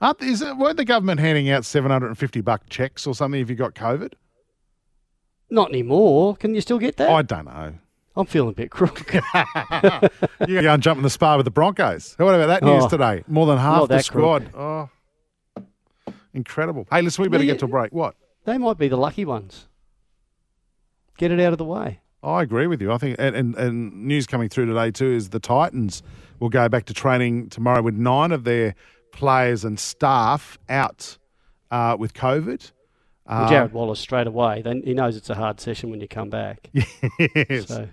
Aren't, 0.00 0.20
is 0.22 0.42
it, 0.42 0.56
weren't 0.56 0.76
the 0.78 0.84
government 0.84 1.20
handing 1.20 1.48
out 1.48 1.64
750 1.64 2.40
buck 2.40 2.68
checks 2.68 3.06
or 3.06 3.14
something 3.14 3.40
if 3.40 3.48
you 3.48 3.54
got 3.54 3.74
COVID? 3.74 4.14
Not 5.48 5.68
anymore. 5.70 6.36
Can 6.36 6.54
you 6.54 6.60
still 6.60 6.78
get 6.78 6.96
that? 6.96 7.08
I 7.08 7.22
don't 7.22 7.44
know. 7.44 7.74
I'm 8.20 8.26
feeling 8.26 8.50
a 8.50 8.52
bit 8.52 8.70
crook. 8.70 9.12
You 10.48 10.62
go 10.62 10.72
and 10.74 10.82
jump 10.82 10.96
in 10.98 11.02
the 11.02 11.10
spa 11.10 11.36
with 11.36 11.44
the 11.44 11.50
Broncos. 11.50 12.14
What 12.18 12.34
about 12.34 12.46
that 12.48 12.62
news 12.62 12.84
Oh, 12.84 12.88
today? 12.88 13.22
More 13.26 13.46
than 13.46 13.58
half 13.58 13.82
the 13.88 13.96
that 13.96 14.08
crook. 14.08 14.42
squad. 14.44 14.54
Oh, 14.54 15.64
incredible. 16.34 16.86
Hey, 16.90 17.02
listen, 17.02 17.22
we 17.22 17.28
better 17.28 17.40
Well, 17.42 17.46
get 17.54 17.58
to 17.60 17.64
a 17.66 17.68
break. 17.68 17.92
What? 17.92 18.14
they 18.44 18.56
might 18.58 18.78
be 18.78 18.88
the 18.88 18.96
lucky 18.96 19.24
ones. 19.24 19.66
Get 21.18 21.30
it 21.30 21.40
out 21.40 21.52
of 21.52 21.58
the 21.58 21.64
way. 21.64 22.00
I 22.22 22.42
agree 22.42 22.66
with 22.66 22.80
you. 22.82 22.90
I 22.92 22.98
think, 22.98 23.16
and, 23.18 23.34
and, 23.36 23.54
and 23.56 24.06
news 24.06 24.26
coming 24.26 24.48
through 24.48 24.66
today 24.66 24.90
too 24.90 25.10
is 25.12 25.30
the 25.30 25.40
Titans 25.40 26.02
will 26.38 26.48
go 26.48 26.68
back 26.68 26.86
to 26.86 26.94
training 26.94 27.48
tomorrow 27.50 27.82
with 27.82 27.94
nine 27.94 28.32
of 28.32 28.44
their 28.44 28.74
players 29.12 29.64
and 29.64 29.78
staff 29.78 30.58
out 30.68 31.18
uh, 31.70 31.96
with 31.98 32.14
COVID. 32.14 32.72
Well, 33.28 33.48
Jarrod 33.50 33.72
Wallace 33.72 34.00
straight 34.00 34.26
away. 34.26 34.60
Then 34.62 34.82
he 34.84 34.92
knows 34.94 35.16
it's 35.16 35.30
a 35.30 35.34
hard 35.34 35.60
session 35.60 35.90
when 35.90 36.00
you 36.00 36.08
come 36.08 36.30
back. 36.30 36.68
yes, 37.18 37.66
So 37.68 37.88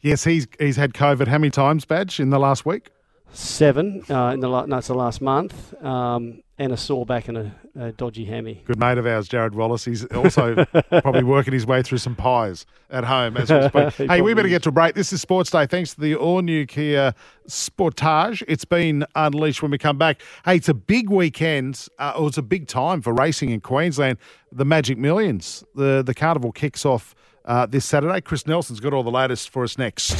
yes, 0.00 0.24
he's 0.24 0.46
he's 0.58 0.76
had 0.76 0.92
COVID 0.94 1.28
how 1.28 1.38
many 1.38 1.50
times, 1.50 1.84
Badge, 1.84 2.20
in 2.20 2.30
the 2.30 2.38
last 2.38 2.64
week? 2.66 2.90
seven 3.32 4.02
uh, 4.10 4.30
in 4.32 4.40
the 4.40 4.48
la- 4.48 4.66
no, 4.66 4.78
it's 4.78 4.88
the 4.88 4.94
last 4.94 5.20
month, 5.20 5.74
um, 5.84 6.42
and 6.58 6.72
a 6.72 6.76
sore 6.76 7.04
back 7.06 7.28
and 7.28 7.36
a, 7.38 7.54
a 7.78 7.92
dodgy 7.92 8.24
hammy. 8.24 8.62
Good 8.64 8.78
mate 8.78 8.98
of 8.98 9.06
ours, 9.06 9.28
Jarrod 9.28 9.52
Wallace. 9.52 9.84
He's 9.84 10.04
also 10.06 10.64
probably 10.90 11.24
working 11.24 11.52
his 11.52 11.66
way 11.66 11.82
through 11.82 11.98
some 11.98 12.16
pies 12.16 12.66
at 12.90 13.04
home 13.04 13.36
as 13.36 13.50
we 13.50 13.68
speak. 13.68 13.94
He 13.94 14.06
hey, 14.14 14.22
we 14.22 14.34
better 14.34 14.48
is. 14.48 14.52
get 14.52 14.62
to 14.64 14.68
a 14.70 14.72
break. 14.72 14.94
This 14.94 15.12
is 15.12 15.20
Sports 15.20 15.50
Day. 15.50 15.66
Thanks 15.66 15.94
to 15.94 16.00
the 16.00 16.14
all 16.16 16.40
new 16.40 16.66
Kia 16.66 17.14
Sportage. 17.48 18.42
It's 18.48 18.64
been 18.64 19.04
unleashed 19.14 19.62
when 19.62 19.70
we 19.70 19.78
come 19.78 19.98
back. 19.98 20.22
Hey, 20.44 20.56
it's 20.56 20.68
a 20.68 20.74
big 20.74 21.10
weekend, 21.10 21.86
uh, 21.98 22.14
or 22.16 22.28
it's 22.28 22.38
a 22.38 22.42
big 22.42 22.66
time 22.66 23.02
for 23.02 23.12
racing 23.12 23.50
in 23.50 23.60
Queensland. 23.60 24.18
The 24.50 24.64
Magic 24.64 24.98
Millions. 24.98 25.64
The, 25.74 26.02
the 26.04 26.14
carnival 26.14 26.52
kicks 26.52 26.86
off 26.86 27.14
uh, 27.48 27.66
this 27.66 27.84
Saturday. 27.84 28.20
Chris 28.20 28.46
Nelson's 28.46 28.78
got 28.78 28.92
all 28.92 29.02
the 29.02 29.10
latest 29.10 29.50
for 29.50 29.64
us 29.64 29.76
next. 29.76 30.14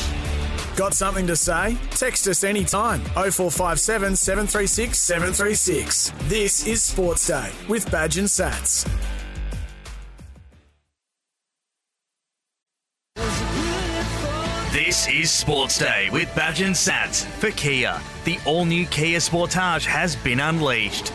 Got 0.77 0.95
something 0.95 1.27
to 1.27 1.37
say? 1.37 1.77
Text 1.91 2.27
us 2.27 2.45
anytime. 2.45 3.01
0457 3.01 4.17
736 4.17 4.99
736. 4.99 6.13
This 6.29 6.67
is 6.67 6.83
Sports 6.83 7.27
Day 7.27 7.51
with 7.69 7.89
Badge 7.91 8.19
and 8.19 8.29
Sats. 8.29 8.89
This 14.73 15.09
is 15.09 15.31
Sports 15.31 15.79
Day 15.79 16.09
with 16.13 16.33
Badge 16.37 16.61
and 16.61 16.75
Sats 16.75 17.25
for 17.25 17.51
Kia. 17.51 18.01
The 18.25 18.39
all 18.47 18.65
new 18.65 18.87
Kia 18.87 19.19
Sportage 19.19 19.85
has 19.85 20.15
been 20.17 20.39
unleashed. 20.41 21.13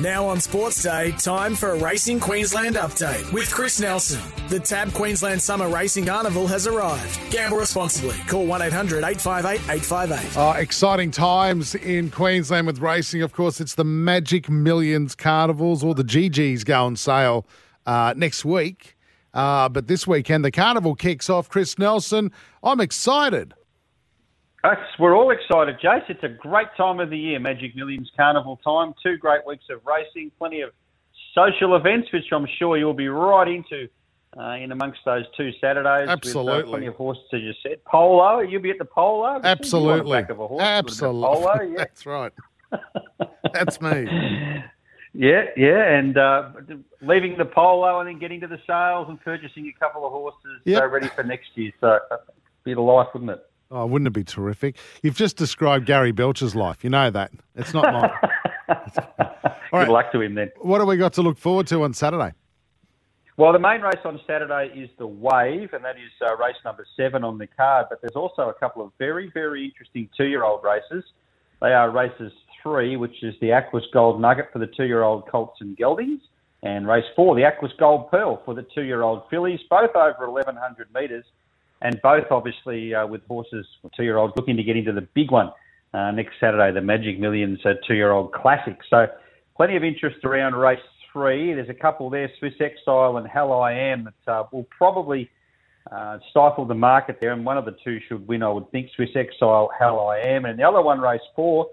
Now 0.00 0.26
on 0.26 0.40
Sports 0.42 0.82
Day, 0.82 1.12
time 1.12 1.54
for 1.54 1.70
a 1.70 1.78
Racing 1.78 2.20
Queensland 2.20 2.76
update 2.76 3.32
with 3.32 3.50
Chris 3.50 3.80
Nelson. 3.80 4.20
The 4.50 4.60
Tab 4.60 4.92
Queensland 4.92 5.40
Summer 5.40 5.70
Racing 5.70 6.04
Carnival 6.04 6.46
has 6.48 6.66
arrived. 6.66 7.18
Gamble 7.30 7.56
responsibly. 7.56 8.14
Call 8.26 8.44
1 8.44 8.60
800 8.60 8.98
858 9.04 9.54
858. 9.74 10.36
Uh, 10.36 10.52
exciting 10.58 11.10
times 11.10 11.74
in 11.76 12.10
Queensland 12.10 12.66
with 12.66 12.80
racing. 12.80 13.22
Of 13.22 13.32
course, 13.32 13.58
it's 13.58 13.74
the 13.74 13.84
Magic 13.84 14.50
Millions 14.50 15.14
Carnivals, 15.14 15.82
or 15.82 15.94
the 15.94 16.04
GGs 16.04 16.66
go 16.66 16.84
on 16.84 16.96
sale 16.96 17.46
uh, 17.86 18.12
next 18.18 18.44
week. 18.44 18.98
Uh, 19.32 19.70
but 19.70 19.86
this 19.86 20.06
weekend, 20.06 20.44
the 20.44 20.50
carnival 20.50 20.94
kicks 20.94 21.30
off. 21.30 21.48
Chris 21.48 21.78
Nelson, 21.78 22.32
I'm 22.62 22.80
excited. 22.80 23.54
Us, 24.66 24.78
we're 24.98 25.16
all 25.16 25.30
excited, 25.30 25.78
Jace. 25.78 26.10
It's 26.10 26.24
a 26.24 26.28
great 26.28 26.66
time 26.76 26.98
of 26.98 27.08
the 27.08 27.16
year, 27.16 27.38
Magic 27.38 27.76
Millions 27.76 28.10
Carnival 28.16 28.56
time. 28.64 28.94
Two 29.00 29.16
great 29.16 29.46
weeks 29.46 29.64
of 29.70 29.80
racing, 29.86 30.32
plenty 30.38 30.60
of 30.62 30.70
social 31.36 31.76
events, 31.76 32.12
which 32.12 32.24
I'm 32.32 32.48
sure 32.58 32.76
you'll 32.76 32.92
be 32.92 33.06
right 33.06 33.46
into 33.46 33.88
uh, 34.36 34.56
in 34.56 34.72
amongst 34.72 34.98
those 35.04 35.24
two 35.36 35.52
Saturdays. 35.60 36.08
With, 36.08 36.18
Absolutely. 36.18 36.62
uh, 36.64 36.66
plenty 36.66 36.86
of 36.86 36.96
horses, 36.96 37.22
as 37.32 37.42
you 37.42 37.52
said. 37.62 37.84
Polo, 37.84 38.40
you'll 38.40 38.60
be 38.60 38.70
at 38.70 38.78
the 38.78 38.84
polo. 38.84 39.28
You 39.28 39.34
on 39.36 39.42
the 39.42 39.48
Absolutely. 39.48 40.20
back 40.20 40.30
of 40.30 40.40
a 40.40 40.48
horse, 40.48 40.60
a 40.60 40.64
little 40.64 40.82
bit 40.82 40.88
of 40.88 40.88
Absolutely. 40.88 41.22
Polo, 41.22 41.62
yeah. 41.62 41.76
That's 41.76 42.06
right. 42.06 42.32
That's 43.52 43.80
me. 43.80 44.62
Yeah, 45.18 45.44
yeah, 45.56 45.96
and 45.96 46.18
uh, 46.18 46.50
leaving 47.00 47.38
the 47.38 47.46
polo 47.46 48.00
and 48.00 48.06
then 48.06 48.18
getting 48.18 48.38
to 48.42 48.46
the 48.46 48.60
sales 48.66 49.06
and 49.08 49.18
purchasing 49.18 49.66
a 49.74 49.78
couple 49.80 50.04
of 50.04 50.12
horses 50.12 50.60
Yep. 50.66 50.82
uh, 50.82 50.86
ready 50.88 51.08
for 51.08 51.22
next 51.24 51.46
year. 51.54 51.72
So, 51.80 51.98
uh, 52.10 52.16
be 52.64 52.74
the 52.74 52.82
life, 52.82 53.06
wouldn't 53.14 53.30
it? 53.30 53.46
Oh, 53.70 53.86
wouldn't 53.86 54.06
it 54.06 54.12
be 54.12 54.24
terrific? 54.24 54.76
You've 55.02 55.16
just 55.16 55.36
described 55.36 55.86
Gary 55.86 56.12
Belcher's 56.12 56.54
life. 56.54 56.84
You 56.84 56.90
know 56.90 57.10
that. 57.10 57.32
It's 57.56 57.74
not 57.74 57.92
mine. 57.92 58.10
All 58.68 59.80
right. 59.80 59.86
Good 59.86 59.92
luck 59.92 60.12
to 60.12 60.20
him 60.20 60.34
then. 60.34 60.50
what 60.60 60.80
have 60.80 60.88
we 60.88 60.96
got 60.96 61.12
to 61.14 61.22
look 61.22 61.38
forward 61.38 61.66
to 61.68 61.82
on 61.82 61.92
Saturday? 61.92 62.32
Well, 63.36 63.52
the 63.52 63.58
main 63.58 63.82
race 63.82 64.00
on 64.04 64.18
Saturday 64.26 64.72
is 64.74 64.88
the 64.98 65.06
Wave, 65.06 65.74
and 65.74 65.84
that 65.84 65.96
is 65.96 66.10
uh, 66.26 66.36
race 66.36 66.56
number 66.64 66.86
seven 66.96 67.22
on 67.22 67.36
the 67.36 67.46
card. 67.46 67.86
But 67.90 68.00
there's 68.00 68.16
also 68.16 68.48
a 68.48 68.54
couple 68.54 68.82
of 68.82 68.92
very, 68.98 69.30
very 69.34 69.64
interesting 69.66 70.08
two-year-old 70.16 70.64
races. 70.64 71.04
They 71.60 71.72
are 71.72 71.90
races 71.90 72.32
three, 72.62 72.96
which 72.96 73.22
is 73.22 73.34
the 73.40 73.52
Aquis 73.52 73.84
Gold 73.92 74.20
Nugget 74.20 74.46
for 74.52 74.58
the 74.58 74.68
two-year-old 74.68 75.28
Colts 75.28 75.60
and 75.60 75.76
Geldings, 75.76 76.20
and 76.62 76.88
race 76.88 77.04
four, 77.14 77.34
the 77.34 77.44
Aquis 77.44 77.72
Gold 77.78 78.10
Pearl 78.10 78.40
for 78.44 78.54
the 78.54 78.66
two-year-old 78.74 79.24
fillies, 79.28 79.60
both 79.68 79.94
over 79.94 80.30
1,100 80.30 80.88
metres, 80.94 81.24
and 81.82 82.00
both 82.02 82.24
obviously 82.30 82.94
uh, 82.94 83.06
with 83.06 83.22
horses, 83.26 83.66
two-year-olds 83.96 84.34
looking 84.36 84.56
to 84.56 84.62
get 84.62 84.76
into 84.76 84.92
the 84.92 85.06
big 85.14 85.30
one 85.30 85.52
uh, 85.94 86.10
next 86.10 86.34
Saturday, 86.40 86.72
the 86.72 86.80
Magic 86.80 87.18
Millions 87.18 87.58
uh, 87.64 87.74
two-year-old 87.86 88.32
Classic. 88.32 88.78
So 88.90 89.06
plenty 89.56 89.76
of 89.76 89.84
interest 89.84 90.24
around 90.24 90.54
race 90.54 90.78
three. 91.12 91.54
There's 91.54 91.68
a 91.68 91.74
couple 91.74 92.10
there, 92.10 92.30
Swiss 92.38 92.54
Exile 92.60 93.16
and 93.16 93.26
Hell 93.26 93.52
I 93.52 93.72
Am, 93.72 94.04
that 94.04 94.32
uh, 94.32 94.44
will 94.52 94.68
probably 94.76 95.30
uh, 95.90 96.18
stifle 96.30 96.64
the 96.64 96.74
market 96.74 97.18
there, 97.20 97.32
and 97.32 97.44
one 97.44 97.56
of 97.56 97.64
the 97.64 97.76
two 97.84 98.00
should 98.06 98.26
win, 98.26 98.42
I 98.42 98.50
would 98.50 98.70
think. 98.70 98.90
Swiss 98.96 99.10
Exile, 99.14 99.70
Hell 99.78 100.08
I 100.08 100.18
Am, 100.18 100.44
and 100.44 100.58
the 100.58 100.64
other 100.64 100.82
one, 100.82 101.00
race 101.00 101.20
four. 101.34 101.68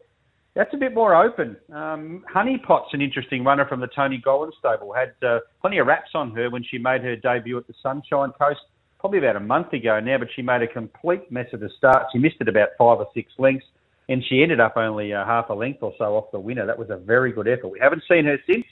That's 0.56 0.72
a 0.74 0.78
bit 0.78 0.94
more 0.94 1.16
open. 1.16 1.58
Um, 1.74 2.24
Honeypot's 2.32 2.94
an 2.94 3.02
interesting 3.02 3.44
runner 3.44 3.66
from 3.68 3.80
the 3.80 3.88
Tony 3.88 4.22
Gollan 4.24 4.52
stable. 4.60 4.94
Had 4.94 5.14
uh, 5.28 5.40
plenty 5.62 5.80
of 5.80 5.88
raps 5.88 6.12
on 6.14 6.30
her 6.36 6.52
when 6.52 6.64
she 6.64 6.78
made 6.78 7.02
her 7.02 7.16
debut 7.16 7.58
at 7.58 7.66
the 7.66 7.74
Sunshine 7.82 8.32
Coast, 8.40 8.60
probably 9.04 9.20
about 9.20 9.36
a 9.36 9.40
month 9.42 9.74
ago 9.74 10.00
now, 10.00 10.18
but 10.18 10.30
she 10.34 10.42
made 10.42 10.62
a 10.62 10.68
complete 10.68 11.30
mess 11.30 11.48
of 11.52 11.60
the 11.60 11.70
start. 11.78 12.06
She 12.14 12.20
missed 12.20 12.38
it 12.40 12.48
about 12.48 12.70
five 12.78 13.00
or 13.00 13.08
six 13.14 13.34
lengths, 13.38 13.66
and 14.08 14.24
she 14.30 14.42
ended 14.42 14.62
up 14.62 14.78
only 14.78 15.12
uh, 15.14 15.26
half 15.26 15.50
a 15.50 15.54
length 15.54 15.84
or 15.84 15.94
so 15.98 16.16
off 16.16 16.32
the 16.32 16.40
winner. 16.40 16.66
That 16.66 16.80
was 16.80 16.90
a 16.90 16.96
very 16.96 17.34
good 17.34 17.50
effort. 17.50 17.68
We 17.68 17.80
haven't 17.82 18.04
seen 18.10 18.24
her 18.24 18.38
since, 18.48 18.64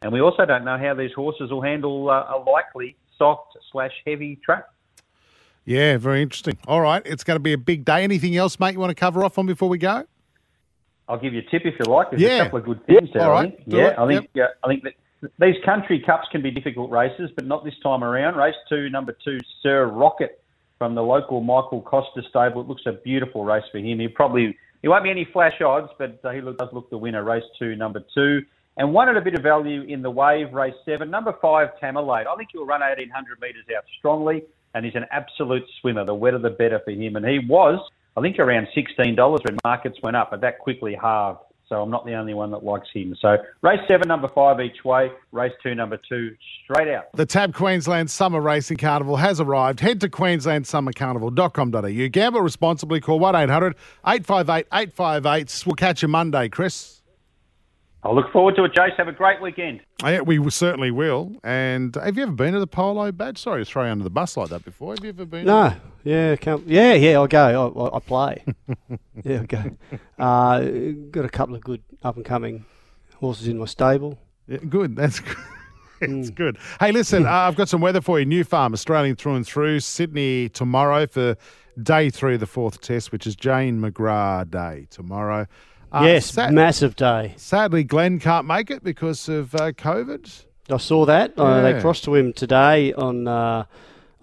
and 0.00 0.10
we 0.10 0.22
also 0.22 0.46
don't 0.46 0.64
know 0.64 0.78
how 0.78 0.94
these 0.94 1.12
horses 1.12 1.50
will 1.50 1.60
handle 1.60 2.08
uh, 2.08 2.34
a 2.34 2.38
likely 2.50 2.96
soft 3.18 3.58
slash 3.70 3.92
heavy 4.06 4.36
track. 4.42 4.64
Yeah, 5.66 5.98
very 5.98 6.22
interesting. 6.22 6.56
All 6.66 6.80
right, 6.80 7.02
it's 7.04 7.22
going 7.22 7.34
to 7.36 7.42
be 7.42 7.52
a 7.52 7.58
big 7.58 7.84
day. 7.84 8.02
Anything 8.04 8.34
else, 8.38 8.58
mate, 8.58 8.72
you 8.72 8.80
want 8.80 8.88
to 8.88 8.94
cover 8.94 9.22
off 9.22 9.36
on 9.36 9.44
before 9.44 9.68
we 9.68 9.76
go? 9.76 10.04
I'll 11.10 11.18
give 11.20 11.34
you 11.34 11.40
a 11.46 11.50
tip 11.50 11.66
if 11.66 11.74
you 11.78 11.92
like. 11.92 12.08
There's 12.08 12.22
Yeah. 12.22 12.36
a 12.40 12.44
couple 12.44 12.60
of 12.60 12.64
good 12.64 12.86
things 12.86 13.00
Yep, 13.02 13.12
there. 13.12 13.30
all 13.30 13.36
I 13.36 13.42
think. 13.42 13.60
Yeah, 13.66 13.88
it. 13.88 13.98
I 13.98 14.06
think 14.08 14.30
uh, 14.34 14.46
I 14.64 14.68
think 14.68 14.82
that 14.84 14.94
these 15.38 15.56
country 15.64 16.00
cups 16.04 16.28
can 16.30 16.42
be 16.42 16.50
difficult 16.50 16.90
races, 16.90 17.30
but 17.34 17.44
not 17.44 17.64
this 17.64 17.74
time 17.82 18.04
around. 18.04 18.36
Race 18.36 18.54
two, 18.68 18.88
number 18.90 19.16
two, 19.24 19.38
Sir 19.62 19.86
Rocket 19.86 20.42
from 20.78 20.94
the 20.94 21.02
local 21.02 21.40
Michael 21.40 21.82
Costa 21.82 22.22
stable. 22.28 22.60
It 22.60 22.68
looks 22.68 22.82
a 22.86 22.92
beautiful 22.92 23.44
race 23.44 23.64
for 23.72 23.78
him. 23.78 23.98
He 23.98 24.08
probably 24.08 24.56
he 24.82 24.88
won't 24.88 25.02
be 25.02 25.10
any 25.10 25.24
flash 25.32 25.60
odds, 25.60 25.88
but 25.98 26.20
he 26.32 26.40
does 26.40 26.68
look 26.72 26.88
the 26.90 26.98
winner. 26.98 27.24
Race 27.24 27.44
two, 27.58 27.74
number 27.74 28.02
two. 28.14 28.42
And 28.76 28.92
one 28.94 29.08
at 29.08 29.16
a 29.16 29.20
bit 29.20 29.34
of 29.34 29.42
value 29.42 29.82
in 29.82 30.02
the 30.02 30.10
wave, 30.10 30.52
race 30.52 30.74
seven, 30.84 31.10
number 31.10 31.34
five, 31.42 31.70
Tamerlade. 31.82 32.26
I 32.28 32.36
think 32.36 32.50
he'll 32.52 32.64
run 32.64 32.80
1800 32.80 33.40
metres 33.40 33.64
out 33.76 33.84
strongly, 33.98 34.44
and 34.74 34.84
he's 34.84 34.94
an 34.94 35.06
absolute 35.10 35.64
swimmer. 35.80 36.04
The 36.04 36.14
wetter 36.14 36.38
the 36.38 36.50
better 36.50 36.80
for 36.84 36.92
him. 36.92 37.16
And 37.16 37.26
he 37.26 37.40
was, 37.40 37.80
I 38.16 38.20
think, 38.20 38.38
around 38.38 38.68
$16 38.76 39.44
when 39.44 39.58
markets 39.64 39.98
went 40.00 40.16
up, 40.16 40.30
but 40.30 40.42
that 40.42 40.60
quickly 40.60 40.94
halved. 40.94 41.40
So 41.68 41.82
I'm 41.82 41.90
not 41.90 42.06
the 42.06 42.14
only 42.14 42.34
one 42.34 42.50
that 42.52 42.64
likes 42.64 42.88
him. 42.94 43.14
So 43.20 43.36
race 43.62 43.80
seven, 43.86 44.08
number 44.08 44.28
five 44.34 44.60
each 44.60 44.84
way. 44.84 45.10
Race 45.32 45.52
two, 45.62 45.74
number 45.74 45.98
two, 46.08 46.34
straight 46.64 46.88
out. 46.88 47.12
The 47.12 47.26
Tab 47.26 47.54
Queensland 47.54 48.10
Summer 48.10 48.40
Racing 48.40 48.78
Carnival 48.78 49.16
has 49.16 49.40
arrived. 49.40 49.80
Head 49.80 50.00
to 50.00 50.08
queenslandsummercarnival.com.au. 50.08 52.08
Gamble 52.08 52.40
responsibly. 52.40 53.00
Call 53.00 53.18
1 53.18 53.36
800 53.36 53.74
858 54.06 54.66
858. 54.72 55.66
We'll 55.66 55.74
catch 55.74 56.02
you 56.02 56.08
Monday, 56.08 56.48
Chris. 56.48 56.97
I 58.04 58.12
look 58.12 58.30
forward 58.32 58.54
to 58.56 58.64
it, 58.64 58.72
Jace. 58.72 58.96
Have 58.96 59.08
a 59.08 59.12
great 59.12 59.40
weekend. 59.42 59.80
Yeah, 60.02 60.20
we 60.20 60.50
certainly 60.50 60.90
will. 60.92 61.32
And 61.42 61.94
have 61.96 62.16
you 62.16 62.22
ever 62.22 62.32
been 62.32 62.54
to 62.54 62.60
the 62.60 62.66
Polo 62.66 63.10
badge? 63.10 63.38
Sorry 63.38 63.64
to 63.64 63.70
throw 63.70 63.84
you 63.84 63.90
under 63.90 64.04
the 64.04 64.10
bus 64.10 64.36
like 64.36 64.50
that 64.50 64.64
before. 64.64 64.94
Have 64.94 65.02
you 65.02 65.10
ever 65.10 65.24
been? 65.24 65.46
No, 65.46 65.74
yeah, 66.04 66.36
come, 66.36 66.62
yeah, 66.66 66.94
yeah. 66.94 67.14
I'll 67.14 67.26
go. 67.26 67.90
I, 67.92 67.96
I 67.96 68.00
play. 68.00 68.44
yeah, 69.24 69.38
I'll 69.38 69.46
go. 69.46 69.76
Uh, 70.18 70.60
got 71.10 71.24
a 71.24 71.28
couple 71.28 71.56
of 71.56 71.60
good 71.62 71.82
up 72.02 72.16
and 72.16 72.24
coming 72.24 72.64
horses 73.16 73.48
in 73.48 73.58
my 73.58 73.64
stable. 73.66 74.16
Yeah, 74.46 74.58
good. 74.58 74.96
That's 74.96 75.20
good. 75.20 75.36
It's 76.00 76.30
good. 76.30 76.58
Hey, 76.78 76.92
listen, 76.92 77.26
uh, 77.26 77.30
I've 77.30 77.56
got 77.56 77.68
some 77.68 77.80
weather 77.80 78.00
for 78.00 78.20
you. 78.20 78.26
Nufarm, 78.26 78.72
Australian 78.72 79.16
through 79.16 79.34
and 79.34 79.44
through. 79.44 79.80
Sydney 79.80 80.48
tomorrow 80.48 81.08
for 81.08 81.36
day 81.82 82.08
three 82.08 82.34
of 82.34 82.40
the 82.40 82.46
fourth 82.46 82.80
test, 82.80 83.10
which 83.10 83.26
is 83.26 83.34
Jane 83.34 83.80
McGrath 83.80 84.48
Day 84.48 84.86
tomorrow. 84.90 85.48
Uh, 85.92 86.02
yes, 86.04 86.32
sa- 86.32 86.50
massive 86.50 86.96
day. 86.96 87.34
sadly, 87.36 87.82
Glenn 87.84 88.18
can't 88.18 88.46
make 88.46 88.70
it 88.70 88.84
because 88.84 89.28
of 89.28 89.54
uh, 89.54 89.72
COVID. 89.72 90.44
I 90.70 90.76
saw 90.76 91.06
that. 91.06 91.32
Uh, 91.38 91.62
they 91.62 91.80
crossed 91.80 92.04
to 92.04 92.14
him 92.14 92.32
today 92.34 92.92
on 92.92 93.26
uh, 93.26 93.64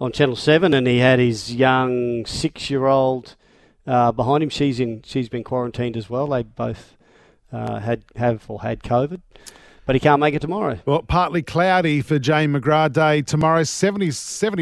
on 0.00 0.12
Channel 0.12 0.36
Seven, 0.36 0.74
and 0.74 0.86
he 0.86 0.98
had 0.98 1.18
his 1.18 1.52
young 1.54 2.24
six-year-old 2.24 3.34
uh, 3.86 4.12
behind 4.12 4.44
him. 4.44 4.48
She's 4.50 4.78
in. 4.78 5.02
She's 5.04 5.28
been 5.28 5.42
quarantined 5.42 5.96
as 5.96 6.08
well. 6.08 6.28
They 6.28 6.44
both 6.44 6.96
uh, 7.52 7.80
had 7.80 8.04
have 8.14 8.44
or 8.48 8.62
had 8.62 8.84
COVID, 8.84 9.20
but 9.86 9.96
he 9.96 10.00
can't 10.00 10.20
make 10.20 10.34
it 10.34 10.40
tomorrow. 10.40 10.78
Well, 10.86 11.02
partly 11.02 11.42
cloudy 11.42 12.00
for 12.00 12.20
Jane 12.20 12.52
McGrath 12.52 12.92
Day 12.92 13.22
tomorrow. 13.22 13.64
70 13.64 14.12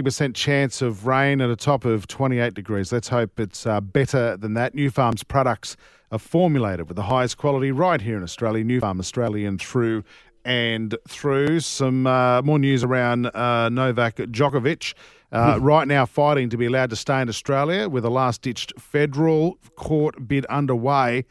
percent 0.03 0.37
chance 0.37 0.81
of 0.81 1.07
rain 1.07 1.43
at 1.43 1.51
a 1.51 1.57
top 1.57 1.85
of 1.85 2.07
twenty 2.07 2.39
eight 2.39 2.55
degrees. 2.55 2.93
Let's 2.93 3.09
hope 3.09 3.39
it's 3.39 3.67
uh, 3.67 3.83
better 3.83 4.39
than 4.39 4.55
that. 4.55 4.75
Nufarm's 4.75 5.23
products 5.23 5.77
are 6.15 6.19
formulated 6.19 6.89
with 6.89 6.95
the 6.95 7.03
highest 7.03 7.37
quality 7.37 7.73
right 7.73 8.01
here 8.01 8.17
in 8.17 8.23
Australia. 8.23 8.65
Nufarm 8.65 9.01
Australian 9.01 9.59
through 9.59 10.05
and 10.45 10.97
through. 11.09 11.59
Some 11.59 12.07
uh, 12.07 12.41
more 12.43 12.59
news 12.59 12.85
around 12.85 13.27
uh, 13.27 13.69
Novak 13.69 14.17
Djokovic. 14.17 14.95
Uh, 15.33 15.59
right 15.61 15.89
now, 15.89 16.07
fighting 16.07 16.49
to 16.51 16.57
be 16.57 16.67
allowed 16.67 16.91
to 16.91 16.97
stay 16.97 17.21
in 17.21 17.29
Australia 17.29 17.89
with 17.89 18.05
a 18.05 18.11
last 18.11 18.43
ditched 18.43 18.73
federal 18.79 19.59
court 19.75 20.29
bid 20.29 20.47
underway 20.47 21.25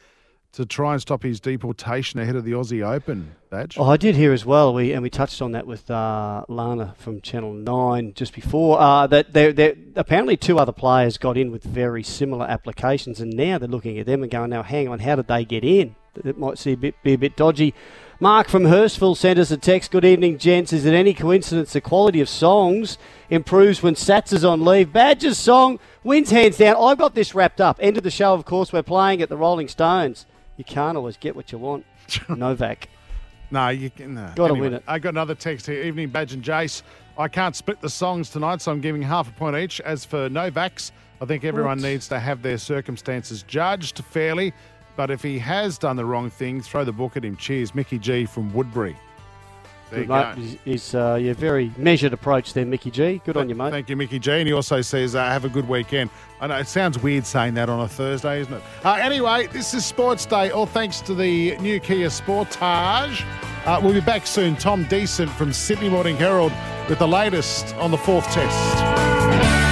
to 0.53 0.65
try 0.65 0.93
and 0.93 1.01
stop 1.01 1.23
his 1.23 1.39
deportation 1.39 2.19
ahead 2.19 2.35
of 2.35 2.45
the 2.45 2.51
Aussie 2.51 2.85
Open 2.85 3.35
badge. 3.49 3.75
Oh, 3.77 3.85
I 3.85 3.97
did 3.97 4.15
hear 4.15 4.31
as 4.33 4.45
well. 4.45 4.73
We 4.73 4.93
and 4.93 5.01
we 5.01 5.09
touched 5.09 5.41
on 5.41 5.51
that 5.53 5.65
with 5.65 5.89
uh, 5.89 6.45
Lana 6.47 6.93
from 6.99 7.21
Channel 7.21 7.53
Nine 7.53 8.13
just 8.13 8.33
before. 8.33 8.79
Uh, 8.79 9.07
that 9.07 9.33
there, 9.33 9.51
there 9.51 9.75
apparently 9.95 10.37
two 10.37 10.59
other 10.59 10.71
players 10.71 11.17
got 11.17 11.37
in 11.37 11.51
with 11.51 11.63
very 11.63 12.03
similar 12.03 12.45
applications, 12.45 13.19
and 13.19 13.33
now 13.33 13.57
they're 13.57 13.67
looking 13.67 13.97
at 13.97 14.05
them 14.05 14.21
and 14.21 14.31
going, 14.31 14.51
"Now, 14.51 14.63
hang 14.63 14.87
on, 14.87 14.99
how 14.99 15.15
did 15.15 15.27
they 15.27 15.43
get 15.43 15.63
in?" 15.63 15.95
It 16.23 16.37
might 16.37 16.59
see 16.59 16.73
a 16.73 16.77
bit, 16.77 16.95
be 17.01 17.13
a 17.13 17.17
bit 17.17 17.35
dodgy. 17.35 17.73
Mark 18.19 18.47
from 18.47 18.63
Hurstville 18.63 19.17
sent 19.17 19.39
us 19.39 19.49
a 19.49 19.57
text. 19.57 19.89
Good 19.89 20.05
evening, 20.05 20.37
gents. 20.37 20.71
Is 20.71 20.85
it 20.85 20.93
any 20.93 21.15
coincidence 21.15 21.73
the 21.73 21.81
quality 21.81 22.21
of 22.21 22.29
songs 22.29 22.99
improves 23.31 23.81
when 23.81 23.95
Sats 23.95 24.31
is 24.31 24.45
on 24.45 24.63
leave? 24.63 24.93
Badger's 24.93 25.39
song 25.39 25.79
wins 26.03 26.29
hands 26.29 26.57
down. 26.57 26.75
I've 26.79 26.99
got 26.99 27.15
this 27.15 27.33
wrapped 27.33 27.59
up. 27.59 27.79
End 27.81 27.97
of 27.97 28.03
the 28.03 28.11
show, 28.11 28.35
of 28.35 28.45
course. 28.45 28.71
We're 28.71 28.83
playing 28.83 29.23
at 29.23 29.29
the 29.29 29.35
Rolling 29.35 29.67
Stones. 29.67 30.27
You 30.57 30.63
can't 30.63 30.97
always 30.97 31.17
get 31.17 31.35
what 31.35 31.51
you 31.51 31.57
want. 31.57 31.85
Novak. 32.29 32.89
No, 33.51 33.69
you 33.69 33.89
can. 33.89 34.15
No. 34.15 34.31
Gotta 34.35 34.53
win 34.53 34.73
it. 34.73 34.83
I 34.87 34.99
got 34.99 35.09
another 35.09 35.35
text 35.35 35.67
here. 35.67 35.81
Evening, 35.83 36.09
Badge 36.09 36.33
and 36.33 36.43
Jace. 36.43 36.81
I 37.17 37.27
can't 37.27 37.55
split 37.55 37.81
the 37.81 37.89
songs 37.89 38.29
tonight, 38.29 38.61
so 38.61 38.71
I'm 38.71 38.81
giving 38.81 39.01
half 39.01 39.29
a 39.29 39.33
point 39.33 39.55
each. 39.55 39.79
As 39.81 40.03
for 40.05 40.29
Novaks, 40.29 40.91
I 41.21 41.25
think 41.25 41.43
everyone 41.43 41.77
What? 41.77 41.87
needs 41.87 42.07
to 42.07 42.19
have 42.19 42.41
their 42.41 42.57
circumstances 42.57 43.43
judged 43.43 44.03
fairly. 44.05 44.53
But 44.95 45.11
if 45.11 45.21
he 45.21 45.37
has 45.39 45.77
done 45.77 45.95
the 45.95 46.05
wrong 46.05 46.29
thing, 46.29 46.61
throw 46.61 46.83
the 46.83 46.91
book 46.91 47.15
at 47.17 47.23
him. 47.25 47.35
Cheers, 47.35 47.73
Mickey 47.75 47.99
G 47.99 48.25
from 48.25 48.53
Woodbury. 48.53 48.95
There 49.93 50.01
you 50.01 50.07
Good, 50.07 50.13
mate. 50.13 50.35
go. 50.35 50.41
Is, 50.41 50.89
is 50.89 50.95
uh, 50.95 51.15
your 51.15 51.35
very 51.35 51.71
measured 51.77 52.13
approach 52.13 52.53
there, 52.53 52.65
Mickey 52.65 52.89
G. 52.89 53.21
Good 53.23 53.37
on 53.37 53.47
you, 53.47 53.55
mate. 53.55 53.71
Thank 53.71 53.89
you, 53.89 53.95
Mickey 53.95 54.17
G. 54.19 54.31
And 54.31 54.47
he 54.47 54.53
also 54.53 54.81
says, 54.81 55.15
uh, 55.15 55.23
have 55.25 55.45
a 55.45 55.49
good 55.49 55.67
weekend. 55.67 56.09
I 56.41 56.47
know 56.47 56.57
it 56.57 56.67
sounds 56.67 56.97
weird 56.97 57.25
saying 57.25 57.53
that 57.53 57.69
on 57.69 57.79
a 57.81 57.87
Thursday, 57.87 58.41
isn't 58.41 58.53
it? 58.53 58.61
Uh, 58.83 58.93
anyway, 58.93 59.47
this 59.47 59.73
is 59.73 59.85
Sports 59.85 60.25
Day, 60.25 60.49
all 60.49 60.65
thanks 60.65 60.99
to 61.01 61.13
the 61.13 61.55
new 61.57 61.79
Kia 61.79 62.07
Sportage. 62.07 63.23
Uh, 63.65 63.79
we'll 63.81 63.93
be 63.93 64.01
back 64.01 64.27
soon. 64.27 64.55
Tom 64.55 64.85
Decent 64.89 65.29
from 65.31 65.53
Sydney 65.53 65.89
Morning 65.89 66.17
Herald 66.17 66.51
with 66.89 66.99
the 66.99 67.07
latest 67.07 67.73
on 67.75 67.91
the 67.91 67.97
fourth 67.97 68.25
test. 68.31 69.62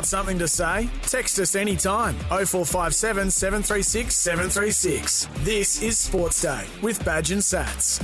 Got 0.00 0.06
something 0.06 0.38
to 0.38 0.48
say? 0.48 0.88
Text 1.02 1.38
us 1.40 1.54
anytime. 1.54 2.14
0457 2.30 3.30
736 3.30 4.16
736. 4.16 5.28
This 5.40 5.82
is 5.82 5.98
Sports 5.98 6.40
Day 6.40 6.64
with 6.80 7.04
Badge 7.04 7.32
and 7.32 7.42
Sats. 7.42 8.02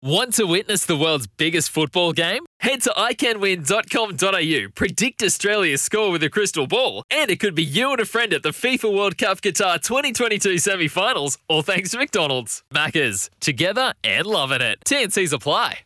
Want 0.00 0.32
to 0.34 0.46
witness 0.46 0.86
the 0.86 0.96
world's 0.96 1.26
biggest 1.26 1.70
football 1.70 2.12
game? 2.12 2.46
Head 2.60 2.82
to 2.82 2.90
iCanWin.com.au, 2.90 4.70
predict 4.76 5.24
Australia's 5.24 5.82
score 5.82 6.12
with 6.12 6.22
a 6.22 6.30
crystal 6.30 6.68
ball, 6.68 7.02
and 7.10 7.32
it 7.32 7.40
could 7.40 7.56
be 7.56 7.64
you 7.64 7.90
and 7.90 8.00
a 8.00 8.04
friend 8.04 8.32
at 8.32 8.44
the 8.44 8.50
FIFA 8.50 8.94
World 8.96 9.18
Cup 9.18 9.40
Qatar 9.40 9.82
2022 9.82 10.58
semi 10.58 10.86
finals, 10.86 11.36
all 11.48 11.62
thanks 11.62 11.90
to 11.90 11.98
McDonald's. 11.98 12.62
Maccas, 12.72 13.28
together 13.40 13.92
and 14.04 14.24
loving 14.24 14.60
it. 14.60 14.78
TNCs 14.86 15.32
apply. 15.32 15.80